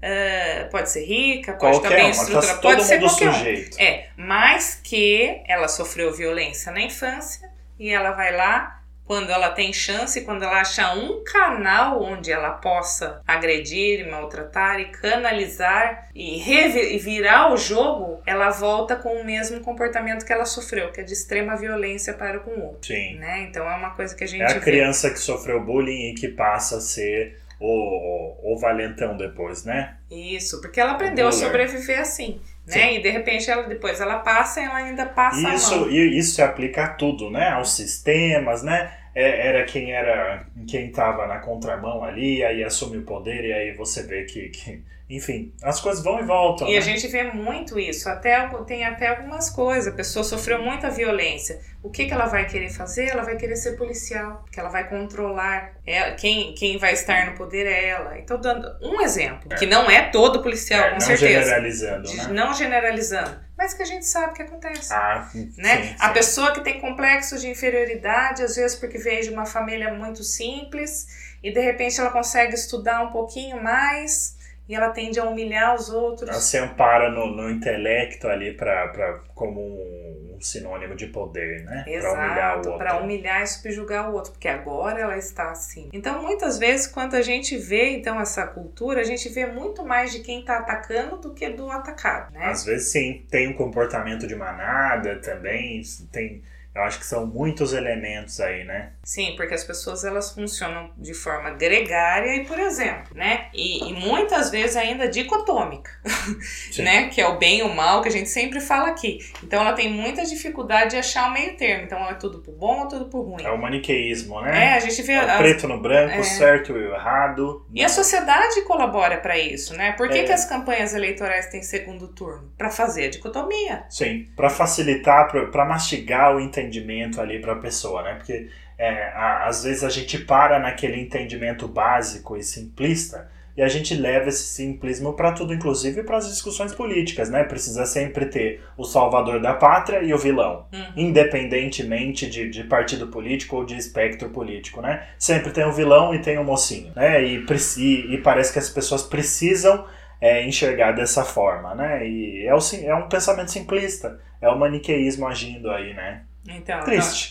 eh, 0.00 0.64
pode 0.70 0.90
ser 0.90 1.04
rica, 1.04 1.54
pode 1.54 1.76
estar 1.78 1.88
Qualquer 1.88 1.96
bem 1.96 2.12
uma, 2.12 2.14
tá 2.14 2.22
estruturada, 2.22 2.60
pode 2.60 2.84
ser 2.84 3.00
qualquer 3.00 3.28
um. 3.30 3.32
sujeito. 3.34 3.78
É, 3.80 4.08
mas 4.16 4.80
que 4.82 5.42
ela 5.46 5.66
sofreu 5.68 6.12
violência 6.14 6.70
na 6.72 6.80
infância 6.80 7.50
e 7.78 7.90
ela 7.90 8.12
vai 8.12 8.34
lá 8.36 8.77
quando 9.08 9.30
ela 9.30 9.48
tem 9.48 9.72
chance, 9.72 10.20
quando 10.20 10.42
ela 10.42 10.60
achar 10.60 10.94
um 10.94 11.24
canal 11.24 12.02
onde 12.02 12.30
ela 12.30 12.50
possa 12.50 13.22
agredir, 13.26 14.06
maltratar 14.08 14.78
e 14.80 14.84
canalizar 14.90 16.10
e 16.14 16.98
virar 16.98 17.50
o 17.50 17.56
jogo, 17.56 18.20
ela 18.26 18.50
volta 18.50 18.94
com 18.96 19.14
o 19.18 19.24
mesmo 19.24 19.60
comportamento 19.60 20.26
que 20.26 20.32
ela 20.32 20.44
sofreu, 20.44 20.92
que 20.92 21.00
é 21.00 21.04
de 21.04 21.14
extrema 21.14 21.56
violência 21.56 22.12
para 22.12 22.38
com 22.40 22.50
o 22.50 22.64
outro. 22.66 22.86
Sim. 22.86 23.14
Né? 23.14 23.46
Então 23.48 23.66
é 23.68 23.74
uma 23.76 23.90
coisa 23.94 24.14
que 24.14 24.24
a 24.24 24.26
gente 24.26 24.42
É 24.42 24.50
a 24.50 24.54
vê. 24.54 24.60
criança 24.60 25.08
que 25.10 25.18
sofreu 25.18 25.64
bullying 25.64 26.10
e 26.10 26.14
que 26.14 26.28
passa 26.28 26.76
a 26.76 26.80
ser 26.82 27.38
o, 27.60 28.52
o 28.54 28.58
valentão 28.58 29.16
depois, 29.16 29.64
né? 29.64 29.96
Isso, 30.10 30.60
porque 30.60 30.80
ela 30.80 30.92
aprendeu 30.92 31.26
a 31.28 31.32
sobreviver 31.32 31.98
assim, 31.98 32.40
né? 32.66 32.94
E 32.94 33.02
de 33.02 33.10
repente 33.10 33.50
ela 33.50 33.62
depois 33.64 34.00
ela 34.00 34.18
passa 34.18 34.60
e 34.60 34.64
ela 34.64 34.76
ainda 34.76 35.06
passa 35.06 35.54
isso, 35.54 35.74
a 35.74 35.76
mão. 35.78 35.90
E 35.90 36.18
isso 36.18 36.34
se 36.36 36.42
aplica 36.42 36.84
a 36.84 36.88
tudo, 36.88 37.30
né? 37.30 37.48
Aos 37.48 37.74
sistemas, 37.74 38.62
né? 38.62 38.92
É, 39.14 39.48
era 39.48 39.64
quem 39.64 39.92
era 39.92 40.46
quem 40.68 40.88
estava 40.88 41.26
na 41.26 41.38
contramão 41.40 42.04
ali, 42.04 42.44
aí 42.44 42.62
assume 42.64 42.98
o 42.98 43.04
poder 43.04 43.44
e 43.44 43.52
aí 43.52 43.74
você 43.76 44.02
vê 44.06 44.24
que, 44.24 44.48
que 44.50 44.84
enfim, 45.08 45.54
as 45.62 45.80
coisas 45.80 46.04
vão 46.04 46.20
e 46.20 46.22
voltam. 46.22 46.68
E 46.68 46.72
né? 46.72 46.78
a 46.78 46.80
gente 46.82 47.08
vê 47.08 47.24
muito 47.24 47.78
isso. 47.78 48.10
Até 48.10 48.46
tem 48.66 48.84
até 48.84 49.08
algumas 49.08 49.48
coisas. 49.48 49.90
A 49.90 49.96
pessoa 49.96 50.22
sofreu 50.22 50.62
muita 50.62 50.90
violência. 50.90 51.58
O 51.82 51.88
que, 51.88 52.04
que 52.04 52.12
ela 52.12 52.26
vai 52.26 52.46
querer 52.46 52.68
fazer? 52.68 53.08
Ela 53.08 53.22
vai 53.22 53.36
querer 53.36 53.56
ser 53.56 53.78
policial, 53.78 54.44
que 54.52 54.60
ela 54.60 54.68
vai 54.68 54.86
controlar. 54.86 55.72
É, 55.86 56.10
quem, 56.10 56.54
quem 56.54 56.76
vai 56.76 56.92
estar 56.92 57.30
no 57.30 57.38
poder 57.38 57.66
é 57.66 57.88
ela. 57.88 58.18
Então, 58.18 58.38
dando 58.38 58.68
um 58.82 59.00
exemplo, 59.00 59.48
é. 59.50 59.56
que 59.56 59.64
não 59.64 59.90
é 59.90 60.10
todo 60.10 60.42
policial, 60.42 60.80
é, 60.80 60.88
com 60.88 60.94
não 60.94 61.00
certeza. 61.00 61.40
Generalizando, 61.40 62.14
né? 62.14 62.26
Não 62.28 62.52
generalizando. 62.52 63.40
Mas 63.56 63.72
que 63.72 63.82
a 63.82 63.86
gente 63.86 64.04
sabe 64.04 64.34
que 64.34 64.42
acontece. 64.42 64.92
Ah, 64.92 65.26
né? 65.56 65.82
Sim, 65.82 65.96
a 65.98 66.10
pessoa 66.10 66.52
que 66.52 66.60
tem 66.60 66.80
complexo 66.80 67.38
de 67.38 67.48
inferioridade, 67.48 68.42
às 68.42 68.56
vezes 68.56 68.76
porque 68.76 68.98
veio 68.98 69.22
de 69.22 69.30
uma 69.30 69.46
família 69.46 69.92
muito 69.94 70.22
simples, 70.22 71.06
e 71.42 71.50
de 71.50 71.60
repente 71.60 71.98
ela 71.98 72.10
consegue 72.10 72.54
estudar 72.54 73.00
um 73.02 73.10
pouquinho 73.10 73.62
mais 73.62 74.36
e 74.68 74.74
ela 74.74 74.90
tende 74.90 75.18
a 75.18 75.24
humilhar 75.24 75.74
os 75.74 75.88
outros. 75.88 76.28
Ela 76.28 76.40
se 76.40 76.58
ampara 76.58 77.10
no, 77.10 77.26
no 77.28 77.50
intelecto 77.50 78.28
ali 78.28 78.52
pra, 78.52 78.88
pra, 78.88 79.20
como 79.34 79.60
um, 79.60 80.36
um 80.36 80.40
sinônimo 80.40 80.94
de 80.94 81.06
poder, 81.06 81.64
né? 81.64 81.84
Exato, 81.86 82.14
para 82.14 82.26
humilhar 82.26 82.52
o 82.52 82.56
outro. 82.56 82.78
Para 82.78 82.96
humilhar 82.98 83.42
e 83.42 83.46
subjugar 83.46 84.10
o 84.10 84.14
outro, 84.14 84.32
porque 84.32 84.48
agora 84.48 85.00
ela 85.00 85.16
está 85.16 85.50
assim. 85.50 85.88
Então, 85.92 86.22
muitas 86.22 86.58
vezes, 86.58 86.86
quando 86.86 87.14
a 87.14 87.22
gente 87.22 87.56
vê 87.56 87.90
então 87.90 88.20
essa 88.20 88.46
cultura, 88.46 89.00
a 89.00 89.04
gente 89.04 89.28
vê 89.30 89.46
muito 89.46 89.84
mais 89.86 90.12
de 90.12 90.20
quem 90.20 90.40
está 90.40 90.58
atacando 90.58 91.16
do 91.16 91.32
que 91.32 91.48
do 91.48 91.70
atacado, 91.70 92.32
né? 92.32 92.46
Às 92.46 92.64
vezes, 92.64 92.92
sim. 92.92 93.24
Tem 93.30 93.48
um 93.48 93.54
comportamento 93.54 94.26
de 94.26 94.36
manada 94.36 95.16
também, 95.20 95.82
tem 96.12 96.42
eu 96.78 96.84
acho 96.84 97.00
que 97.00 97.06
são 97.06 97.26
muitos 97.26 97.72
elementos 97.72 98.40
aí, 98.40 98.62
né? 98.62 98.92
Sim, 99.08 99.32
porque 99.36 99.54
as 99.54 99.64
pessoas 99.64 100.04
elas 100.04 100.32
funcionam 100.32 100.90
de 100.98 101.14
forma 101.14 101.50
gregária 101.50 102.36
e, 102.36 102.44
por 102.44 102.58
exemplo, 102.58 103.16
né? 103.16 103.46
E, 103.54 103.88
e 103.88 103.92
muitas 103.94 104.50
vezes 104.50 104.76
ainda 104.76 105.08
dicotômica, 105.08 105.90
né? 106.78 107.08
Que 107.08 107.20
é 107.20 107.26
o 107.26 107.38
bem 107.38 107.60
e 107.60 107.62
o 107.62 107.74
mal 107.74 108.02
que 108.02 108.08
a 108.08 108.12
gente 108.12 108.28
sempre 108.28 108.60
fala 108.60 108.88
aqui. 108.88 109.18
Então 109.42 109.62
ela 109.62 109.72
tem 109.72 109.90
muita 109.90 110.24
dificuldade 110.24 110.90
de 110.90 110.96
achar 110.98 111.30
o 111.30 111.32
meio 111.32 111.56
termo. 111.56 111.84
Então 111.84 111.98
é 112.08 112.14
tudo 112.14 112.40
por 112.40 112.52
bom 112.52 112.80
ou 112.82 112.88
tudo 112.88 113.06
por 113.06 113.22
ruim. 113.22 113.42
É 113.42 113.50
o 113.50 113.58
maniqueísmo, 113.58 114.42
né? 114.42 114.72
É, 114.72 114.74
a 114.74 114.80
gente 114.80 115.00
vê. 115.02 115.12
É 115.12 115.34
o 115.34 115.38
preto 115.38 115.66
no 115.66 115.80
branco, 115.80 116.18
é... 116.18 116.22
certo 116.22 116.76
e 116.76 116.92
errado. 116.92 117.66
E 117.72 117.82
a 117.82 117.88
sociedade 117.88 118.60
colabora 118.62 119.16
para 119.16 119.38
isso, 119.38 119.74
né? 119.74 119.92
Por 119.92 120.08
que, 120.08 120.18
é. 120.18 120.24
que 120.24 120.32
as 120.32 120.44
campanhas 120.44 120.94
eleitorais 120.94 121.46
têm 121.46 121.62
segundo 121.62 122.08
turno? 122.08 122.52
Para 122.58 122.70
fazer 122.70 123.06
a 123.06 123.10
dicotomia. 123.10 123.84
Sim, 123.88 124.28
para 124.36 124.50
facilitar, 124.50 125.30
para 125.50 125.64
mastigar 125.64 126.36
o 126.36 126.40
entendimento 126.40 126.68
entendimento 126.68 127.20
ali 127.20 127.40
para 127.40 127.52
a 127.52 127.56
pessoa, 127.56 128.02
né? 128.02 128.14
Porque 128.14 128.48
é, 128.78 129.10
às 129.14 129.64
vezes 129.64 129.82
a 129.82 129.90
gente 129.90 130.18
para 130.18 130.58
naquele 130.58 131.00
entendimento 131.00 131.66
básico 131.66 132.36
e 132.36 132.42
simplista 132.42 133.28
e 133.58 133.62
a 133.62 133.66
gente 133.66 133.92
leva 133.92 134.28
esse 134.28 134.44
simplismo 134.44 135.14
para 135.14 135.32
tudo, 135.32 135.52
inclusive 135.52 136.04
para 136.04 136.16
as 136.16 136.28
discussões 136.28 136.72
políticas, 136.72 137.28
né? 137.28 137.42
Precisa 137.42 137.84
sempre 137.86 138.26
ter 138.26 138.62
o 138.76 138.84
salvador 138.84 139.40
da 139.42 139.52
pátria 139.52 140.00
e 140.00 140.14
o 140.14 140.18
vilão, 140.18 140.66
uhum. 140.72 140.92
independentemente 140.96 142.30
de, 142.30 142.48
de 142.48 142.62
partido 142.62 143.08
político 143.08 143.56
ou 143.56 143.64
de 143.64 143.76
espectro 143.76 144.30
político, 144.30 144.80
né? 144.80 145.08
Sempre 145.18 145.50
tem 145.50 145.64
o 145.64 145.72
vilão 145.72 146.14
e 146.14 146.20
tem 146.20 146.38
o 146.38 146.44
mocinho, 146.44 146.92
né? 146.94 147.20
E, 147.24 147.44
e, 147.78 148.14
e 148.14 148.18
parece 148.18 148.52
que 148.52 148.60
as 148.60 148.70
pessoas 148.70 149.02
precisam 149.02 149.84
é, 150.20 150.46
enxergar 150.46 150.92
dessa 150.92 151.24
forma, 151.24 151.74
né? 151.74 152.06
E 152.06 152.46
é, 152.46 152.54
o, 152.54 152.58
é 152.84 152.94
um 152.94 153.08
pensamento 153.08 153.50
simplista, 153.50 154.20
é 154.40 154.48
o 154.48 154.56
maniqueísmo 154.56 155.26
agindo 155.26 155.68
aí, 155.68 155.92
né? 155.94 156.22
Então, 156.48 156.80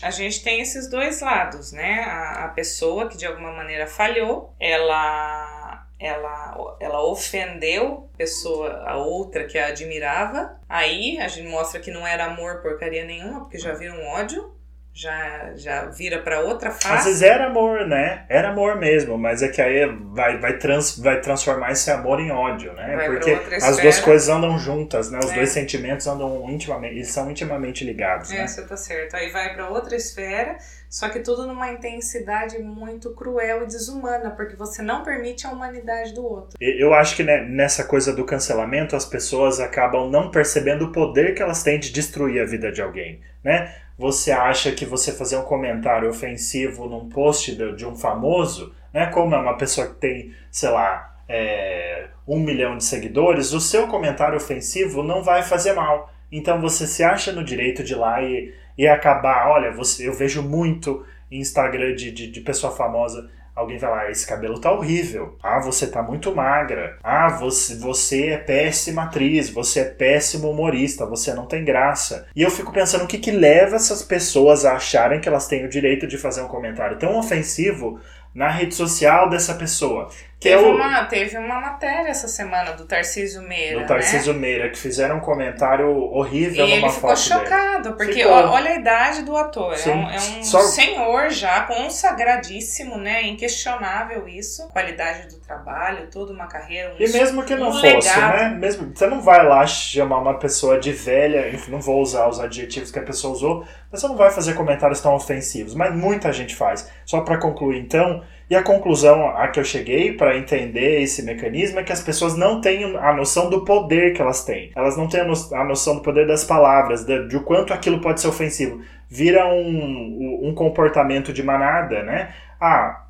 então, 0.00 0.08
a 0.08 0.10
gente 0.10 0.42
tem 0.42 0.60
esses 0.60 0.88
dois 0.88 1.20
lados, 1.20 1.72
né? 1.72 2.04
A, 2.04 2.44
a 2.44 2.48
pessoa 2.48 3.08
que 3.08 3.16
de 3.16 3.26
alguma 3.26 3.52
maneira 3.52 3.86
falhou, 3.86 4.54
ela 4.60 5.86
ela, 6.00 6.76
ela 6.78 7.04
ofendeu 7.04 8.08
a 8.14 8.16
pessoa, 8.16 8.84
a 8.86 8.96
outra 8.96 9.44
que 9.44 9.58
a 9.58 9.66
admirava. 9.66 10.56
Aí 10.68 11.18
a 11.18 11.26
gente 11.26 11.48
mostra 11.48 11.80
que 11.80 11.90
não 11.90 12.06
era 12.06 12.26
amor 12.26 12.62
porcaria 12.62 13.04
nenhuma, 13.04 13.40
porque 13.40 13.58
já 13.58 13.72
viram 13.74 14.00
ódio 14.06 14.56
já, 14.98 15.52
já 15.54 15.84
vira 15.84 16.18
para 16.18 16.40
outra 16.40 16.72
fase. 16.72 16.88
Às 16.88 17.04
vezes 17.04 17.22
era 17.22 17.46
amor, 17.46 17.86
né? 17.86 18.24
Era 18.28 18.48
amor 18.48 18.76
mesmo, 18.76 19.16
mas 19.16 19.44
é 19.44 19.48
que 19.48 19.62
aí 19.62 19.86
vai, 20.12 20.40
vai, 20.40 20.58
trans, 20.58 20.98
vai 20.98 21.20
transformar 21.20 21.70
esse 21.70 21.88
amor 21.88 22.18
em 22.18 22.32
ódio, 22.32 22.72
né? 22.72 22.96
Vai 22.96 23.06
Porque 23.10 23.30
as 23.62 23.76
duas 23.78 24.00
coisas 24.00 24.28
andam 24.28 24.58
juntas, 24.58 25.08
né? 25.08 25.20
Os 25.22 25.30
é. 25.30 25.36
dois 25.36 25.50
sentimentos 25.50 26.08
andam 26.08 26.50
intimamente, 26.50 26.96
eles 26.96 27.12
são 27.12 27.30
intimamente 27.30 27.84
ligados. 27.84 28.32
É, 28.32 28.38
né? 28.38 28.48
você 28.48 28.66
tá 28.66 28.76
certo. 28.76 29.14
Aí 29.14 29.30
vai 29.30 29.54
para 29.54 29.68
outra 29.68 29.94
esfera, 29.94 30.58
só 30.90 31.08
que 31.08 31.20
tudo 31.20 31.46
numa 31.46 31.70
intensidade 31.70 32.58
muito 32.58 33.14
cruel 33.14 33.62
e 33.62 33.66
desumana, 33.66 34.32
porque 34.32 34.56
você 34.56 34.82
não 34.82 35.04
permite 35.04 35.46
a 35.46 35.50
humanidade 35.50 36.12
do 36.12 36.24
outro. 36.24 36.58
Eu 36.60 36.92
acho 36.92 37.14
que 37.14 37.22
né, 37.22 37.44
nessa 37.48 37.84
coisa 37.84 38.12
do 38.12 38.24
cancelamento, 38.24 38.96
as 38.96 39.06
pessoas 39.06 39.60
acabam 39.60 40.10
não 40.10 40.32
percebendo 40.32 40.86
o 40.86 40.92
poder 40.92 41.36
que 41.36 41.42
elas 41.42 41.62
têm 41.62 41.78
de 41.78 41.92
destruir 41.92 42.42
a 42.42 42.44
vida 42.44 42.72
de 42.72 42.82
alguém, 42.82 43.20
né? 43.44 43.72
Você 43.98 44.30
acha 44.30 44.70
que 44.70 44.86
você 44.86 45.12
fazer 45.12 45.36
um 45.36 45.42
comentário 45.42 46.08
ofensivo 46.08 46.88
num 46.88 47.08
post 47.08 47.56
de, 47.56 47.74
de 47.74 47.84
um 47.84 47.96
famoso, 47.96 48.72
né, 48.94 49.06
como 49.06 49.34
é 49.34 49.38
uma 49.38 49.56
pessoa 49.56 49.88
que 49.88 49.94
tem, 49.96 50.32
sei 50.50 50.70
lá, 50.70 51.16
é, 51.28 52.06
um 52.26 52.38
milhão 52.38 52.76
de 52.76 52.84
seguidores, 52.84 53.52
o 53.52 53.60
seu 53.60 53.88
comentário 53.88 54.36
ofensivo 54.36 55.02
não 55.02 55.22
vai 55.22 55.42
fazer 55.42 55.72
mal. 55.72 56.12
Então 56.30 56.60
você 56.60 56.86
se 56.86 57.02
acha 57.02 57.32
no 57.32 57.42
direito 57.42 57.82
de 57.82 57.94
ir 57.94 57.96
lá 57.96 58.22
e, 58.22 58.54
e 58.76 58.86
acabar. 58.86 59.48
Olha, 59.48 59.72
você, 59.72 60.06
eu 60.06 60.12
vejo 60.12 60.42
muito 60.42 61.04
Instagram 61.30 61.94
de, 61.94 62.12
de, 62.12 62.30
de 62.30 62.40
pessoa 62.40 62.74
famosa 62.74 63.28
Alguém 63.58 63.76
vai 63.76 63.90
lá, 63.90 64.08
esse 64.08 64.24
cabelo 64.24 64.60
tá 64.60 64.70
horrível. 64.70 65.36
Ah, 65.42 65.58
você 65.58 65.88
tá 65.88 66.00
muito 66.00 66.32
magra. 66.32 66.96
Ah, 67.02 67.28
você, 67.28 67.74
você 67.74 68.28
é 68.28 68.38
péssima 68.38 69.02
atriz, 69.02 69.50
você 69.50 69.80
é 69.80 69.84
péssimo 69.84 70.48
humorista, 70.48 71.04
você 71.04 71.34
não 71.34 71.44
tem 71.44 71.64
graça. 71.64 72.28
E 72.36 72.42
eu 72.42 72.52
fico 72.52 72.72
pensando 72.72 73.02
o 73.02 73.08
que, 73.08 73.18
que 73.18 73.32
leva 73.32 73.74
essas 73.74 74.00
pessoas 74.00 74.64
a 74.64 74.74
acharem 74.74 75.20
que 75.20 75.28
elas 75.28 75.48
têm 75.48 75.64
o 75.64 75.68
direito 75.68 76.06
de 76.06 76.16
fazer 76.16 76.40
um 76.40 76.46
comentário 76.46 77.00
tão 77.00 77.18
ofensivo 77.18 77.98
na 78.32 78.48
rede 78.48 78.76
social 78.76 79.28
dessa 79.28 79.54
pessoa. 79.54 80.08
Que 80.40 80.50
teve, 80.50 80.64
é 80.64 80.66
o... 80.68 80.76
uma, 80.76 81.04
teve 81.06 81.36
uma 81.36 81.60
matéria 81.60 82.10
essa 82.10 82.28
semana 82.28 82.70
do 82.70 82.84
Tarcísio 82.84 83.42
Meira. 83.42 83.80
Do 83.80 83.86
Tarcísio 83.88 84.32
né? 84.32 84.38
Meira, 84.38 84.68
que 84.68 84.78
fizeram 84.78 85.16
um 85.16 85.20
comentário 85.20 85.90
horrível 85.90 86.64
e 86.64 86.76
numa 86.76 86.86
ele 86.86 86.94
ficou 86.94 87.16
chocado, 87.16 87.82
dele. 87.82 87.96
porque 87.96 88.22
ficou. 88.22 88.32
olha 88.32 88.70
a 88.70 88.74
idade 88.76 89.22
do 89.22 89.36
ator. 89.36 89.76
Sim. 89.76 89.90
É 89.90 89.94
um, 89.94 90.10
é 90.10 90.16
um 90.16 90.44
Só... 90.44 90.60
senhor 90.60 91.30
já, 91.30 91.62
consagradíssimo, 91.62 92.96
né? 92.96 93.26
Inquestionável 93.26 94.28
isso. 94.28 94.68
Qualidade 94.68 95.26
do 95.26 95.40
trabalho, 95.40 96.08
toda 96.08 96.32
uma 96.32 96.46
carreira. 96.46 96.94
Um 96.94 97.02
e 97.02 97.08
mesmo 97.10 97.42
que 97.42 97.56
não 97.56 97.70
um 97.70 97.72
fosse, 97.72 97.86
legado. 97.86 98.36
né? 98.36 98.48
Mesmo, 98.50 98.92
você 98.94 99.08
não 99.08 99.20
vai 99.20 99.44
lá 99.44 99.66
chamar 99.66 100.18
uma 100.18 100.38
pessoa 100.38 100.78
de 100.78 100.92
velha, 100.92 101.48
enfim, 101.50 101.72
não 101.72 101.80
vou 101.80 102.00
usar 102.00 102.28
os 102.28 102.38
adjetivos 102.38 102.92
que 102.92 102.98
a 103.00 103.02
pessoa 103.02 103.32
usou, 103.34 103.66
mas 103.90 104.00
você 104.00 104.06
não 104.06 104.16
vai 104.16 104.30
fazer 104.30 104.54
comentários 104.54 105.00
tão 105.00 105.14
ofensivos. 105.16 105.74
Mas 105.74 105.92
muita 105.92 106.32
gente 106.32 106.54
faz. 106.54 106.88
Só 107.04 107.22
para 107.22 107.38
concluir, 107.38 107.80
então. 107.80 108.22
E 108.50 108.56
a 108.56 108.62
conclusão 108.62 109.28
a 109.28 109.46
que 109.48 109.60
eu 109.60 109.64
cheguei 109.64 110.14
para 110.14 110.38
entender 110.38 111.02
esse 111.02 111.22
mecanismo 111.22 111.80
é 111.80 111.82
que 111.82 111.92
as 111.92 112.02
pessoas 112.02 112.34
não 112.34 112.62
têm 112.62 112.96
a 112.96 113.12
noção 113.12 113.50
do 113.50 113.62
poder 113.62 114.14
que 114.14 114.22
elas 114.22 114.42
têm. 114.42 114.72
Elas 114.74 114.96
não 114.96 115.06
têm 115.06 115.20
a 115.20 115.64
noção 115.64 115.96
do 115.96 116.02
poder 116.02 116.26
das 116.26 116.44
palavras, 116.44 117.04
de, 117.04 117.28
de 117.28 117.36
o 117.36 117.42
quanto 117.42 117.74
aquilo 117.74 118.00
pode 118.00 118.22
ser 118.22 118.28
ofensivo. 118.28 118.80
Vira 119.06 119.46
um, 119.46 120.48
um 120.48 120.54
comportamento 120.54 121.30
de 121.30 121.42
manada, 121.42 122.02
né? 122.02 122.34
Ah, 122.58 123.04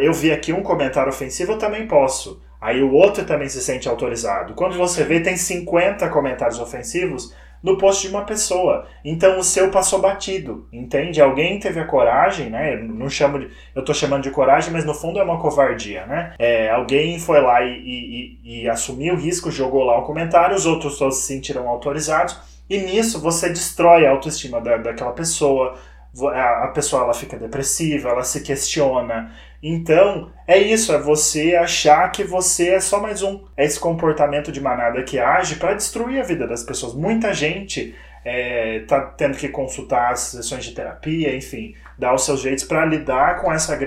eu 0.00 0.12
vi 0.12 0.30
aqui 0.30 0.52
um 0.52 0.62
comentário 0.62 1.08
ofensivo, 1.08 1.52
eu 1.52 1.58
também 1.58 1.86
posso. 1.86 2.42
Aí 2.60 2.82
o 2.82 2.92
outro 2.92 3.24
também 3.24 3.48
se 3.48 3.60
sente 3.60 3.88
autorizado. 3.88 4.54
Quando 4.54 4.76
você 4.76 5.04
vê, 5.04 5.20
tem 5.20 5.36
50 5.36 6.08
comentários 6.10 6.60
ofensivos, 6.60 7.34
no 7.62 7.78
post 7.78 8.02
de 8.06 8.12
uma 8.12 8.24
pessoa. 8.24 8.86
Então 9.04 9.38
o 9.38 9.44
seu 9.44 9.70
passou 9.70 10.00
batido, 10.00 10.66
entende? 10.72 11.20
Alguém 11.20 11.58
teve 11.60 11.78
a 11.78 11.86
coragem, 11.86 12.50
né? 12.50 12.74
Eu 12.74 12.84
não 12.84 13.08
chamo 13.08 13.38
de, 13.38 13.48
eu 13.74 13.84
tô 13.84 13.94
chamando 13.94 14.24
de 14.24 14.30
coragem, 14.30 14.72
mas 14.72 14.84
no 14.84 14.94
fundo 14.94 15.18
é 15.18 15.22
uma 15.22 15.40
covardia, 15.40 16.04
né? 16.06 16.34
É, 16.38 16.70
alguém 16.70 17.18
foi 17.18 17.40
lá 17.40 17.62
e, 17.62 17.70
e, 17.72 18.62
e, 18.62 18.68
assumiu 18.68 19.14
o 19.14 19.18
risco, 19.18 19.50
jogou 19.50 19.84
lá 19.84 19.98
um 19.98 20.04
comentário, 20.04 20.56
os 20.56 20.66
outros 20.66 20.98
todos 20.98 21.18
se 21.18 21.26
sentiram 21.26 21.68
autorizados, 21.68 22.36
e 22.68 22.78
nisso 22.78 23.20
você 23.20 23.48
destrói 23.48 24.06
a 24.06 24.10
autoestima 24.10 24.60
da, 24.60 24.76
daquela 24.78 25.12
pessoa, 25.12 25.76
a 26.20 26.68
pessoa 26.74 27.04
ela 27.04 27.14
fica 27.14 27.38
depressiva, 27.38 28.10
ela 28.10 28.24
se 28.24 28.42
questiona. 28.42 29.32
Então, 29.62 30.30
é 30.46 30.58
isso, 30.58 30.92
é 30.92 30.98
você 30.98 31.54
achar 31.54 32.10
que 32.10 32.24
você 32.24 32.70
é 32.70 32.80
só 32.80 33.00
mais 33.00 33.22
um. 33.22 33.44
É 33.56 33.64
esse 33.64 33.78
comportamento 33.78 34.50
de 34.50 34.60
manada 34.60 35.02
que 35.02 35.18
age 35.18 35.56
para 35.56 35.74
destruir 35.74 36.20
a 36.20 36.24
vida 36.24 36.46
das 36.46 36.62
pessoas. 36.62 36.94
Muita 36.94 37.32
gente 37.32 37.94
é, 38.24 38.80
tá 38.80 39.00
tendo 39.00 39.36
que 39.36 39.48
consultar 39.48 40.12
as 40.12 40.20
sessões 40.20 40.64
de 40.64 40.72
terapia, 40.72 41.34
enfim, 41.34 41.74
dar 41.98 42.14
os 42.14 42.24
seus 42.24 42.40
jeitos 42.40 42.64
para 42.64 42.84
lidar 42.84 43.40
com 43.40 43.52
essa 43.52 43.78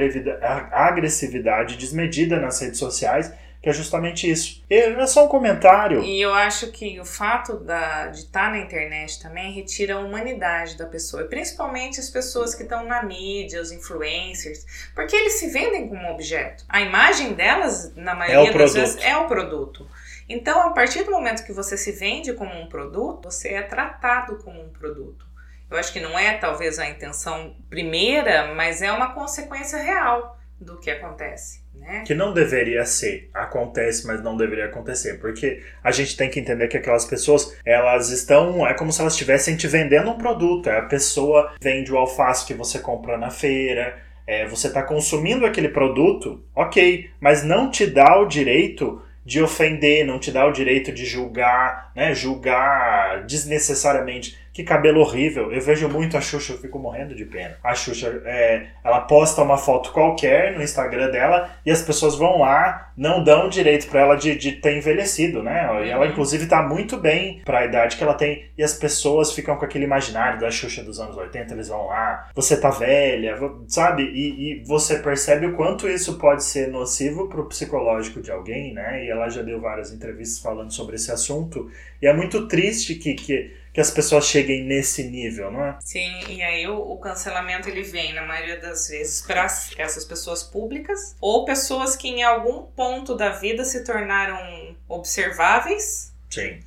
agressividade 0.71 1.77
desmedida 1.77 2.39
nas 2.39 2.59
redes 2.61 2.79
sociais 2.79 3.31
que 3.65 3.69
é 3.69 3.73
justamente 3.73 4.29
isso. 4.29 4.63
E 4.69 4.75
é 4.75 5.07
só 5.07 5.25
um 5.25 5.27
comentário. 5.27 6.03
E 6.03 6.21
eu 6.21 6.31
acho 6.31 6.71
que 6.71 6.99
o 6.99 7.03
fato 7.03 7.57
da, 7.57 8.09
de 8.09 8.19
estar 8.19 8.43
tá 8.43 8.49
na 8.51 8.59
internet 8.59 9.19
também 9.19 9.51
retira 9.53 9.95
a 9.95 9.99
humanidade 10.01 10.77
da 10.77 10.85
pessoa, 10.85 11.23
e 11.23 11.27
principalmente 11.27 11.99
as 11.99 12.07
pessoas 12.07 12.53
que 12.53 12.61
estão 12.61 12.85
na 12.85 13.01
mídia, 13.01 13.59
os 13.59 13.71
influencers, 13.71 14.91
porque 14.93 15.15
eles 15.15 15.33
se 15.33 15.49
vendem 15.49 15.89
como 15.89 16.07
objeto. 16.11 16.63
A 16.69 16.79
imagem 16.79 17.33
delas, 17.33 17.91
na 17.95 18.13
maioria 18.13 18.51
é 18.51 18.53
das 18.55 18.75
vezes, 18.75 19.03
é 19.03 19.17
o 19.17 19.25
produto. 19.25 19.89
Então, 20.29 20.61
a 20.61 20.69
partir 20.69 21.03
do 21.03 21.09
momento 21.09 21.43
que 21.43 21.51
você 21.51 21.75
se 21.75 21.91
vende 21.91 22.33
como 22.33 22.53
um 22.53 22.67
produto, 22.67 23.31
você 23.31 23.49
é 23.53 23.63
tratado 23.63 24.43
como 24.43 24.61
um 24.61 24.69
produto. 24.69 25.25
Eu 25.71 25.77
acho 25.79 25.91
que 25.91 25.99
não 25.99 26.19
é 26.19 26.37
talvez 26.37 26.77
a 26.77 26.87
intenção 26.87 27.55
primeira, 27.67 28.53
mas 28.53 28.83
é 28.83 28.91
uma 28.91 29.15
consequência 29.15 29.79
real 29.79 30.37
do 30.61 30.79
que 30.79 30.91
acontece. 30.91 31.64
Né? 31.79 32.03
Que 32.05 32.15
não 32.15 32.33
deveria 32.33 32.85
ser, 32.85 33.29
acontece, 33.33 34.07
mas 34.07 34.23
não 34.23 34.35
deveria 34.35 34.65
acontecer, 34.65 35.19
porque 35.19 35.61
a 35.83 35.91
gente 35.91 36.17
tem 36.17 36.29
que 36.29 36.39
entender 36.39 36.67
que 36.67 36.77
aquelas 36.77 37.05
pessoas, 37.05 37.55
elas 37.65 38.09
estão, 38.09 38.65
é 38.65 38.73
como 38.73 38.91
se 38.91 39.01
elas 39.01 39.13
estivessem 39.13 39.55
te 39.55 39.67
vendendo 39.67 40.09
um 40.09 40.17
produto, 40.17 40.69
é 40.69 40.79
a 40.79 40.83
pessoa 40.83 41.53
vende 41.61 41.91
o 41.91 41.97
alface 41.97 42.45
que 42.45 42.53
você 42.53 42.79
compra 42.79 43.17
na 43.17 43.29
feira, 43.29 43.97
é, 44.27 44.47
você 44.47 44.67
está 44.67 44.81
consumindo 44.81 45.45
aquele 45.45 45.69
produto, 45.69 46.43
ok, 46.55 47.09
mas 47.19 47.43
não 47.43 47.69
te 47.69 47.85
dá 47.85 48.19
o 48.19 48.25
direito 48.25 49.01
de 49.25 49.41
ofender, 49.41 50.05
não 50.05 50.19
te 50.19 50.31
dá 50.31 50.45
o 50.45 50.51
direito 50.51 50.91
de 50.91 51.05
julgar, 51.05 51.91
né, 51.95 52.13
julgar 52.13 53.23
desnecessariamente 53.25 54.37
que 54.55 54.63
cabelo 54.63 55.01
horrível. 55.01 55.51
Eu 55.51 55.59
vejo 55.59 55.89
muito 55.89 56.15
a 56.15 56.21
Xuxa, 56.21 56.53
eu 56.53 56.57
fico 56.57 56.79
morrendo 56.79 57.13
de 57.13 57.25
pena. 57.25 57.57
A 57.61 57.75
Xuxa, 57.75 58.21
é, 58.23 58.67
ela 58.85 59.01
posta 59.01 59.41
uma 59.41 59.57
foto 59.57 59.91
qualquer 59.91 60.55
no 60.55 60.63
Instagram 60.63 61.11
dela 61.11 61.49
e 61.65 61.69
as 61.69 61.81
pessoas 61.81 62.15
vão 62.15 62.39
lá, 62.39 62.93
não 62.95 63.21
dão 63.21 63.49
direito 63.49 63.89
para 63.89 63.99
ela 63.99 64.15
de, 64.15 64.33
de 64.33 64.53
ter 64.53 64.77
envelhecido, 64.77 65.43
né? 65.43 65.67
E 65.85 65.89
ela, 65.89 66.05
uhum. 66.05 66.11
inclusive, 66.11 66.47
tá 66.47 66.63
muito 66.63 66.95
bem 66.95 67.41
para 67.43 67.59
a 67.59 67.65
idade 67.65 67.97
que 67.97 68.03
ela 68.03 68.13
tem. 68.13 68.45
E 68.57 68.63
as 68.63 68.73
pessoas 68.73 69.33
ficam 69.33 69.57
com 69.57 69.65
aquele 69.65 69.83
imaginário 69.83 70.39
da 70.39 70.49
Xuxa 70.49 70.81
dos 70.81 71.01
anos 71.01 71.17
80, 71.17 71.53
eles 71.53 71.67
vão 71.67 71.87
lá, 71.87 72.29
você 72.33 72.55
tá 72.55 72.69
velha, 72.69 73.37
sabe? 73.67 74.03
E, 74.03 74.61
e 74.61 74.63
você 74.63 74.99
percebe 74.99 75.47
o 75.47 75.55
quanto 75.57 75.89
isso 75.89 76.17
pode 76.17 76.45
ser 76.45 76.69
nocivo 76.69 77.27
pro 77.27 77.49
psicológico 77.49 78.21
de 78.21 78.31
alguém, 78.31 78.73
né? 78.73 79.03
E 79.03 79.11
ela 79.15 79.29
já 79.29 79.41
deu 79.41 79.59
várias 79.59 79.91
entrevistas 79.91 80.39
falando 80.39 80.71
sobre 80.71 80.95
esse 80.95 81.11
assunto. 81.11 81.71
E 82.01 82.07
é 82.07 82.13
muito 82.13 82.47
triste 82.47 82.95
que, 82.95 83.13
que 83.13 83.65
que 83.75 83.81
as 83.81 83.91
pessoas 83.91 84.25
cheguem 84.25 84.63
nesse 84.63 85.03
nível, 85.03 85.51
não 85.51 85.61
é? 85.61 85.77
Sim, 85.81 86.23
e 86.29 86.41
aí 86.41 86.65
o, 86.65 86.77
o 86.77 86.97
cancelamento 86.97 87.67
ele 87.67 87.83
vem, 87.83 88.13
na 88.13 88.25
maioria 88.25 88.57
das 88.57 88.87
vezes, 88.87 89.21
para 89.21 89.43
essas 89.77 90.05
pessoas 90.05 90.43
públicas 90.43 91.13
ou 91.19 91.43
pessoas 91.43 91.93
que 91.93 92.07
em 92.07 92.23
algum 92.23 92.61
ponto 92.67 93.15
da 93.15 93.31
vida 93.31 93.65
se 93.65 93.83
tornaram 93.83 94.77
observáveis. 94.87 96.13
Sim. 96.29 96.61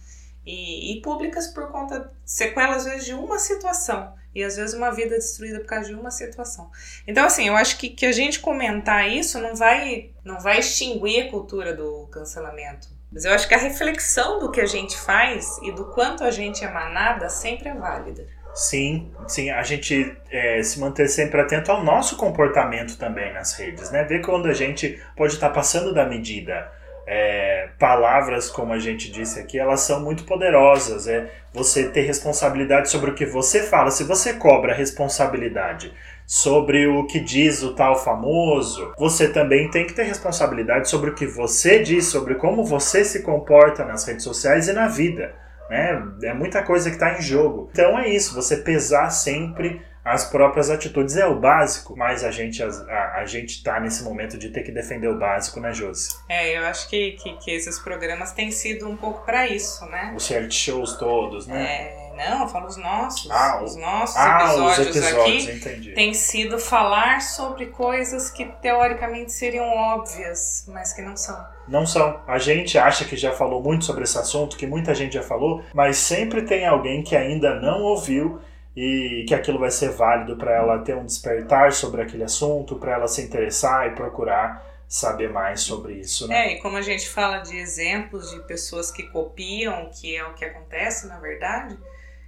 E, 0.45 0.93
e 0.93 1.01
públicas 1.01 1.47
por 1.47 1.73
conta 1.73 2.13
sequelas, 2.27 2.85
às 2.85 2.93
vezes, 2.93 3.07
de 3.07 3.15
uma 3.15 3.39
situação. 3.39 4.13
E 4.35 4.45
às 4.45 4.57
vezes 4.57 4.75
uma 4.75 4.91
vida 4.91 5.17
destruída 5.17 5.61
por 5.61 5.67
causa 5.67 5.89
de 5.89 5.95
uma 5.95 6.11
situação. 6.11 6.71
Então, 7.07 7.25
assim, 7.25 7.49
eu 7.49 7.57
acho 7.57 7.79
que, 7.79 7.89
que 7.89 8.07
a 8.07 8.13
gente 8.13 8.41
comentar 8.41 9.09
isso 9.09 9.41
não 9.41 9.55
vai, 9.55 10.11
não 10.25 10.39
vai 10.41 10.59
extinguir 10.59 11.23
a 11.23 11.31
cultura 11.31 11.75
do 11.75 12.07
cancelamento 12.13 12.99
mas 13.11 13.25
eu 13.25 13.33
acho 13.33 13.49
que 13.49 13.55
a 13.55 13.59
reflexão 13.59 14.39
do 14.39 14.51
que 14.51 14.61
a 14.61 14.67
gente 14.67 14.97
faz 14.97 15.59
e 15.63 15.73
do 15.73 15.87
quanto 15.87 16.23
a 16.25 16.31
gente 16.31 16.65
é 16.65 16.71
manada 16.71 17.29
sempre 17.29 17.69
é 17.69 17.75
válida. 17.75 18.27
Sim, 18.55 19.11
sim, 19.27 19.51
a 19.51 19.63
gente 19.63 20.17
é, 20.31 20.63
se 20.63 20.81
manter 20.81 21.09
sempre 21.09 21.41
atento 21.41 21.71
ao 21.71 21.83
nosso 21.83 22.17
comportamento 22.17 22.99
também 22.99 23.33
nas 23.33 23.55
redes, 23.55 23.91
né? 23.91 24.05
Ver 24.05 24.21
quando 24.21 24.47
a 24.47 24.53
gente 24.53 25.01
pode 25.17 25.35
estar 25.35 25.51
passando 25.51 25.95
da 25.95 26.05
medida. 26.05 26.71
É, 27.11 27.71
palavras, 27.79 28.51
como 28.51 28.75
a 28.75 28.79
gente 28.79 29.11
disse 29.11 29.41
aqui, 29.41 29.59
elas 29.59 29.81
são 29.81 30.05
muito 30.05 30.25
poderosas. 30.25 31.09
É 31.09 31.31
você 31.55 31.89
ter 31.89 32.03
responsabilidade 32.03 32.91
sobre 32.91 33.11
o 33.11 33.15
que 33.15 33.25
você 33.25 33.63
fala. 33.63 33.91
Se 33.91 34.05
você 34.05 34.35
cobra 34.35 34.75
responsabilidade 34.75 35.91
sobre 36.27 36.87
o 36.87 37.07
que 37.07 37.19
diz 37.19 37.63
o 37.63 37.75
tal 37.75 37.97
famoso, 37.97 38.93
você 38.99 39.27
também 39.27 39.71
tem 39.71 39.87
que 39.87 39.95
ter 39.95 40.03
responsabilidade 40.03 40.91
sobre 40.91 41.09
o 41.09 41.15
que 41.15 41.27
você 41.27 41.79
diz, 41.79 42.05
sobre 42.09 42.35
como 42.35 42.63
você 42.63 43.03
se 43.03 43.23
comporta 43.23 43.87
nas 43.87 44.07
redes 44.07 44.25
sociais 44.25 44.69
e 44.69 44.75
na 44.75 44.87
vida. 44.87 45.35
Né? 45.71 46.03
É 46.25 46.35
muita 46.35 46.63
coisa 46.63 46.91
que 46.91 46.97
está 46.97 47.19
em 47.19 47.23
jogo. 47.23 47.71
Então 47.73 47.99
é 47.99 48.11
isso, 48.11 48.35
você 48.35 48.59
pesar 48.59 49.09
sempre 49.09 49.81
as 50.09 50.25
próprias 50.25 50.71
atitudes 50.71 51.17
é 51.17 51.27
o 51.27 51.39
básico, 51.39 51.97
mas 51.97 52.25
a 52.25 52.31
gente 52.31 52.63
a, 52.63 52.69
a, 52.69 53.21
a 53.21 53.27
gente 53.27 53.63
tá 53.63 53.79
nesse 53.79 54.03
momento 54.03 54.39
de 54.39 54.51
ter 54.51 54.63
que 54.63 54.73
defender 54.73 55.09
o 55.09 55.19
básico, 55.19 55.61
né, 55.61 55.73
Josi? 55.73 56.09
É, 56.29 56.57
eu 56.57 56.67
acho 56.67 56.89
que, 56.89 57.13
que, 57.13 57.37
que 57.37 57.51
esses 57.51 57.79
programas 57.79 58.33
têm 58.33 58.51
sido 58.51 58.89
um 58.89 58.97
pouco 58.97 59.25
para 59.25 59.47
isso, 59.47 59.85
né? 59.87 60.13
Os 60.17 60.27
reality 60.29 60.55
shows 60.55 60.97
todos, 60.97 61.47
né? 61.47 61.63
É 61.63 62.09
não, 62.19 62.43
eu 62.43 62.49
falo 62.49 62.67
os 62.67 62.77
nossos. 62.77 63.31
Ah, 63.31 63.63
os 63.63 63.77
nossos 63.77 64.17
ah, 64.17 64.41
episódios, 64.43 64.79
os 64.79 64.97
episódios, 64.97 65.45
aqui 65.45 65.57
entendi. 65.57 65.93
tem 65.93 66.13
sido 66.13 66.59
falar 66.59 67.23
sobre 67.23 67.67
coisas 67.67 68.29
que 68.29 68.45
teoricamente 68.61 69.33
seriam 69.33 69.65
óbvias, 69.65 70.65
mas 70.67 70.93
que 70.93 71.01
não 71.01 71.17
são. 71.17 71.39
Não 71.69 71.87
são. 71.87 72.21
A 72.27 72.39
gente 72.39 72.77
acha 72.77 73.05
que 73.05 73.17
já 73.17 73.33
falou 73.33 73.63
muito 73.63 73.85
sobre 73.85 74.03
esse 74.03 74.19
assunto, 74.19 74.57
que 74.57 74.67
muita 74.67 74.95
gente 74.97 75.13
já 75.13 75.23
falou, 75.23 75.63
mas 75.73 75.97
sempre 75.99 76.43
tem 76.43 76.67
alguém 76.67 77.05
que 77.05 77.15
ainda 77.15 77.55
não 77.61 77.83
ouviu 77.83 78.41
e 78.81 79.25
que 79.25 79.35
aquilo 79.35 79.59
vai 79.59 79.73
ser 79.73 79.91
válido 79.91 80.37
para 80.37 80.55
ela 80.55 80.79
ter 80.79 80.95
um 80.95 81.05
despertar 81.05 81.73
sobre 81.73 82.01
aquele 82.01 82.23
assunto, 82.23 82.77
para 82.77 82.93
ela 82.93 83.09
se 83.09 83.21
interessar 83.21 83.89
e 83.89 83.97
procurar 83.97 84.65
saber 84.87 85.33
mais 85.33 85.63
sobre 85.63 85.95
isso, 85.95 86.29
né? 86.29 86.47
É, 86.47 86.53
e 86.53 86.63
como 86.63 86.77
a 86.77 86.83
gente 86.83 87.09
fala 87.09 87.39
de 87.39 87.57
exemplos 87.57 88.31
de 88.31 88.39
pessoas 88.47 88.93
que 88.93 89.03
copiam, 89.03 89.91
que 89.91 90.15
é 90.15 90.25
o 90.25 90.33
que 90.33 90.45
acontece 90.45 91.09
na 91.09 91.19
verdade, 91.19 91.77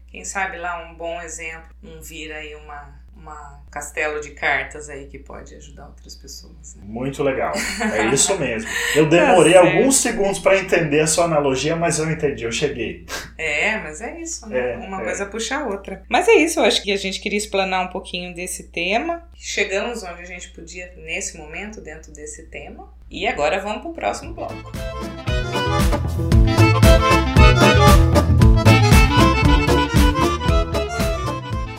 quem 0.08 0.24
sabe 0.24 0.58
lá 0.58 0.90
um 0.90 0.96
bom 0.96 1.22
exemplo, 1.22 1.70
um 1.84 2.00
vira 2.00 2.38
aí 2.38 2.56
uma, 2.56 2.99
uma 3.20 3.62
castelo 3.70 4.20
de 4.20 4.30
cartas 4.30 4.88
aí 4.88 5.06
que 5.06 5.18
pode 5.18 5.54
ajudar 5.54 5.86
outras 5.86 6.16
pessoas. 6.16 6.74
Né? 6.74 6.82
Muito 6.84 7.22
legal. 7.22 7.52
É 7.80 8.06
isso 8.06 8.38
mesmo. 8.38 8.68
Eu 8.94 9.08
demorei 9.08 9.54
tá 9.54 9.60
alguns 9.60 9.96
segundos 9.96 10.38
para 10.38 10.58
entender 10.58 11.00
a 11.00 11.06
sua 11.06 11.24
analogia, 11.24 11.76
mas 11.76 11.98
eu 11.98 12.10
entendi, 12.10 12.44
eu 12.44 12.52
cheguei. 12.52 13.04
É, 13.36 13.78
mas 13.78 14.00
é 14.00 14.20
isso, 14.20 14.48
né? 14.48 14.74
É, 14.74 14.76
uma 14.76 15.00
é. 15.00 15.04
coisa 15.04 15.26
puxa 15.26 15.58
a 15.58 15.66
outra. 15.66 16.02
Mas 16.08 16.28
é 16.28 16.34
isso, 16.34 16.60
eu 16.60 16.64
acho 16.64 16.82
que 16.82 16.92
a 16.92 16.96
gente 16.96 17.20
queria 17.20 17.38
explanar 17.38 17.84
um 17.84 17.88
pouquinho 17.88 18.34
desse 18.34 18.64
tema. 18.64 19.28
Chegamos 19.34 20.02
onde 20.02 20.22
a 20.22 20.26
gente 20.26 20.50
podia 20.50 20.92
nesse 20.96 21.36
momento 21.36 21.80
dentro 21.80 22.12
desse 22.12 22.44
tema. 22.44 22.92
E 23.10 23.26
agora 23.26 23.58
vamos 23.60 23.82
para 23.82 23.90
o 23.90 23.94
próximo 23.94 24.34
bloco. 24.34 24.70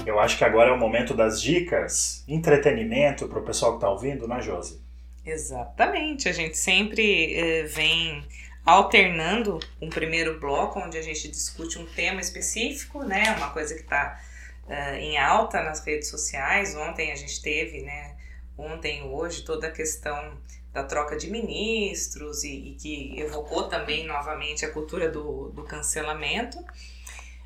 Eu 0.06 0.20
acho 0.20 0.38
que 0.38 0.44
agora 0.44 0.70
é 0.70 0.74
o 0.74 0.78
momento 0.78 1.14
das 1.14 1.42
dicas, 1.42 2.24
entretenimento 2.28 3.28
para 3.28 3.40
o 3.40 3.44
pessoal 3.44 3.74
que 3.74 3.78
está 3.78 3.90
ouvindo, 3.90 4.28
né, 4.28 4.42
Josi? 4.42 4.82
Exatamente. 5.26 6.28
A 6.28 6.32
gente 6.32 6.58
sempre 6.58 7.36
eh, 7.36 7.64
vem 7.64 8.24
alternando 8.66 9.60
um 9.80 9.90
primeiro 9.90 10.40
bloco 10.40 10.80
onde 10.80 10.98
a 10.98 11.02
gente 11.02 11.28
discute 11.30 11.78
um 11.78 11.86
tema 11.86 12.20
específico, 12.20 13.04
né? 13.04 13.36
Uma 13.38 13.52
coisa 13.52 13.76
que 13.76 13.82
está 13.82 14.20
eh, 14.68 15.00
em 15.00 15.18
alta 15.18 15.62
nas 15.62 15.86
redes 15.86 16.10
sociais. 16.10 16.76
Ontem 16.76 17.12
a 17.12 17.16
gente 17.16 17.42
teve, 17.42 17.82
né? 17.82 18.16
Ontem 18.58 19.04
hoje 19.04 19.44
toda 19.44 19.68
a 19.68 19.72
questão 19.72 20.38
da 20.74 20.84
troca 20.84 21.16
de 21.16 21.30
ministros 21.30 22.44
e, 22.44 22.70
e 22.70 22.76
que 22.76 23.20
evocou 23.20 23.68
também 23.68 24.08
novamente 24.08 24.66
a 24.66 24.72
cultura 24.72 25.10
do, 25.10 25.50
do 25.50 25.64
cancelamento. 25.64 26.58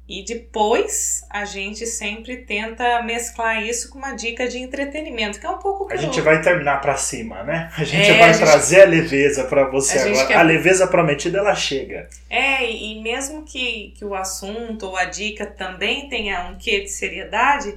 E 0.07 0.23
depois 0.23 1.25
a 1.31 1.45
gente 1.45 1.87
sempre 1.87 2.37
tenta 2.37 3.01
mesclar 3.01 3.63
isso 3.63 3.89
com 3.89 3.97
uma 3.97 4.13
dica 4.13 4.47
de 4.47 4.59
entretenimento, 4.59 5.39
que 5.39 5.45
é 5.47 5.49
um 5.49 5.57
pouco. 5.57 5.91
A 5.91 5.95
gente 5.95 6.21
vai 6.21 6.39
terminar 6.41 6.79
para 6.79 6.95
cima, 6.95 7.41
né? 7.41 7.71
A 7.75 7.83
gente 7.83 8.11
é, 8.11 8.19
vai 8.19 8.29
a 8.29 8.33
gente... 8.33 8.45
trazer 8.45 8.83
a 8.83 8.85
leveza 8.85 9.45
para 9.45 9.67
você 9.67 9.97
a 9.97 10.05
agora. 10.05 10.27
Quer... 10.27 10.37
A 10.37 10.41
leveza 10.43 10.85
prometida 10.85 11.39
ela 11.39 11.55
chega. 11.55 12.07
É, 12.29 12.71
e 12.71 13.01
mesmo 13.01 13.43
que, 13.43 13.93
que 13.97 14.05
o 14.05 14.13
assunto 14.13 14.85
ou 14.85 14.95
a 14.95 15.05
dica 15.05 15.43
também 15.47 16.07
tenha 16.07 16.49
um 16.49 16.55
quê 16.55 16.81
de 16.81 16.89
seriedade, 16.89 17.75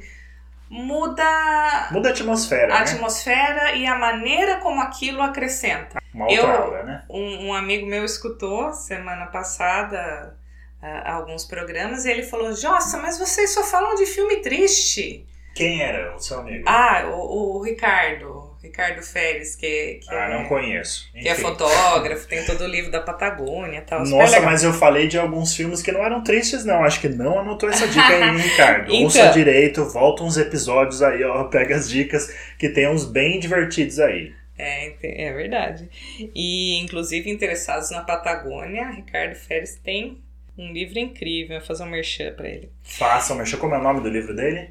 muda. 0.69 1.89
Muda 1.91 2.11
a 2.11 2.13
atmosfera. 2.13 2.75
A 2.75 2.81
né? 2.81 2.83
atmosfera 2.83 3.75
e 3.75 3.87
a 3.87 3.95
maneira 3.95 4.57
como 4.57 4.83
aquilo 4.83 5.23
acrescenta. 5.23 5.99
Uma 6.13 6.27
outra 6.27 6.43
eu, 6.43 6.51
aula, 6.51 6.83
né? 6.83 7.05
Um, 7.09 7.47
um 7.47 7.55
amigo 7.55 7.87
meu 7.87 8.05
escutou 8.05 8.71
semana 8.75 9.25
passada 9.27 10.37
alguns 10.81 11.45
programas 11.45 12.05
e 12.05 12.11
ele 12.11 12.23
falou: 12.23 12.49
Nossa, 12.51 12.99
mas 12.99 13.19
vocês 13.19 13.51
só 13.51 13.63
falam 13.65 13.95
de 13.95 14.07
filme 14.07 14.37
triste. 14.37 15.27
Quem 15.55 15.83
era 15.83 16.15
o 16.15 16.21
seu 16.21 16.39
amigo? 16.39 16.65
Ah, 16.69 17.11
o, 17.13 17.57
o 17.57 17.63
Ricardo. 17.63 18.49
Ricardo 18.63 19.03
Férez, 19.03 19.55
que, 19.55 20.01
que 20.03 20.15
ah, 20.15 20.29
é, 20.29 20.35
não 20.37 20.49
conheço. 20.49 21.11
Que 21.13 21.29
é 21.29 21.35
fotógrafo, 21.35 22.27
tem 22.27 22.45
todo 22.45 22.63
o 22.63 22.67
livro 22.67 22.91
da 22.91 23.01
Patagônia 23.01 23.79
e 23.79 23.83
tal. 23.83 24.05
Nossa, 24.05 24.41
mas 24.41 24.65
eu 24.65 24.73
falei 24.73 25.07
de 25.07 25.17
alguns 25.17 25.55
filmes 25.55 25.81
que 25.81 25.93
não 25.93 26.05
eram 26.05 26.23
tristes, 26.23 26.65
não. 26.65 26.85
Acho 26.85 27.01
que 27.01 27.09
não 27.09 27.39
anotou 27.39 27.69
essa 27.69 27.87
dica 27.87 28.07
aí, 28.07 28.37
Ricardo. 28.37 28.87
então, 28.93 29.05
Ouça 29.05 29.29
direito, 29.31 29.85
volta 29.85 30.25
uns 30.25 30.37
episódios 30.37 31.03
aí, 31.03 31.23
ó. 31.23 31.45
Pega 31.45 31.77
as 31.77 31.89
dicas 31.89 32.35
que 32.59 32.69
tem 32.69 32.89
uns 32.89 33.05
bem 33.05 33.39
divertidos 33.39 34.01
aí. 34.01 34.35
É, 34.59 34.93
é 35.03 35.33
verdade. 35.33 35.89
E, 36.35 36.81
inclusive, 36.81 37.31
interessados 37.31 37.91
na 37.91 38.03
Patagônia, 38.03 38.91
Ricardo 38.91 39.37
Férez 39.37 39.77
tem 39.77 40.21
um 40.59 40.73
livro 40.73 40.99
incrível. 40.99 41.59
Vou 41.59 41.67
fazer 41.67 41.85
um 41.85 41.91
merchan 41.91 42.35
pra 42.35 42.49
ele. 42.49 42.71
Faça 42.83 43.33
um 43.33 43.37
merchan. 43.37 43.59
Como 43.59 43.75
é 43.75 43.79
o 43.79 43.83
nome 43.83 44.01
do 44.01 44.09
livro 44.09 44.35
dele? 44.35 44.71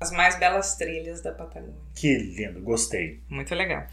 As 0.00 0.10
mais 0.10 0.38
belas 0.38 0.76
trilhas 0.76 1.20
da 1.20 1.32
Patagônia. 1.32 1.74
Que 1.94 2.16
lindo, 2.16 2.60
gostei. 2.60 3.20
Muito 3.28 3.54
legal. 3.54 3.86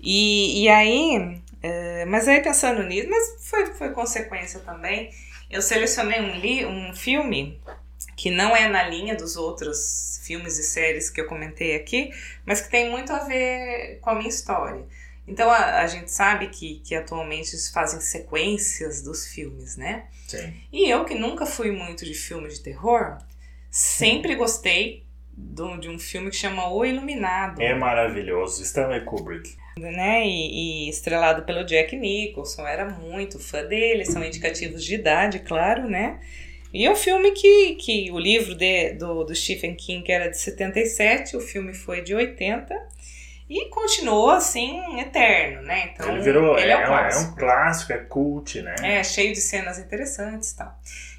E, 0.00 0.64
e 0.64 0.68
aí, 0.68 1.40
é, 1.62 2.04
mas 2.04 2.28
aí 2.28 2.40
pensando 2.42 2.82
nisso, 2.82 3.08
mas 3.08 3.48
foi, 3.48 3.66
foi 3.74 3.90
consequência 3.92 4.60
também. 4.60 5.10
Eu 5.50 5.62
selecionei 5.62 6.20
um, 6.20 6.38
li, 6.38 6.66
um 6.66 6.94
filme 6.94 7.60
que 8.16 8.30
não 8.30 8.54
é 8.56 8.68
na 8.68 8.88
linha 8.88 9.14
dos 9.14 9.36
outros 9.36 10.20
filmes 10.24 10.58
e 10.58 10.62
séries 10.62 11.10
que 11.10 11.20
eu 11.20 11.26
comentei 11.26 11.76
aqui, 11.76 12.10
mas 12.44 12.60
que 12.60 12.70
tem 12.70 12.90
muito 12.90 13.12
a 13.12 13.20
ver 13.24 13.98
com 14.00 14.10
a 14.10 14.14
minha 14.14 14.28
história. 14.28 14.84
Então 15.26 15.50
a, 15.50 15.80
a 15.80 15.86
gente 15.86 16.10
sabe 16.10 16.48
que, 16.48 16.80
que 16.80 16.94
atualmente 16.94 17.56
fazem 17.72 18.00
sequências 18.00 19.02
dos 19.02 19.26
filmes, 19.26 19.76
né? 19.76 20.06
Sim. 20.26 20.54
E 20.72 20.88
eu 20.88 21.04
que 21.04 21.14
nunca 21.14 21.44
fui 21.44 21.70
muito 21.70 22.04
de 22.04 22.14
filme 22.14 22.48
de 22.48 22.60
terror, 22.60 23.18
sempre 23.70 24.34
gostei 24.34 25.04
do, 25.36 25.76
de 25.76 25.88
um 25.88 25.98
filme 25.98 26.30
que 26.30 26.36
chama 26.36 26.68
O 26.70 26.84
Iluminado. 26.84 27.60
É 27.60 27.74
maravilhoso, 27.74 28.62
Stanley 28.62 29.04
Kubrick. 29.04 29.54
Né? 29.78 30.26
E, 30.26 30.86
e, 30.86 30.88
estrelado 30.88 31.42
pelo 31.42 31.64
Jack 31.64 31.94
Nicholson, 31.94 32.66
era 32.66 32.88
muito 32.88 33.38
fã 33.38 33.62
dele, 33.62 34.06
são 34.06 34.24
indicativos 34.24 34.82
de 34.82 34.94
idade, 34.94 35.40
claro, 35.40 35.86
né? 35.88 36.18
E 36.72 36.86
é 36.86 36.90
um 36.90 36.96
filme 36.96 37.32
que, 37.32 37.74
que 37.74 38.10
o 38.10 38.18
livro 38.18 38.54
de, 38.54 38.94
do, 38.94 39.24
do 39.24 39.34
Stephen 39.34 39.74
King 39.74 40.10
era 40.10 40.30
de 40.30 40.38
77, 40.38 41.36
o 41.36 41.40
filme 41.40 41.74
foi 41.74 42.00
de 42.02 42.14
80 42.14 42.74
e 43.48 43.68
continuou 43.68 44.30
assim, 44.30 44.98
eterno, 44.98 45.62
né? 45.62 45.90
Então, 45.92 46.08
ele 46.10 46.20
virou, 46.20 46.58
ele 46.58 46.70
é, 46.70 46.82
é, 46.82 46.90
um 46.90 46.94
é, 46.94 47.18
um 47.18 47.34
clássico, 47.34 47.92
é 47.92 47.98
cult, 47.98 48.60
né? 48.60 48.74
É, 48.82 49.04
cheio 49.04 49.32
de 49.32 49.40
cenas 49.40 49.78
interessantes 49.78 50.50
e 50.50 50.56
tal. 50.56 50.76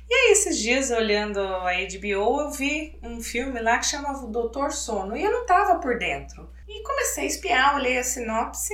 E 0.10 0.14
aí, 0.14 0.32
esses 0.32 0.58
dias, 0.58 0.90
olhando 0.90 1.40
a 1.40 1.74
HBO, 1.74 2.42
eu 2.42 2.52
vi 2.52 2.98
um 3.04 3.22
filme 3.22 3.60
lá 3.60 3.78
que 3.78 3.88
chamava 3.88 4.26
O 4.26 4.32
Doutor 4.32 4.72
Sono. 4.72 5.18
E 5.18 5.24
eu 5.24 5.32
não 5.32 5.46
tava 5.46 5.80
por 5.80 5.98
dentro. 5.98 6.50
E 6.68 6.82
comecei 6.82 7.26
a 7.26 7.28
espiar, 7.28 7.76
olhei 7.76 7.98
a 7.98 8.04
sinopse. 8.04 8.74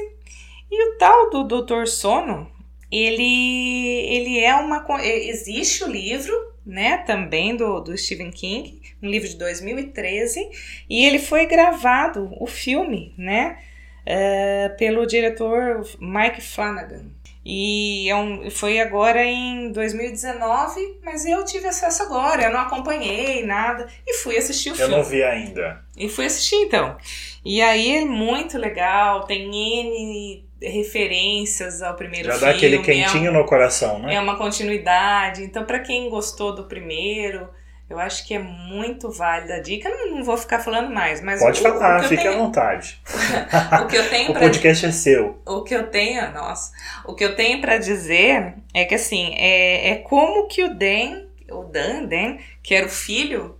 E 0.70 0.90
o 0.90 0.98
tal 0.98 1.32
do 1.32 1.44
Doutor 1.44 1.88
Sono, 1.88 2.52
ele, 2.92 4.06
ele 4.08 4.40
é 4.40 4.54
uma. 4.56 4.86
Existe 5.04 5.84
o 5.84 5.88
livro, 5.88 6.34
né? 6.64 7.00
Também 7.00 7.56
do, 7.56 7.80
do 7.80 7.98
Stephen 7.98 8.30
King, 8.30 8.80
um 9.04 9.10
livro 9.10 9.28
de 9.28 9.36
2013. 9.36 10.50
E 10.90 11.06
ele 11.06 11.20
foi 11.20 11.46
gravado, 11.46 12.32
o 12.40 12.48
filme, 12.48 13.14
né? 13.18 13.58
Uh, 14.06 14.76
pelo 14.78 15.06
diretor 15.06 15.86
Mike 16.00 16.42
Flanagan. 16.42 17.06
E 17.46 18.10
é 18.10 18.16
um, 18.16 18.50
foi 18.50 18.80
agora 18.80 19.24
em 19.26 19.70
2019, 19.74 21.00
mas 21.04 21.26
eu 21.26 21.44
tive 21.44 21.68
acesso 21.68 22.04
agora, 22.04 22.44
eu 22.44 22.52
não 22.52 22.62
acompanhei 22.62 23.46
nada 23.46 23.86
e 24.08 24.14
fui 24.16 24.38
assistir 24.38 24.70
o 24.70 24.72
eu 24.72 24.76
filme. 24.76 24.94
Eu 24.94 24.98
não 24.98 25.04
vi 25.04 25.22
ainda. 25.22 25.84
E 25.98 26.08
fui 26.08 26.26
assistir 26.26 26.56
então. 26.56 26.96
E 27.44 27.62
aí 27.62 27.98
é 27.98 28.06
muito 28.06 28.58
legal, 28.58 29.26
tem 29.26 29.54
N 29.54 30.46
referências 30.62 31.82
ao 31.82 31.96
primeiro 31.96 32.28
Já 32.28 32.34
filme. 32.34 32.46
Já 32.46 32.52
dá 32.52 32.58
aquele 32.58 32.80
quentinho 32.80 33.28
é 33.28 33.32
um, 33.32 33.34
no 33.34 33.46
coração, 33.46 34.00
né? 34.00 34.16
É 34.16 34.20
uma 34.22 34.38
continuidade. 34.38 35.44
Então, 35.44 35.66
para 35.66 35.80
quem 35.80 36.10
gostou 36.10 36.56
do 36.56 36.64
primeiro, 36.64 37.50
eu 37.90 38.00
acho 38.00 38.26
que 38.26 38.34
é 38.34 38.40
muito 38.40 39.12
válida 39.12 39.56
a 39.56 39.60
dica. 39.60 39.90
Não, 39.90 40.16
não 40.16 40.24
vou 40.24 40.38
ficar 40.38 40.60
falando 40.60 40.92
mais, 40.92 41.22
mas 41.22 41.40
pode 41.40 41.60
o, 41.60 41.64
falar, 41.64 42.02
o 42.02 42.04
fique 42.04 42.24
tenho... 42.24 42.34
à 42.34 42.38
vontade. 42.38 43.02
o 43.84 43.88
que 43.88 43.96
eu 43.96 44.10
tenho 44.10 44.32
o 44.32 44.34
podcast 44.34 44.86
é 44.86 44.92
seu. 44.92 45.42
O 45.46 45.64
que 45.64 45.76
eu 45.76 45.88
tenho, 45.88 46.32
nossa, 46.32 46.72
o 47.06 47.14
que 47.14 47.24
eu 47.24 47.36
tenho 47.36 47.62
para 47.62 47.78
dizer 47.78 48.56
é 48.74 48.86
que 48.86 48.96
assim 48.96 49.36
é, 49.38 49.92
é 49.92 49.96
como 49.96 50.48
que 50.48 50.64
o 50.64 50.74
Dan, 50.74 51.24
o 51.52 51.64
Dan, 51.64 52.06
Dan, 52.06 52.38
que 52.62 52.74
era 52.74 52.86
o 52.86 52.90
filho, 52.90 53.58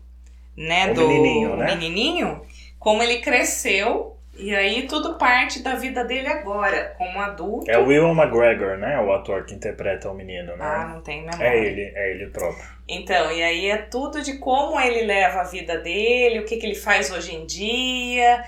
né, 0.56 0.92
o 0.92 0.94
do 0.94 1.08
menininho, 1.08 1.56
né? 1.56 1.66
menininho, 1.66 2.42
como 2.80 3.04
ele 3.04 3.20
cresceu 3.20 4.14
e 4.36 4.54
aí 4.56 4.88
tudo 4.88 5.16
parte 5.18 5.62
da 5.62 5.76
vida 5.76 6.04
dele 6.04 6.28
agora, 6.28 6.96
como 6.98 7.20
adulto. 7.20 7.70
É 7.70 7.78
o 7.78 7.86
Will 7.86 8.10
McGregor, 8.10 8.78
né? 8.78 9.00
O 9.00 9.14
ator 9.14 9.46
que 9.46 9.54
interpreta 9.54 10.10
o 10.10 10.14
menino, 10.16 10.58
né? 10.58 10.66
Ah, 10.66 10.88
não 10.88 11.02
tem 11.02 11.22
memória. 11.22 11.46
É 11.46 11.64
ele, 11.64 11.92
é 11.96 12.12
ele 12.12 12.28
próprio. 12.32 12.68
Então, 12.88 13.32
e 13.32 13.42
aí 13.42 13.68
é 13.68 13.78
tudo 13.78 14.22
de 14.22 14.38
como 14.38 14.80
ele 14.80 15.06
leva 15.06 15.42
a 15.42 15.46
vida 15.46 15.78
dele, 15.78 16.40
o 16.40 16.46
que, 16.46 16.58
que 16.58 16.66
ele 16.66 16.76
faz 16.76 17.12
hoje 17.12 17.34
em 17.34 17.46
dia, 17.46 18.44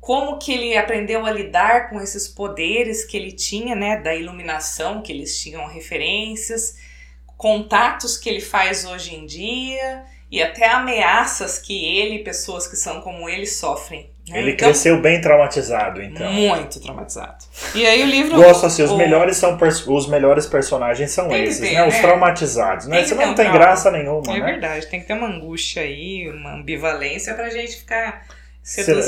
como 0.00 0.38
que 0.38 0.52
ele 0.52 0.76
aprendeu 0.76 1.26
a 1.26 1.30
lidar 1.30 1.90
com 1.90 2.00
esses 2.00 2.28
poderes 2.28 3.04
que 3.04 3.16
ele 3.16 3.32
tinha, 3.32 3.74
né? 3.74 3.96
Da 3.96 4.14
iluminação, 4.14 5.02
que 5.02 5.10
eles 5.10 5.40
tinham 5.40 5.66
referências, 5.66 6.76
contatos 7.36 8.16
que 8.16 8.28
ele 8.28 8.40
faz 8.40 8.84
hoje 8.84 9.14
em 9.14 9.26
dia 9.26 10.04
e 10.30 10.42
até 10.42 10.68
ameaças 10.68 11.58
que 11.58 11.84
ele 11.84 12.16
e 12.16 12.24
pessoas 12.24 12.68
que 12.68 12.76
são 12.76 13.00
como 13.00 13.28
ele 13.28 13.46
sofrem. 13.46 14.13
Né? 14.28 14.38
Ele 14.38 14.52
então, 14.52 14.68
cresceu 14.68 15.00
bem 15.02 15.20
traumatizado, 15.20 16.02
então. 16.02 16.32
Muito 16.32 16.80
traumatizado. 16.80 17.44
E 17.74 17.86
aí 17.86 18.02
o 18.02 18.06
livro. 18.06 18.36
Gosto 18.36 18.64
assim, 18.64 18.82
os 18.82 18.90
o... 18.90 18.96
melhores 18.96 19.36
são 19.36 19.58
os 19.88 20.08
melhores 20.08 20.46
personagens 20.46 21.10
são 21.10 21.28
tem 21.28 21.44
esses, 21.44 21.60
ter, 21.60 21.74
né? 21.74 21.86
Os 21.86 21.94
né? 21.94 22.00
traumatizados, 22.00 22.86
né? 22.86 23.04
Senão 23.04 23.26
não 23.26 23.34
tem 23.34 23.52
graça 23.52 23.90
nenhuma. 23.90 24.32
É 24.32 24.40
né? 24.40 24.46
verdade, 24.46 24.86
tem 24.86 25.00
que 25.00 25.06
ter 25.06 25.12
uma 25.12 25.28
angústia 25.28 25.82
aí, 25.82 26.28
uma 26.30 26.54
ambivalência 26.54 27.34
pra 27.34 27.50
gente 27.50 27.76
ficar 27.76 28.24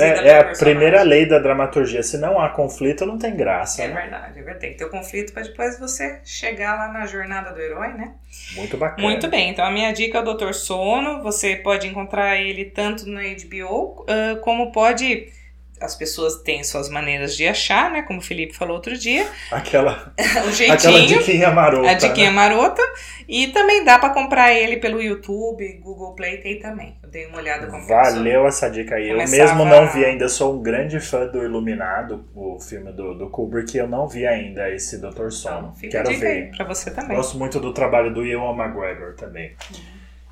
é, 0.00 0.28
é 0.28 0.38
a 0.38 0.44
primeira 0.52 1.02
lei 1.02 1.26
da 1.26 1.38
dramaturgia. 1.38 2.02
Se 2.02 2.18
não 2.18 2.38
há 2.38 2.50
conflito, 2.50 3.06
não 3.06 3.18
tem 3.18 3.34
graça. 3.34 3.82
É 3.82 3.88
né? 3.88 3.94
verdade, 4.02 4.38
é 4.38 4.42
verdade. 4.42 4.60
Tem 4.60 4.72
que 4.72 4.78
ter 4.78 4.84
o 4.84 4.88
um 4.88 4.90
conflito 4.90 5.32
para 5.32 5.42
depois 5.42 5.78
você 5.78 6.20
chegar 6.24 6.76
lá 6.76 6.92
na 6.92 7.06
jornada 7.06 7.52
do 7.52 7.60
herói, 7.60 7.88
né? 7.94 8.12
Muito 8.54 8.76
bacana. 8.76 9.02
Muito 9.02 9.28
bem. 9.28 9.50
Então, 9.50 9.64
a 9.64 9.70
minha 9.70 9.92
dica 9.92 10.18
é 10.18 10.20
o 10.20 10.24
Doutor 10.24 10.54
Sono. 10.54 11.22
Você 11.22 11.56
pode 11.56 11.86
encontrar 11.86 12.36
ele 12.36 12.66
tanto 12.66 13.08
na 13.08 13.22
HBO, 13.22 14.02
uh, 14.02 14.40
como 14.42 14.72
pode 14.72 15.32
as 15.80 15.94
pessoas 15.94 16.36
têm 16.42 16.64
suas 16.64 16.88
maneiras 16.88 17.36
de 17.36 17.46
achar, 17.46 17.90
né? 17.90 18.02
Como 18.02 18.18
o 18.18 18.22
Felipe 18.22 18.56
falou 18.56 18.76
outro 18.76 18.96
dia. 18.96 19.26
Aquela, 19.50 20.12
o 20.48 20.52
jeitinho, 20.52 20.72
aquela 20.72 21.00
diquinha 21.06 21.50
marota. 21.50 21.90
A 21.90 21.94
diquinha 21.94 22.30
né? 22.30 22.36
marota. 22.36 22.82
E 23.28 23.48
também 23.48 23.84
dá 23.84 23.98
para 23.98 24.10
comprar 24.10 24.52
ele 24.52 24.76
pelo 24.76 25.02
YouTube, 25.02 25.80
Google 25.82 26.14
Play 26.14 26.38
tem 26.38 26.58
também. 26.60 26.96
Eu 27.02 27.08
dei 27.08 27.26
uma 27.26 27.38
olhada 27.38 27.66
como 27.66 27.86
Valeu 27.86 28.46
essa 28.46 28.70
dica 28.70 28.94
aí. 28.94 29.08
Começava... 29.08 29.36
Eu 29.36 29.46
mesmo 29.46 29.64
não 29.64 29.92
vi 29.92 30.04
ainda, 30.04 30.28
sou 30.28 30.54
um 30.54 30.62
grande 30.62 31.00
fã 31.00 31.26
do 31.26 31.42
Iluminado, 31.42 32.24
o 32.34 32.58
filme 32.60 32.92
do, 32.92 33.14
do 33.14 33.28
Kubrick, 33.28 33.76
eu 33.76 33.88
não 33.88 34.06
vi 34.06 34.26
ainda 34.26 34.70
esse 34.70 34.98
Dr. 34.98 35.30
Sono. 35.30 35.74
Então, 35.82 36.02
Quero 36.02 36.18
ver. 36.18 36.50
Para 36.56 36.66
você 36.66 36.90
também. 36.90 37.16
Gosto 37.16 37.36
muito 37.36 37.58
do 37.58 37.72
trabalho 37.72 38.14
do 38.14 38.24
Ewan 38.24 38.56
McGregor 38.56 39.14
também. 39.14 39.54
Uhum. 39.70 39.80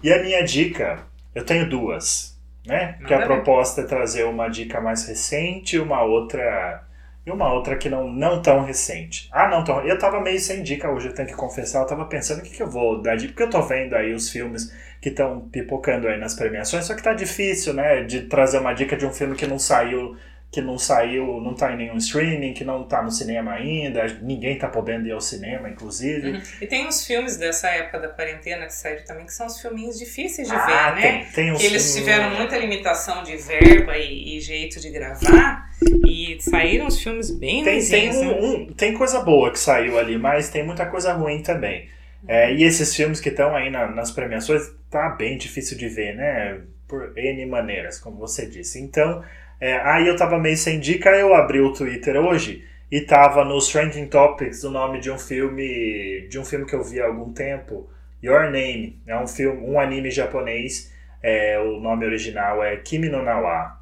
E 0.03 0.12
a 0.12 0.22
minha 0.22 0.42
dica, 0.42 1.01
eu 1.34 1.45
tenho 1.45 1.68
duas 1.68 2.34
né? 2.67 2.95
Porque 2.99 3.15
a 3.15 3.23
proposta 3.23 3.83
é 3.83 3.85
trazer 3.85 4.25
uma 4.25 4.49
dica 4.49 4.81
mais 4.81 5.07
recente 5.07 5.77
e 5.77 5.81
uma 5.81 6.03
outra 6.03 6.85
e 7.27 7.31
uma 7.31 7.51
outra 7.53 7.77
que 7.77 7.89
não, 7.89 8.07
não 8.11 8.43
tão 8.43 8.62
recente. 8.62 9.29
Ah, 9.33 9.49
não 9.49 9.65
tão. 9.65 9.81
Eu 9.81 9.99
tava 9.99 10.21
meio 10.21 10.39
sem 10.39 10.62
dica 10.62 10.91
hoje, 10.91 11.09
eu 11.09 11.15
tenho 11.15 11.29
que 11.29 11.35
confessar. 11.35 11.81
Eu 11.81 11.87
tava 11.87 12.05
pensando 12.05 12.41
o 12.41 12.43
que, 12.43 12.51
que 12.51 12.62
eu 12.62 12.71
vou 12.71 13.01
dar 13.01 13.17
dica, 13.17 13.33
porque 13.33 13.43
eu 13.45 13.51
tô 13.51 13.62
vendo 13.62 13.95
aí 13.95 14.12
os 14.12 14.29
filmes 14.29 14.75
que 15.01 15.09
estão 15.09 15.41
pipocando 15.49 16.07
aí 16.07 16.19
nas 16.19 16.35
premiações, 16.35 16.85
só 16.85 16.95
que 16.95 17.03
tá 17.03 17.15
difícil, 17.15 17.73
né? 17.73 18.03
De 18.03 18.23
trazer 18.23 18.59
uma 18.59 18.75
dica 18.75 18.97
de 18.97 19.07
um 19.07 19.12
filme 19.12 19.35
que 19.37 19.47
não 19.47 19.59
saiu 19.59 20.17
que 20.55 20.61
não 20.61 20.78
saiu, 20.78 21.40
não 21.40 21.52
tá 21.52 21.72
em 21.72 21.76
nenhum 21.76 21.96
streaming, 21.96 22.55
que 22.55 22.62
não 22.62 22.84
tá 22.84 23.02
no 23.02 23.11
cinema 23.11 23.55
ainda, 23.55 24.07
ninguém 24.22 24.57
tá 24.57 24.68
podendo 24.68 25.09
ir 25.09 25.11
ao 25.11 25.20
cinema, 25.20 25.68
inclusive. 25.68 26.30
Uhum. 26.30 26.42
E 26.61 26.66
tem 26.68 26.86
uns 26.86 27.05
filmes 27.05 27.36
dessa 27.36 27.68
época 27.70 27.98
da 27.98 28.09
quarentena 28.09 28.64
que 28.66 28.72
saíram 28.72 29.05
também, 29.05 29.26
que 29.26 29.34
são 29.34 29.48
os 29.48 29.61
filminhos 29.61 29.98
difíceis 29.98 30.46
de 30.46 30.55
ah, 30.55 30.92
ver, 30.92 30.94
né? 30.94 31.00
Tem, 31.00 31.32
tem 31.32 31.52
uns 31.52 31.61
que 31.61 31.66
eles 31.66 31.92
tiveram 31.92 32.36
muita 32.36 32.57
limitação 32.57 33.24
de 33.24 33.36
verba 33.36 33.98
e, 33.98 34.36
e, 34.36 34.40
jeito 34.40 34.78
de 34.78 34.90
gravar, 34.90 35.68
e 36.07 36.38
saíram 36.40 36.86
uns 36.86 37.02
filmes 37.02 37.32
bem 37.32 37.64
tem, 37.64 37.84
tem, 37.84 38.11
um, 38.11 38.24
né? 38.24 38.40
um, 38.40 38.72
tem 38.74 38.94
coisa 38.94 39.20
boa 39.22 39.50
que 39.50 39.59
saiu 39.59 39.98
ali, 39.98 40.16
mas 40.16 40.50
tem 40.50 40.64
muita 40.64 40.86
coisa 40.86 41.14
ruim 41.14 41.42
também. 41.42 41.88
É, 42.28 42.55
e 42.55 42.62
esses 42.62 42.94
filmes 42.94 43.20
que 43.20 43.28
estão 43.28 43.57
aí 43.57 43.70
na, 43.70 43.90
nas 43.90 44.12
premiações, 44.12 44.62
tá 44.88 45.09
bem 45.18 45.36
difícil 45.36 45.76
de 45.76 45.88
ver, 45.88 46.14
né? 46.14 46.61
Por 46.86 47.12
N 47.18 47.44
maneiras, 47.46 47.98
como 47.98 48.18
você 48.18 48.46
disse. 48.46 48.80
Então, 48.80 49.20
é, 49.61 49.76
aí 49.78 50.07
eu 50.07 50.16
tava 50.16 50.38
meio 50.38 50.57
sem 50.57 50.80
dica, 50.80 51.11
eu 51.11 51.34
abri 51.34 51.61
o 51.61 51.72
Twitter 51.72 52.16
hoje 52.16 52.64
e 52.90 53.00
tava 53.00 53.44
nos 53.44 53.68
Trending 53.68 54.07
Topics 54.07 54.62
o 54.64 54.70
nome 54.70 55.00
de 55.00 55.11
um 55.11 55.18
filme 55.18 56.26
de 56.28 56.38
um 56.38 56.44
filme 56.44 56.66
que 56.66 56.74
eu 56.74 56.82
vi 56.82 57.00
há 57.00 57.07
algum 57.07 57.32
tempo, 57.32 57.88
Your 58.22 58.44
Name, 58.50 59.00
é 59.07 59.16
um 59.18 59.26
filme, 59.26 59.61
um 59.66 59.78
anime 59.78 60.11
japonês, 60.11 60.92
é, 61.22 61.59
o 61.59 61.80
nome 61.80 62.05
original 62.05 62.62
é 62.62 62.76
Kimi 62.76 63.09
no 63.09 63.22
Nawa. 63.22 63.80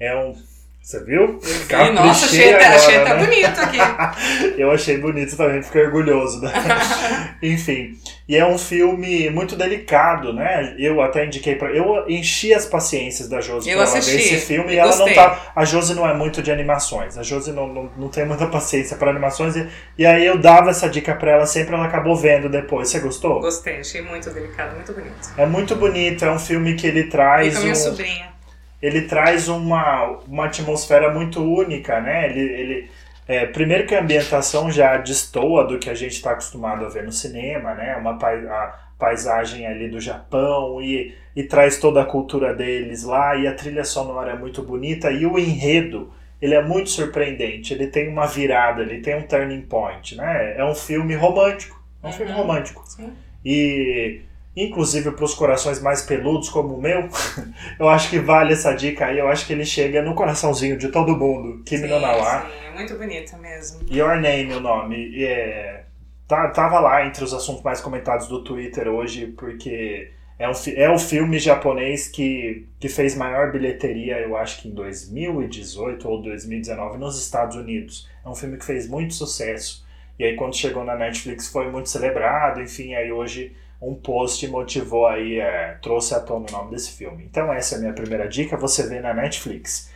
É 0.00 0.16
um 0.16 0.34
Você 0.80 1.04
viu? 1.04 1.38
Vi, 1.38 1.90
nossa, 1.92 2.24
achei, 2.24 2.54
agora, 2.54 2.74
achei 2.74 2.96
até 2.96 3.14
né? 3.14 3.26
bonito 3.26 3.60
aqui. 3.60 4.56
eu 4.56 4.70
achei 4.70 4.96
bonito 4.96 5.36
também, 5.36 5.62
fiquei 5.62 5.82
orgulhoso. 5.84 6.40
Né? 6.40 6.50
Enfim, 7.42 7.98
e 8.26 8.34
é 8.34 8.46
um 8.46 8.56
filme 8.56 9.28
muito 9.28 9.54
delicado, 9.54 10.32
né? 10.32 10.74
Eu 10.78 11.02
até 11.02 11.26
indiquei 11.26 11.56
para 11.56 11.70
Eu 11.70 12.08
enchi 12.08 12.54
as 12.54 12.64
paciências 12.64 13.28
da 13.28 13.38
Josi 13.40 13.70
pra 13.70 13.82
ela 13.82 14.00
ver 14.00 14.16
esse 14.16 14.36
filme 14.38 14.72
e 14.72 14.78
ela 14.78 14.96
não 14.96 15.12
tá. 15.12 15.52
A 15.54 15.62
Josi 15.64 15.94
não 15.94 16.08
é 16.08 16.14
muito 16.14 16.42
de 16.42 16.50
animações. 16.50 17.18
A 17.18 17.22
Josi 17.22 17.52
não, 17.52 17.68
não, 17.68 17.90
não 17.94 18.08
tem 18.08 18.24
muita 18.24 18.46
paciência 18.46 18.96
para 18.96 19.10
animações. 19.10 19.56
E, 19.56 19.68
e 19.98 20.06
aí 20.06 20.24
eu 20.24 20.38
dava 20.38 20.70
essa 20.70 20.88
dica 20.88 21.14
para 21.14 21.32
ela 21.32 21.44
sempre, 21.44 21.74
ela 21.74 21.84
acabou 21.84 22.16
vendo 22.16 22.48
depois. 22.48 22.88
Você 22.88 23.00
gostou? 23.00 23.40
Gostei, 23.40 23.80
achei 23.80 24.00
muito 24.00 24.30
delicado, 24.30 24.74
muito 24.74 24.94
bonito. 24.94 25.28
É 25.36 25.44
muito 25.44 25.76
bonito, 25.76 26.24
é 26.24 26.30
um 26.30 26.38
filme 26.38 26.74
que 26.76 26.86
ele 26.86 27.04
traz. 27.04 27.48
E 27.48 27.50
com 27.50 27.58
a 27.58 27.60
minha 27.60 27.72
um... 27.72 27.76
sobrinha 27.76 28.37
ele 28.80 29.02
traz 29.02 29.48
uma, 29.48 30.18
uma 30.26 30.46
atmosfera 30.46 31.12
muito 31.12 31.42
única, 31.42 32.00
né? 32.00 32.30
Ele, 32.30 32.40
ele 32.40 32.90
é, 33.26 33.46
primeiro 33.46 33.86
que 33.86 33.94
a 33.94 34.00
ambientação 34.00 34.70
já 34.70 34.96
destoa 34.96 35.66
do 35.66 35.78
que 35.78 35.90
a 35.90 35.94
gente 35.94 36.12
está 36.12 36.32
acostumado 36.32 36.84
a 36.84 36.88
ver 36.88 37.04
no 37.04 37.12
cinema, 37.12 37.74
né? 37.74 37.96
Uma 37.96 38.12
a 38.12 38.78
paisagem 38.98 39.66
ali 39.66 39.88
do 39.88 40.00
Japão 40.00 40.82
e, 40.82 41.14
e 41.36 41.44
traz 41.44 41.78
toda 41.78 42.02
a 42.02 42.04
cultura 42.04 42.54
deles 42.54 43.04
lá 43.04 43.36
e 43.36 43.46
a 43.46 43.54
trilha 43.54 43.84
sonora 43.84 44.32
é 44.32 44.36
muito 44.36 44.62
bonita 44.62 45.10
e 45.10 45.24
o 45.24 45.38
enredo 45.38 46.12
ele 46.40 46.54
é 46.54 46.62
muito 46.62 46.90
surpreendente. 46.90 47.74
Ele 47.74 47.88
tem 47.88 48.08
uma 48.08 48.26
virada, 48.26 48.82
ele 48.82 49.00
tem 49.00 49.16
um 49.16 49.22
turning 49.22 49.62
point, 49.62 50.16
né? 50.16 50.56
É 50.56 50.64
um 50.64 50.74
filme 50.74 51.14
romântico, 51.14 51.80
é 52.02 52.06
um 52.06 52.10
uhum. 52.10 52.16
filme 52.16 52.32
romântico. 52.32 52.82
Sim. 52.86 53.12
E 53.44 54.20
inclusive 54.64 55.12
para 55.12 55.24
os 55.24 55.34
corações 55.34 55.80
mais 55.80 56.02
peludos 56.02 56.48
como 56.48 56.74
o 56.74 56.80
meu, 56.80 57.08
eu 57.78 57.88
acho 57.88 58.10
que 58.10 58.18
vale 58.18 58.52
essa 58.52 58.72
dica 58.72 59.06
aí. 59.06 59.18
Eu 59.18 59.28
acho 59.28 59.46
que 59.46 59.52
ele 59.52 59.64
chega 59.64 60.02
no 60.02 60.14
coraçãozinho 60.14 60.76
de 60.76 60.88
todo 60.88 61.16
mundo. 61.16 61.62
Kimi 61.64 61.82
sim, 61.82 61.88
no 61.88 62.00
Nawa. 62.00 62.42
Sim, 62.42 62.48
é 62.66 62.74
muito 62.74 62.94
bonito 62.96 63.36
mesmo. 63.38 63.80
Your 63.90 64.16
Name, 64.20 64.52
o 64.54 64.60
nome. 64.60 65.22
É, 65.24 65.84
tá, 66.26 66.48
tava 66.48 66.80
lá 66.80 67.06
entre 67.06 67.24
os 67.24 67.32
assuntos 67.32 67.62
mais 67.62 67.80
comentados 67.80 68.28
do 68.28 68.42
Twitter 68.42 68.88
hoje, 68.88 69.28
porque 69.28 70.10
é, 70.38 70.48
um, 70.48 70.52
é 70.76 70.88
o 70.88 70.98
filme 70.98 71.38
japonês 71.38 72.06
que, 72.06 72.66
que 72.78 72.88
fez 72.88 73.16
maior 73.16 73.50
bilheteria, 73.50 74.20
eu 74.20 74.36
acho 74.36 74.62
que 74.62 74.68
em 74.68 74.72
2018 74.72 76.08
ou 76.08 76.22
2019, 76.22 76.98
nos 76.98 77.20
Estados 77.20 77.56
Unidos. 77.56 78.08
É 78.24 78.28
um 78.28 78.34
filme 78.34 78.56
que 78.56 78.64
fez 78.64 78.88
muito 78.88 79.14
sucesso. 79.14 79.84
E 80.18 80.24
aí 80.24 80.36
quando 80.36 80.56
chegou 80.56 80.84
na 80.84 80.96
Netflix 80.96 81.48
foi 81.48 81.70
muito 81.70 81.88
celebrado, 81.88 82.60
enfim, 82.60 82.94
aí 82.94 83.10
hoje 83.10 83.54
um 83.80 83.94
post 83.94 84.46
motivou 84.48 85.06
aí, 85.06 85.38
é, 85.38 85.76
trouxe 85.80 86.14
à 86.14 86.20
tona 86.20 86.46
o 86.48 86.52
nome 86.52 86.70
desse 86.72 86.92
filme. 86.92 87.24
Então 87.24 87.52
essa 87.52 87.76
é 87.76 87.78
a 87.78 87.80
minha 87.80 87.92
primeira 87.92 88.28
dica, 88.28 88.56
você 88.56 88.86
vê 88.88 89.00
na 89.00 89.14
Netflix. 89.14 89.90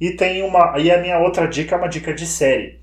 E 0.00 0.12
tem 0.12 0.42
uma. 0.42 0.74
E 0.78 0.90
a 0.90 0.98
minha 0.98 1.18
outra 1.18 1.46
dica 1.46 1.74
é 1.74 1.78
uma 1.78 1.88
dica 1.88 2.12
de 2.12 2.26
série. 2.26 2.80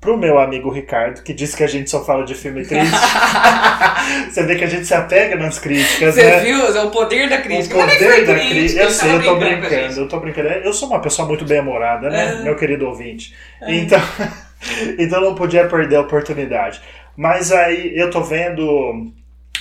Pro 0.00 0.16
meu 0.16 0.40
amigo 0.40 0.68
Ricardo, 0.68 1.22
que 1.22 1.32
disse 1.32 1.56
que 1.56 1.62
a 1.62 1.68
gente 1.68 1.88
só 1.88 2.04
fala 2.04 2.24
de 2.24 2.34
filme 2.34 2.64
triste. 2.66 2.90
você 4.28 4.42
vê 4.42 4.56
que 4.56 4.64
a 4.64 4.66
gente 4.66 4.84
se 4.84 4.94
apega 4.94 5.36
nas 5.36 5.60
críticas, 5.60 6.16
você 6.16 6.24
né? 6.24 6.40
viu? 6.40 6.58
É 6.58 6.82
o 6.82 6.90
poder 6.90 7.28
da 7.28 7.40
crítica. 7.40 7.78
O 7.78 7.80
poder 7.80 8.26
da 8.26 8.34
crítica. 8.34 8.82
Eu 8.82 8.90
sei, 8.90 9.14
eu 9.14 9.22
tô 9.22 9.36
brincando, 9.36 10.00
eu 10.00 10.08
tô 10.08 10.18
brincando. 10.18 10.48
Eu 10.48 10.72
sou 10.72 10.88
uma 10.88 11.00
pessoa 11.00 11.28
muito 11.28 11.44
bem-humorada, 11.44 12.10
né? 12.10 12.40
Meu 12.42 12.56
querido 12.56 12.86
ouvinte. 12.86 13.32
Então, 13.68 14.00
então 14.98 15.20
não 15.20 15.36
podia 15.36 15.68
perder 15.68 15.96
a 15.96 16.00
oportunidade. 16.00 16.82
Mas 17.16 17.52
aí 17.52 17.92
eu 17.96 18.10
tô 18.10 18.22
vendo 18.22 19.12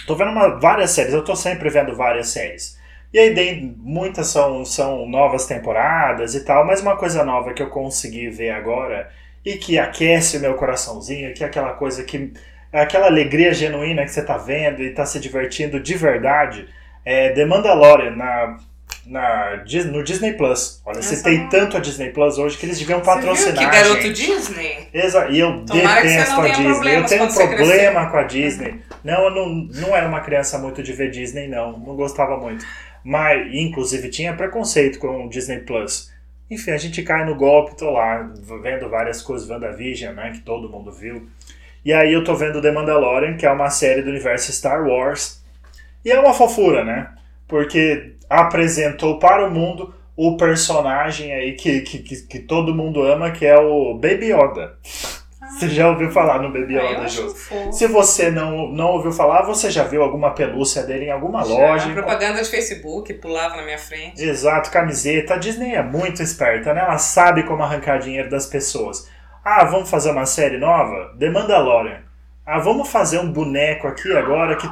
Tô 0.05 0.15
vendo 0.15 0.31
uma, 0.31 0.59
várias 0.59 0.91
séries, 0.91 1.13
eu 1.13 1.23
tô 1.23 1.35
sempre 1.35 1.69
vendo 1.69 1.95
várias 1.95 2.29
séries. 2.29 2.79
E 3.13 3.19
aí 3.19 3.33
daí, 3.33 3.73
muitas 3.77 4.27
são, 4.27 4.63
são 4.65 5.07
novas 5.07 5.45
temporadas 5.45 6.33
e 6.33 6.45
tal, 6.45 6.65
mas 6.65 6.81
uma 6.81 6.95
coisa 6.95 7.23
nova 7.23 7.53
que 7.53 7.61
eu 7.61 7.69
consegui 7.69 8.29
ver 8.29 8.51
agora 8.51 9.09
e 9.45 9.57
que 9.57 9.77
aquece 9.77 10.37
o 10.37 10.39
meu 10.39 10.55
coraçãozinho, 10.55 11.33
que 11.33 11.43
é 11.43 11.47
aquela 11.47 11.73
coisa 11.73 12.03
que. 12.03 12.33
aquela 12.71 13.07
alegria 13.07 13.53
genuína 13.53 14.03
que 14.03 14.11
você 14.11 14.23
tá 14.23 14.37
vendo 14.37 14.81
e 14.81 14.93
tá 14.93 15.05
se 15.05 15.19
divertindo 15.19 15.79
de 15.79 15.95
verdade, 15.95 16.67
é 17.05 17.29
The 17.31 17.45
Mandalorian 17.45 18.15
na 18.15 18.57
na, 19.05 19.63
no 19.91 20.03
Disney 20.03 20.33
Plus. 20.33 20.81
Olha, 20.85 20.99
Essa 20.99 21.15
citei 21.15 21.47
tanto 21.49 21.77
a 21.77 21.79
Disney 21.79 22.09
Plus 22.09 22.37
hoje 22.37 22.57
que 22.57 22.65
eles 22.65 22.79
deviam 22.79 23.01
patrocinar. 23.01 23.57
Que 23.57 23.65
garoto 23.65 24.01
gente. 24.01 24.25
Disney? 24.25 24.87
Exato. 24.93 25.31
E 25.31 25.39
eu 25.39 25.65
Tomara 25.65 26.01
detesto 26.01 26.41
a 26.41 26.47
Disney. 26.47 26.97
Eu 26.97 27.05
tenho 27.05 27.23
um 27.23 27.33
problema 27.33 28.09
com 28.09 28.17
a 28.17 28.23
Disney. 28.23 28.81
Não, 29.03 29.23
eu 29.25 29.31
não, 29.31 29.49
não 29.49 29.95
era 29.95 30.07
uma 30.07 30.21
criança 30.21 30.57
muito 30.57 30.83
de 30.83 30.93
ver 30.93 31.09
Disney, 31.11 31.47
não. 31.47 31.77
Não 31.77 31.95
gostava 31.95 32.37
muito. 32.37 32.65
Mas, 33.03 33.47
inclusive, 33.53 34.09
tinha 34.09 34.33
preconceito 34.33 34.99
com 34.99 35.25
o 35.25 35.29
Disney 35.29 35.59
Plus. 35.59 36.11
Enfim, 36.49 36.71
a 36.71 36.77
gente 36.77 37.01
cai 37.01 37.25
no 37.25 37.35
golpe, 37.35 37.77
tô 37.77 37.89
lá, 37.91 38.29
vendo 38.61 38.89
várias 38.89 39.21
coisas, 39.21 39.49
WandaVision, 39.49 40.13
né, 40.13 40.31
que 40.31 40.41
todo 40.41 40.69
mundo 40.69 40.91
viu. 40.91 41.29
E 41.83 41.93
aí 41.93 42.13
eu 42.13 42.23
tô 42.23 42.35
vendo 42.35 42.61
The 42.61 42.71
Mandalorian, 42.71 43.37
que 43.37 43.45
é 43.45 43.51
uma 43.51 43.69
série 43.69 44.01
do 44.01 44.09
universo 44.09 44.51
Star 44.51 44.83
Wars. 44.85 45.41
E 46.03 46.11
é 46.11 46.19
uma 46.19 46.33
fofura, 46.33 46.83
né? 46.83 47.09
Porque 47.47 48.15
apresentou 48.31 49.19
para 49.19 49.45
o 49.45 49.51
mundo 49.51 49.93
o 50.15 50.37
personagem 50.37 51.33
aí 51.33 51.53
que, 51.53 51.81
que, 51.81 51.99
que, 51.99 52.15
que 52.21 52.39
todo 52.39 52.73
mundo 52.73 53.01
ama, 53.03 53.31
que 53.31 53.45
é 53.45 53.57
o 53.57 53.95
Baby 53.95 54.31
Yoda. 54.31 54.77
Ah, 55.41 55.47
você 55.49 55.67
já 55.67 55.89
ouviu 55.89 56.09
falar 56.11 56.41
no 56.41 56.49
Baby 56.49 56.79
ah, 56.79 56.83
Yoda, 56.83 57.07
Jô? 57.09 57.29
Se 57.71 57.87
você 57.87 58.31
não, 58.31 58.69
não 58.69 58.91
ouviu 58.91 59.11
falar, 59.11 59.41
você 59.41 59.69
já 59.69 59.83
viu 59.83 60.01
alguma 60.01 60.31
pelúcia 60.31 60.83
dele 60.83 61.05
em 61.05 61.11
alguma 61.11 61.43
já, 61.43 61.53
loja? 61.53 61.89
Propaganda 61.91 62.41
de 62.41 62.49
Facebook, 62.49 63.13
pulava 63.15 63.57
na 63.57 63.63
minha 63.63 63.79
frente. 63.79 64.23
Exato, 64.23 64.71
camiseta. 64.71 65.33
A 65.33 65.37
Disney 65.37 65.73
é 65.75 65.83
muito 65.83 66.23
esperta, 66.23 66.73
né? 66.73 66.81
Ela 66.81 66.97
sabe 66.97 67.43
como 67.43 67.63
arrancar 67.63 67.99
dinheiro 67.99 68.29
das 68.29 68.45
pessoas. 68.45 69.09
Ah, 69.43 69.65
vamos 69.65 69.89
fazer 69.89 70.11
uma 70.11 70.25
série 70.25 70.57
nova? 70.57 71.13
The 71.19 71.29
Mandalorian. 71.29 72.03
Ah, 72.45 72.59
vamos 72.59 72.87
fazer 72.89 73.19
um 73.19 73.31
boneco 73.31 73.87
aqui 73.87 74.15
agora 74.15 74.55
que. 74.55 74.69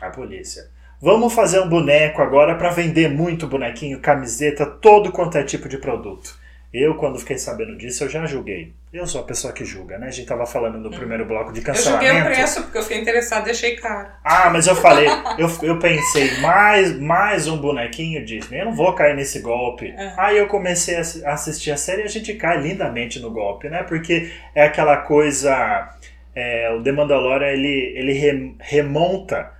A 0.00 0.10
polícia. 0.10 0.75
Vamos 1.00 1.34
fazer 1.34 1.60
um 1.60 1.68
boneco 1.68 2.22
agora 2.22 2.54
para 2.54 2.70
vender 2.70 3.10
muito 3.10 3.46
bonequinho, 3.46 4.00
camiseta, 4.00 4.64
todo 4.64 5.12
quanto 5.12 5.36
é 5.36 5.42
tipo 5.42 5.68
de 5.68 5.76
produto. 5.76 6.34
Eu, 6.72 6.94
quando 6.94 7.18
fiquei 7.18 7.38
sabendo 7.38 7.76
disso, 7.76 8.04
eu 8.04 8.08
já 8.08 8.26
julguei. 8.26 8.72
Eu 8.92 9.06
sou 9.06 9.20
a 9.20 9.24
pessoa 9.24 9.52
que 9.52 9.64
julga, 9.64 9.98
né? 9.98 10.08
A 10.08 10.10
gente 10.10 10.26
tava 10.26 10.46
falando 10.46 10.78
no 10.78 10.90
primeiro 10.90 11.24
bloco 11.24 11.52
de 11.52 11.60
cancelamento. 11.60 12.04
Eu 12.04 12.14
julguei 12.14 12.32
o 12.32 12.34
preço, 12.34 12.62
porque 12.62 12.78
eu 12.78 12.82
fiquei 12.82 12.98
interessado 12.98 13.44
deixei 13.44 13.76
caro. 13.76 14.08
Ah, 14.24 14.50
mas 14.50 14.66
eu 14.66 14.74
falei, 14.74 15.06
eu, 15.38 15.50
eu 15.62 15.78
pensei, 15.78 16.38
mais, 16.40 16.98
mais 16.98 17.46
um 17.46 17.58
bonequinho 17.58 18.24
Disney, 18.24 18.60
eu 18.60 18.66
não 18.66 18.74
vou 18.74 18.94
cair 18.94 19.14
nesse 19.14 19.40
golpe. 19.40 19.94
Uhum. 19.96 20.12
Aí 20.16 20.38
eu 20.38 20.46
comecei 20.48 20.96
a 20.96 21.32
assistir 21.32 21.70
a 21.70 21.76
série 21.76 22.02
e 22.02 22.04
a 22.04 22.08
gente 22.08 22.34
cai 22.34 22.60
lindamente 22.60 23.20
no 23.20 23.30
golpe, 23.30 23.68
né? 23.68 23.82
Porque 23.82 24.30
é 24.54 24.64
aquela 24.64 24.96
coisa... 24.98 25.90
É, 26.34 26.70
o 26.70 26.82
The 26.82 26.92
Mandalorian, 26.92 27.48
ele, 27.48 27.94
ele 27.96 28.56
remonta 28.60 29.55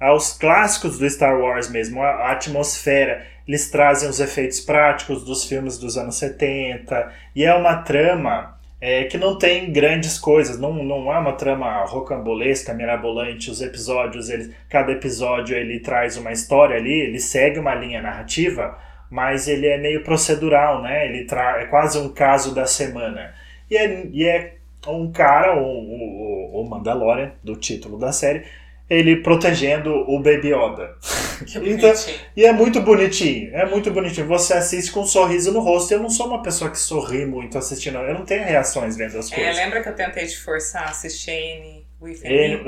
aos 0.00 0.32
clássicos 0.32 0.98
do 0.98 1.08
Star 1.08 1.38
Wars 1.38 1.70
mesmo, 1.70 2.02
a, 2.02 2.32
atmosfera. 2.32 3.26
Eles 3.46 3.70
trazem 3.70 4.08
os 4.08 4.20
efeitos 4.20 4.60
práticos 4.60 5.24
dos 5.24 5.44
filmes 5.44 5.78
dos 5.78 5.96
anos 5.96 6.16
70 6.16 7.12
e 7.34 7.44
é 7.44 7.54
uma 7.54 7.78
trama 7.78 8.58
é, 8.80 9.04
que 9.04 9.18
não 9.18 9.36
tem 9.36 9.72
grandes 9.72 10.18
coisas, 10.18 10.58
não, 10.58 10.72
não 10.72 11.12
é 11.12 11.18
uma 11.18 11.32
trama 11.32 11.84
rocambolesca, 11.84 12.72
mirabolante. 12.74 13.50
Os 13.50 13.60
episódios, 13.60 14.28
ele, 14.30 14.54
cada 14.68 14.92
episódio 14.92 15.56
ele 15.56 15.80
traz 15.80 16.16
uma 16.16 16.30
história 16.30 16.76
ali, 16.76 16.92
ele 16.92 17.18
segue 17.18 17.58
uma 17.58 17.74
linha 17.74 18.00
narrativa, 18.00 18.78
mas 19.10 19.48
ele 19.48 19.66
é 19.66 19.78
meio 19.78 20.04
procedural, 20.04 20.82
né? 20.82 21.06
Ele 21.06 21.26
é 21.32 21.64
quase 21.66 21.98
um 21.98 22.08
caso 22.10 22.54
da 22.54 22.66
semana. 22.66 23.34
E 23.68 23.76
é, 23.76 24.06
e 24.12 24.24
é 24.24 24.54
um 24.86 25.10
cara, 25.10 25.58
o, 25.58 25.64
o, 25.64 26.62
o 26.62 26.68
Mandalorian, 26.68 27.32
do 27.42 27.56
título 27.56 27.98
da 27.98 28.12
série, 28.12 28.44
ele 28.88 29.16
protegendo 29.16 29.92
o 30.08 30.18
Baby 30.18 30.52
Yoda. 30.52 30.96
então, 31.62 31.92
e 32.36 32.44
é 32.44 32.52
muito 32.52 32.80
bonitinho, 32.80 33.54
é 33.54 33.66
muito 33.66 33.90
bonitinho. 33.90 34.26
Você 34.26 34.54
assiste 34.54 34.90
com 34.90 35.00
um 35.00 35.06
sorriso 35.06 35.52
no 35.52 35.60
rosto. 35.60 35.92
Eu 35.92 36.00
não 36.00 36.10
sou 36.10 36.26
uma 36.26 36.42
pessoa 36.42 36.70
que 36.70 36.78
sorri 36.78 37.26
muito 37.26 37.58
assistindo, 37.58 37.98
eu 37.98 38.14
não 38.14 38.24
tenho 38.24 38.44
reações 38.44 38.96
vendo 38.96 39.18
as 39.18 39.30
é, 39.30 39.34
coisas. 39.34 39.58
É, 39.58 39.64
lembra 39.64 39.82
que 39.82 39.88
eu 39.88 39.94
tentei 39.94 40.26
te 40.26 40.38
forçar 40.38 40.84
a 40.84 40.90
assistir 40.90 41.30
N 41.30 41.77
ele, 42.22 42.62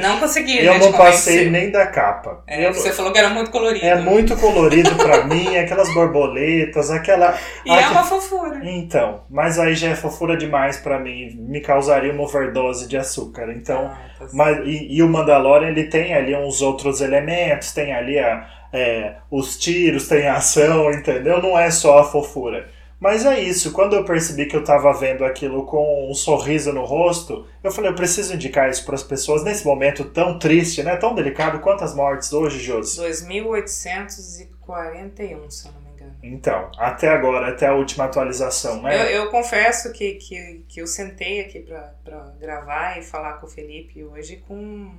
não 0.00 0.18
consegui. 0.18 0.64
Eu 0.64 0.78
não 0.78 0.92
passei 0.92 1.50
nem 1.50 1.70
da 1.70 1.86
capa. 1.86 2.42
É, 2.46 2.66
eu, 2.66 2.72
você 2.72 2.90
falou 2.90 3.12
que 3.12 3.18
era 3.18 3.28
muito 3.28 3.50
colorido. 3.50 3.84
É 3.84 3.96
muito 3.96 4.34
colorido 4.36 4.96
para 4.96 5.24
mim, 5.28 5.58
aquelas 5.58 5.92
borboletas, 5.92 6.90
aquela. 6.90 7.38
E 7.66 7.70
é 7.70 7.86
uma 7.88 8.02
fofura. 8.02 8.60
Então, 8.62 9.24
mas 9.28 9.58
aí 9.58 9.74
já 9.74 9.90
é 9.90 9.94
fofura 9.94 10.38
demais 10.38 10.78
para 10.78 10.98
mim, 10.98 11.36
me 11.38 11.60
causaria 11.60 12.10
uma 12.10 12.22
overdose 12.22 12.88
de 12.88 12.96
açúcar. 12.96 13.52
Então, 13.52 13.90
ah, 13.92 13.98
tá 14.18 14.26
mas 14.32 14.66
e, 14.66 14.94
e, 14.96 15.02
o 15.02 15.08
Mandalorian 15.08 15.68
ele 15.68 15.84
tem 15.84 16.14
ali 16.14 16.34
uns 16.34 16.62
outros 16.62 17.02
elementos, 17.02 17.74
tem 17.74 17.92
ali 17.92 18.18
a, 18.18 18.48
é, 18.72 19.16
os 19.30 19.58
tiros, 19.58 20.08
tem 20.08 20.26
a 20.26 20.36
ação, 20.36 20.90
entendeu? 20.90 21.42
Não 21.42 21.58
é 21.58 21.70
só 21.70 21.98
a 21.98 22.04
fofura. 22.04 22.74
Mas 22.98 23.26
é 23.26 23.38
isso, 23.40 23.72
quando 23.72 23.94
eu 23.94 24.04
percebi 24.04 24.46
que 24.46 24.56
eu 24.56 24.60
estava 24.60 24.92
vendo 24.94 25.22
aquilo 25.24 25.66
com 25.66 26.10
um 26.10 26.14
sorriso 26.14 26.72
no 26.72 26.84
rosto, 26.84 27.46
eu 27.62 27.70
falei, 27.70 27.90
eu 27.90 27.94
preciso 27.94 28.34
indicar 28.34 28.70
isso 28.70 28.84
para 28.86 28.94
as 28.94 29.02
pessoas 29.02 29.44
nesse 29.44 29.66
momento 29.66 30.04
tão 30.06 30.38
triste, 30.38 30.82
né? 30.82 30.96
Tão 30.96 31.14
delicado. 31.14 31.60
Quantas 31.60 31.94
mortes 31.94 32.32
hoje, 32.32 32.58
Josi? 32.58 32.98
2.841, 32.98 35.50
se 35.50 35.66
eu 35.68 35.72
não 35.72 35.80
me 35.82 35.90
engano. 35.90 36.14
Então, 36.22 36.70
até 36.78 37.08
agora, 37.08 37.48
até 37.48 37.66
a 37.66 37.74
última 37.74 38.04
atualização, 38.04 38.82
né? 38.82 38.96
Eu, 39.14 39.24
eu 39.24 39.30
confesso 39.30 39.92
que, 39.92 40.14
que, 40.14 40.64
que 40.68 40.80
eu 40.80 40.86
sentei 40.86 41.40
aqui 41.40 41.60
para 41.60 41.92
gravar 42.40 42.98
e 42.98 43.02
falar 43.02 43.34
com 43.34 43.46
o 43.46 43.50
Felipe 43.50 44.02
hoje 44.04 44.42
com, 44.48 44.92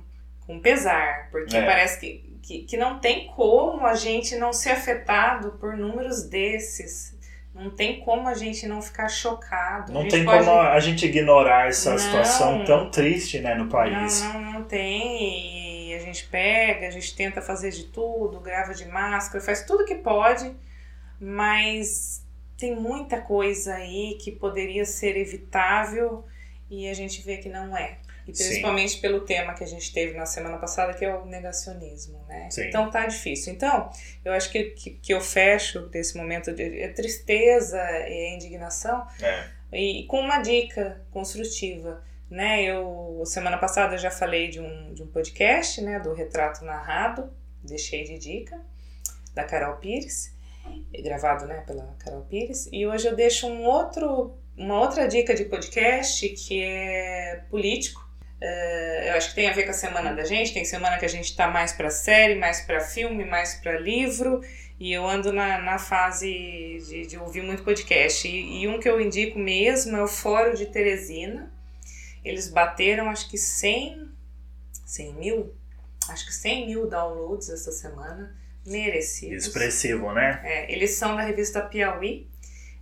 com 0.46 0.60
pesar, 0.60 1.28
porque 1.30 1.56
É. 1.56 1.64
parece 1.66 1.98
que, 1.98 2.38
que, 2.42 2.58
que 2.62 2.76
não 2.76 2.98
tem 3.00 3.26
como 3.34 3.84
a 3.86 3.94
gente 3.94 4.36
não 4.36 4.52
ser 4.52 4.70
afetado 4.70 5.52
por 5.60 5.76
números 5.76 6.22
desses. 6.24 7.17
Não 7.58 7.70
tem 7.70 8.00
como 8.00 8.28
a 8.28 8.34
gente 8.34 8.66
não 8.68 8.80
ficar 8.80 9.08
chocado. 9.08 9.92
Não 9.92 10.06
tem 10.06 10.24
pode- 10.24 10.44
como 10.44 10.58
a 10.60 10.78
gente 10.80 11.04
ignorar 11.06 11.68
essa 11.68 11.90
Não. 11.90 11.98
situação 11.98 12.64
tão 12.64 12.90
triste, 12.90 13.40
né, 13.40 13.54
no 13.56 13.68
país. 13.68 14.22
Não, 14.22 14.40
não, 14.40 14.52
não 14.52 14.64
tem. 14.64 15.88
E 15.90 15.94
a 15.94 15.98
gente 15.98 16.26
pega, 16.28 16.86
a 16.86 16.90
gente 16.90 17.16
tenta 17.16 17.42
fazer 17.42 17.70
de 17.70 17.84
tudo, 17.84 18.40
grava 18.40 18.72
de 18.74 18.86
máscara, 18.86 19.42
faz 19.44 19.64
tudo 19.64 19.84
que 19.84 19.96
pode, 19.96 20.54
mas 21.20 22.24
tem 22.56 22.74
muita 22.76 23.20
coisa 23.20 23.74
aí 23.74 24.16
que 24.20 24.32
poderia 24.32 24.84
ser 24.84 25.16
evitável 25.16 26.24
e 26.70 26.88
a 26.88 26.94
gente 26.94 27.22
vê 27.22 27.36
que 27.38 27.48
não 27.48 27.76
é. 27.76 27.98
E 28.28 28.34
Sim. 28.34 28.44
principalmente 28.44 28.98
pelo 28.98 29.20
tema 29.20 29.54
que 29.54 29.64
a 29.64 29.66
gente 29.66 29.90
teve 29.90 30.14
na 30.14 30.26
semana 30.26 30.58
passada, 30.58 30.92
que 30.92 31.02
é 31.02 31.14
o 31.14 31.24
negacionismo, 31.24 32.22
né? 32.28 32.50
Sim. 32.50 32.68
Então 32.68 32.90
tá 32.90 33.06
difícil. 33.06 33.54
Então, 33.54 33.90
eu 34.22 34.34
acho 34.34 34.50
que, 34.52 34.64
que, 34.64 34.90
que 34.90 35.14
eu 35.14 35.20
fecho 35.20 35.88
desse 35.88 36.14
momento 36.14 36.52
de 36.52 36.80
é 36.82 36.88
tristeza 36.88 37.80
e 38.06 38.34
indignação 38.34 39.06
É. 39.22 39.44
e 39.72 40.04
com 40.06 40.20
uma 40.20 40.40
dica 40.42 41.00
construtiva, 41.10 42.04
né? 42.30 42.62
Eu 42.64 43.22
semana 43.24 43.56
passada 43.56 43.94
eu 43.94 43.98
já 43.98 44.10
falei 44.10 44.48
de 44.48 44.60
um, 44.60 44.92
de 44.92 45.02
um 45.02 45.06
podcast, 45.06 45.80
né, 45.80 45.98
do 45.98 46.12
Retrato 46.12 46.64
Narrado, 46.64 47.32
deixei 47.64 48.04
de 48.04 48.18
dica 48.18 48.60
da 49.34 49.44
Carol 49.44 49.76
Pires, 49.76 50.34
gravado, 51.02 51.46
né, 51.46 51.62
pela 51.66 51.96
Carol 51.98 52.22
Pires, 52.22 52.68
e 52.70 52.86
hoje 52.86 53.06
eu 53.08 53.16
deixo 53.16 53.46
um 53.46 53.64
outro 53.64 54.36
uma 54.56 54.80
outra 54.80 55.06
dica 55.06 55.34
de 55.34 55.44
podcast 55.44 56.28
que 56.30 56.62
é 56.62 57.44
político. 57.48 58.07
Eh, 58.40 59.10
eu 59.10 59.14
acho 59.14 59.30
que 59.30 59.34
tem 59.34 59.48
a 59.48 59.52
ver 59.52 59.64
com 59.64 59.70
a 59.70 59.74
semana 59.74 60.14
da 60.14 60.24
gente, 60.24 60.54
tem 60.54 60.64
semana 60.64 60.98
que 60.98 61.04
a 61.04 61.08
gente 61.08 61.34
tá 61.34 61.48
mais 61.48 61.72
para 61.72 61.90
série, 61.90 62.34
mais 62.36 62.60
para 62.60 62.80
filme, 62.80 63.24
mais 63.24 63.54
para 63.54 63.78
livro, 63.78 64.40
e 64.78 64.92
eu 64.92 65.06
ando 65.06 65.32
na, 65.32 65.58
na 65.58 65.78
fase 65.78 66.78
de, 66.88 67.06
de 67.06 67.18
ouvir 67.18 67.42
muito 67.42 67.64
podcast. 67.64 68.28
E, 68.28 68.62
e 68.62 68.68
um 68.68 68.78
que 68.78 68.88
eu 68.88 69.00
indico 69.00 69.38
mesmo 69.38 69.96
é 69.96 70.02
o 70.02 70.08
Fórum 70.08 70.54
de 70.54 70.66
Teresina. 70.66 71.52
Eles 72.24 72.48
bateram 72.48 73.10
acho 73.10 73.28
que 73.28 73.38
100, 73.38 74.08
100 74.86 75.14
mil? 75.14 75.54
Acho 76.08 76.26
que 76.26 76.32
100 76.32 76.66
mil 76.66 76.88
downloads 76.88 77.48
essa 77.48 77.72
semana. 77.72 78.36
Merecidos. 78.64 79.46
Expressivo, 79.46 80.12
né? 80.12 80.40
É, 80.44 80.72
eles 80.72 80.92
são 80.92 81.16
da 81.16 81.22
revista 81.22 81.60
Piauí. 81.60 82.28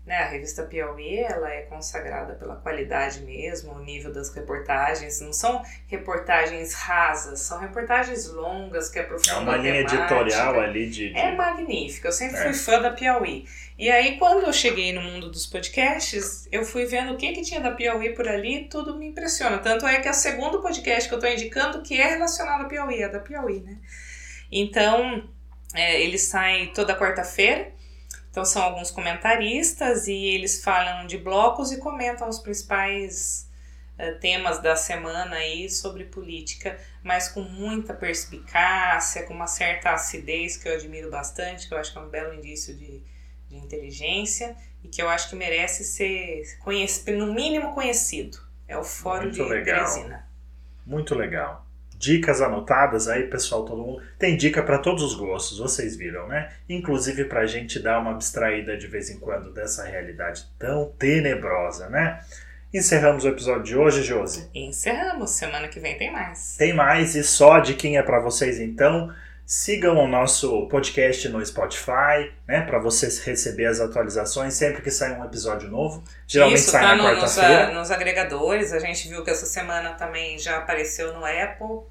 Né? 0.06 0.14
A 0.18 0.28
revista 0.28 0.62
Piauí 0.62 1.18
ela 1.18 1.50
é 1.52 1.62
consagrada 1.62 2.34
pela 2.34 2.54
qualidade 2.54 3.22
mesmo, 3.22 3.72
o 3.72 3.80
nível 3.80 4.12
das 4.12 4.32
reportagens. 4.32 5.20
Não 5.20 5.32
são 5.32 5.60
reportagens 5.88 6.74
rasas, 6.74 7.40
são 7.40 7.58
reportagens 7.58 8.30
longas 8.32 8.88
que 8.88 9.00
É 9.00 9.02
aprofundam 9.02 9.42
uma 9.42 9.54
a 9.54 9.56
linha 9.56 9.84
temática. 9.84 10.14
editorial 10.20 10.60
ali 10.60 10.88
de. 10.88 11.12
de- 11.12 11.18
É 11.18 11.32
magnífica, 11.34 12.06
eu 12.06 12.12
sempre 12.12 12.36
É. 12.36 12.42
fui 12.44 12.52
fã 12.52 12.80
da 12.80 12.90
Piauí. 12.92 13.46
E 13.76 13.90
aí, 13.90 14.16
quando 14.16 14.46
eu 14.46 14.52
cheguei 14.52 14.92
no 14.92 15.02
mundo 15.02 15.28
dos 15.28 15.44
podcasts, 15.44 16.46
eu 16.52 16.64
fui 16.64 16.86
vendo 16.86 17.12
o 17.12 17.16
que, 17.16 17.32
que 17.32 17.42
tinha 17.42 17.60
da 17.60 17.72
Piauí 17.72 18.14
por 18.14 18.28
ali 18.28 18.58
e 18.60 18.68
tudo 18.68 18.96
me 18.96 19.08
impressiona. 19.08 19.58
Tanto 19.58 19.86
é 19.88 19.98
que 20.00 20.06
é 20.06 20.12
o 20.12 20.14
segundo 20.14 20.62
podcast 20.62 21.08
que 21.08 21.14
eu 21.14 21.18
estou 21.18 21.32
indicando 21.32 21.82
que 21.82 22.00
é 22.00 22.10
relacionado 22.10 22.60
à 22.62 22.64
Piauí, 22.68 23.02
é 23.02 23.08
da 23.08 23.18
Piauí, 23.18 23.60
né? 23.60 23.76
Então, 24.52 25.28
é, 25.74 26.00
ele 26.00 26.16
sai 26.16 26.70
toda 26.74 26.96
quarta-feira. 26.96 27.74
Então, 28.36 28.44
são 28.44 28.62
alguns 28.62 28.90
comentaristas 28.90 30.06
e 30.06 30.12
eles 30.12 30.62
falam 30.62 31.06
de 31.06 31.16
blocos 31.16 31.72
e 31.72 31.78
comentam 31.78 32.28
os 32.28 32.38
principais 32.38 33.48
eh, 33.96 34.12
temas 34.12 34.60
da 34.60 34.76
semana 34.76 35.36
aí 35.36 35.70
sobre 35.70 36.04
política, 36.04 36.78
mas 37.02 37.30
com 37.30 37.40
muita 37.40 37.94
perspicácia, 37.94 39.22
com 39.22 39.32
uma 39.32 39.46
certa 39.46 39.92
acidez 39.92 40.58
que 40.58 40.68
eu 40.68 40.74
admiro 40.74 41.10
bastante, 41.10 41.66
que 41.66 41.72
eu 41.72 41.78
acho 41.78 41.92
que 41.92 41.98
é 41.98 42.02
um 42.02 42.10
belo 42.10 42.34
indício 42.34 42.76
de, 42.76 43.02
de 43.48 43.56
inteligência 43.56 44.54
e 44.84 44.88
que 44.88 45.00
eu 45.00 45.08
acho 45.08 45.30
que 45.30 45.34
merece 45.34 45.82
ser 45.82 46.58
conhecido, 46.58 47.16
no 47.16 47.32
mínimo 47.32 47.72
conhecido. 47.72 48.36
É 48.68 48.76
o 48.76 48.84
Fórum 48.84 49.22
Muito 49.22 49.36
de 49.36 49.48
legal. 49.48 49.78
Teresina. 49.78 50.28
Muito 50.84 51.14
legal. 51.14 51.65
Dicas 51.98 52.40
anotadas 52.40 53.08
aí, 53.08 53.24
pessoal, 53.24 53.64
todo 53.64 53.82
mundo. 53.82 54.02
Tem 54.18 54.36
dica 54.36 54.62
para 54.62 54.78
todos 54.78 55.02
os 55.02 55.14
gostos, 55.14 55.58
vocês 55.58 55.96
viram, 55.96 56.28
né? 56.28 56.50
Inclusive 56.68 57.24
pra 57.24 57.46
gente 57.46 57.78
dar 57.78 57.98
uma 57.98 58.12
abstraída 58.12 58.76
de 58.76 58.86
vez 58.86 59.10
em 59.10 59.18
quando 59.18 59.52
dessa 59.52 59.84
realidade 59.84 60.44
tão 60.58 60.92
tenebrosa, 60.98 61.88
né? 61.88 62.20
Encerramos 62.74 63.24
o 63.24 63.28
episódio 63.28 63.62
de 63.62 63.76
hoje, 63.76 64.02
Josi. 64.02 64.50
Encerramos. 64.54 65.30
Semana 65.30 65.68
que 65.68 65.80
vem 65.80 65.96
tem 65.96 66.12
mais. 66.12 66.56
Tem 66.58 66.74
mais 66.74 67.14
e 67.14 67.24
só 67.24 67.54
a 67.54 67.60
diquinha 67.60 68.02
para 68.02 68.20
vocês 68.20 68.60
então. 68.60 69.10
Sigam 69.48 69.96
o 69.96 70.08
nosso 70.08 70.66
podcast 70.68 71.28
no 71.28 71.44
Spotify, 71.46 72.32
né, 72.48 72.62
para 72.62 72.80
vocês 72.80 73.20
receber 73.24 73.66
as 73.66 73.78
atualizações 73.78 74.54
sempre 74.54 74.82
que 74.82 74.90
sair 74.90 75.12
um 75.16 75.24
episódio 75.24 75.68
novo. 75.70 76.02
Geralmente 76.26 76.58
Isso, 76.58 76.72
sai 76.72 76.82
tá 76.82 76.96
na 76.96 77.02
no- 77.14 77.20
nos, 77.20 77.20
quarta-feira. 77.36 77.68
a- 77.68 77.72
nos 77.78 77.90
agregadores. 77.92 78.72
A 78.72 78.80
gente 78.80 79.08
viu 79.08 79.22
que 79.22 79.30
essa 79.30 79.46
semana 79.46 79.90
também 79.94 80.36
já 80.36 80.56
apareceu 80.56 81.12
no 81.14 81.24
Apple 81.24 81.86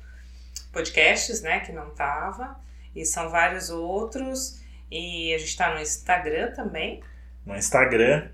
Podcasts, 0.73 1.41
né? 1.41 1.61
Que 1.61 1.71
não 1.71 1.91
tava. 1.91 2.57
E 2.93 3.05
são 3.05 3.29
vários 3.29 3.69
outros. 3.69 4.59
E 4.91 5.33
a 5.33 5.37
gente 5.37 5.55
tá 5.55 5.73
no 5.73 5.79
Instagram 5.81 6.51
também. 6.51 7.01
No 7.45 7.55
Instagram, 7.55 8.27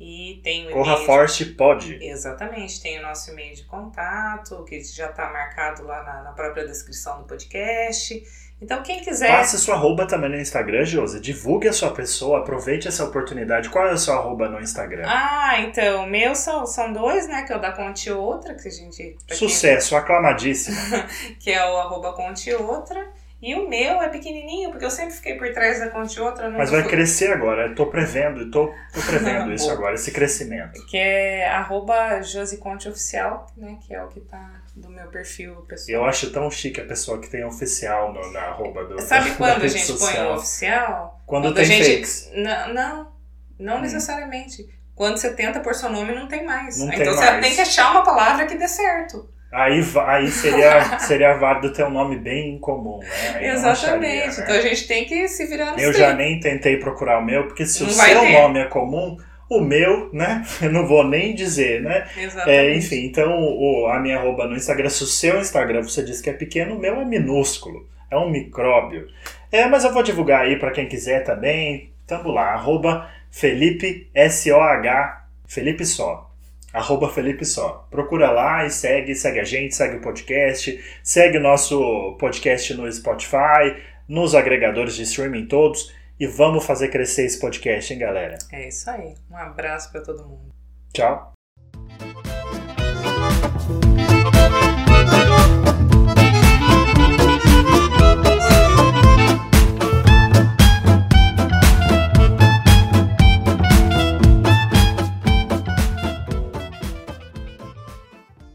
E 0.00 0.40
tem 0.42 0.66
o 0.68 0.72
Corra. 0.72 0.96
Forte 1.04 1.44
Pod. 1.44 1.98
Exatamente, 2.00 2.80
tem 2.80 2.98
o 2.98 3.02
nosso 3.02 3.30
e-mail 3.30 3.54
de 3.54 3.64
contato, 3.64 4.64
que 4.64 4.82
já 4.82 5.10
está 5.10 5.28
marcado 5.30 5.84
lá 5.84 6.02
na, 6.02 6.22
na 6.22 6.32
própria 6.32 6.66
descrição 6.66 7.18
do 7.18 7.24
podcast. 7.24 8.22
Então, 8.62 8.82
quem 8.82 9.00
quiser. 9.00 9.28
Passe 9.28 9.58
sua 9.58 9.74
arroba 9.74 10.06
também 10.06 10.28
no 10.30 10.36
Instagram, 10.36 10.84
Josi. 10.84 11.18
Divulgue 11.20 11.68
a 11.68 11.72
sua 11.72 11.92
pessoa, 11.92 12.40
aproveite 12.40 12.88
essa 12.88 13.04
oportunidade. 13.04 13.68
Qual 13.70 13.86
é 13.86 13.92
o 13.92 13.98
seu 13.98 14.12
arroba 14.14 14.48
no 14.50 14.60
Instagram? 14.60 15.04
Ah, 15.06 15.60
então, 15.60 16.04
o 16.04 16.06
meu 16.06 16.34
são, 16.34 16.66
são 16.66 16.92
dois, 16.92 17.26
né? 17.26 17.42
Que 17.42 17.52
é 17.54 17.56
o 17.56 17.60
da 17.60 17.72
Conte 17.72 18.10
Outra, 18.10 18.54
que 18.54 18.68
a 18.68 18.70
gente. 18.70 19.16
pra 19.26 19.36
quem- 19.36 19.48
Sucesso, 19.48 19.96
aclamadíssimo. 19.96 20.76
que 21.40 21.50
é 21.50 21.62
o 21.70 21.76
arroba 21.78 22.12
Conte 22.12 22.52
Outra. 22.54 23.06
E 23.42 23.54
o 23.54 23.66
meu 23.68 24.02
é 24.02 24.08
pequenininho, 24.10 24.70
porque 24.70 24.84
eu 24.84 24.90
sempre 24.90 25.14
fiquei 25.14 25.34
por 25.38 25.50
trás 25.52 25.78
da 25.80 25.88
Conte 25.88 26.20
Outra. 26.20 26.46
nunca 26.46 26.58
Mas 26.58 26.70
vai 26.70 26.82
fui- 26.82 26.90
crescer 26.90 27.32
agora. 27.32 27.68
Eu 27.68 27.74
tô 27.74 27.86
prevendo, 27.86 28.50
tô, 28.50 28.66
tô 28.92 29.00
prevendo 29.06 29.50
isso 29.54 29.70
agora, 29.70 29.94
esse 29.94 30.10
crescimento. 30.12 30.84
Que 30.86 30.98
é 30.98 31.48
arroba 31.48 32.20
Josiconte 32.22 32.88
Oficial, 32.88 33.46
né? 33.56 33.78
Que 33.86 33.94
é 33.94 34.02
o 34.04 34.08
que 34.08 34.20
tá 34.20 34.60
do 34.76 34.90
meu 34.90 35.06
perfil 35.08 35.54
pessoal. 35.68 36.02
Eu 36.02 36.04
acho 36.04 36.30
tão 36.32 36.50
chique 36.50 36.80
a 36.80 36.84
pessoa 36.84 37.18
que 37.18 37.30
tem 37.30 37.42
oficial 37.44 38.12
no, 38.12 38.30
na 38.32 38.40
arroba 38.42 38.84
do. 38.84 39.00
Sabe 39.00 39.30
quando 39.36 39.64
a 39.64 39.68
gente 39.68 39.86
põe 39.86 39.96
social. 39.98 40.32
o 40.32 40.36
oficial? 40.36 41.20
Quando 41.26 41.48
a 41.48 41.54
tem 41.54 41.64
gente. 41.64 41.94
fakes. 41.96 42.30
Não, 42.34 42.74
não, 42.74 43.12
não 43.58 43.76
Hum. 43.78 43.80
necessariamente. 43.80 44.68
Quando 44.94 45.16
você 45.16 45.32
tenta 45.32 45.60
pôr 45.60 45.74
seu 45.74 45.88
nome, 45.88 46.14
não 46.14 46.28
tem 46.28 46.44
mais. 46.44 46.76
Não 46.78 46.88
então 46.88 46.98
tem 46.98 47.06
você 47.14 47.24
mais. 47.24 47.40
tem 47.46 47.54
que 47.54 47.60
achar 47.62 47.90
uma 47.90 48.02
palavra 48.04 48.44
que 48.44 48.54
dê 48.54 48.68
certo. 48.68 49.30
Aí, 49.52 49.82
aí 50.06 50.28
seria, 50.28 50.98
seria 51.00 51.34
válido 51.34 51.72
ter 51.72 51.84
um 51.84 51.90
nome 51.90 52.16
bem 52.16 52.54
incomum, 52.54 52.98
né? 52.98 53.48
Exatamente. 53.48 53.66
acharia, 53.66 54.26
né? 54.26 54.34
Então 54.38 54.54
a 54.54 54.60
gente 54.60 54.86
tem 54.86 55.04
que 55.04 55.26
se 55.28 55.46
virar 55.46 55.72
nos 55.72 55.82
Eu 55.82 55.92
já 55.92 56.14
30. 56.14 56.14
nem 56.14 56.40
tentei 56.40 56.76
procurar 56.76 57.18
o 57.18 57.24
meu, 57.24 57.44
porque 57.48 57.66
se 57.66 57.82
Não 57.82 57.90
o 57.90 57.92
seu 57.92 58.20
ter. 58.20 58.32
nome 58.32 58.60
é 58.60 58.66
comum, 58.66 59.16
o 59.48 59.60
meu, 59.60 60.08
né? 60.12 60.44
Eu 60.62 60.70
não 60.70 60.86
vou 60.86 61.04
nem 61.04 61.34
dizer, 61.34 61.82
né? 61.82 62.06
Exatamente. 62.16 62.50
É, 62.50 62.76
enfim, 62.76 63.04
então 63.06 63.28
o, 63.42 63.88
a 63.88 63.98
minha 63.98 64.18
arroba 64.18 64.46
no 64.46 64.54
Instagram, 64.54 64.88
se 64.88 65.02
o 65.02 65.06
seu 65.06 65.40
Instagram 65.40 65.82
você 65.82 66.04
diz 66.04 66.20
que 66.20 66.30
é 66.30 66.32
pequeno, 66.32 66.76
o 66.76 66.78
meu 66.78 67.00
é 67.00 67.04
minúsculo, 67.04 67.88
é 68.08 68.16
um 68.16 68.30
micróbio. 68.30 69.08
É, 69.50 69.66
mas 69.66 69.82
eu 69.84 69.92
vou 69.92 70.04
divulgar 70.04 70.42
aí 70.42 70.56
para 70.56 70.70
quem 70.70 70.86
quiser 70.86 71.24
também. 71.24 71.90
Tamo 72.06 72.30
lá, 72.30 72.52
arroba 72.52 73.08
Felipe 73.32 74.08
S-O-H, 74.14 75.24
Felipe 75.48 75.84
só 75.84 76.29
arroba 76.72 77.08
Felipe 77.08 77.44
Só. 77.44 77.86
Procura 77.90 78.30
lá 78.30 78.64
e 78.64 78.70
segue, 78.70 79.14
segue 79.14 79.40
a 79.40 79.44
gente, 79.44 79.74
segue 79.74 79.96
o 79.96 80.00
podcast, 80.00 80.82
segue 81.02 81.38
o 81.38 81.42
nosso 81.42 82.16
podcast 82.18 82.74
no 82.74 82.90
Spotify, 82.90 83.76
nos 84.08 84.34
agregadores 84.34 84.94
de 84.94 85.02
streaming 85.02 85.46
todos 85.46 85.92
e 86.18 86.26
vamos 86.26 86.64
fazer 86.66 86.88
crescer 86.88 87.24
esse 87.24 87.40
podcast, 87.40 87.92
hein, 87.92 87.98
galera? 87.98 88.36
É 88.52 88.68
isso 88.68 88.90
aí. 88.90 89.14
Um 89.30 89.36
abraço 89.36 89.90
para 89.90 90.02
todo 90.02 90.26
mundo. 90.26 90.50
Tchau. 90.92 91.32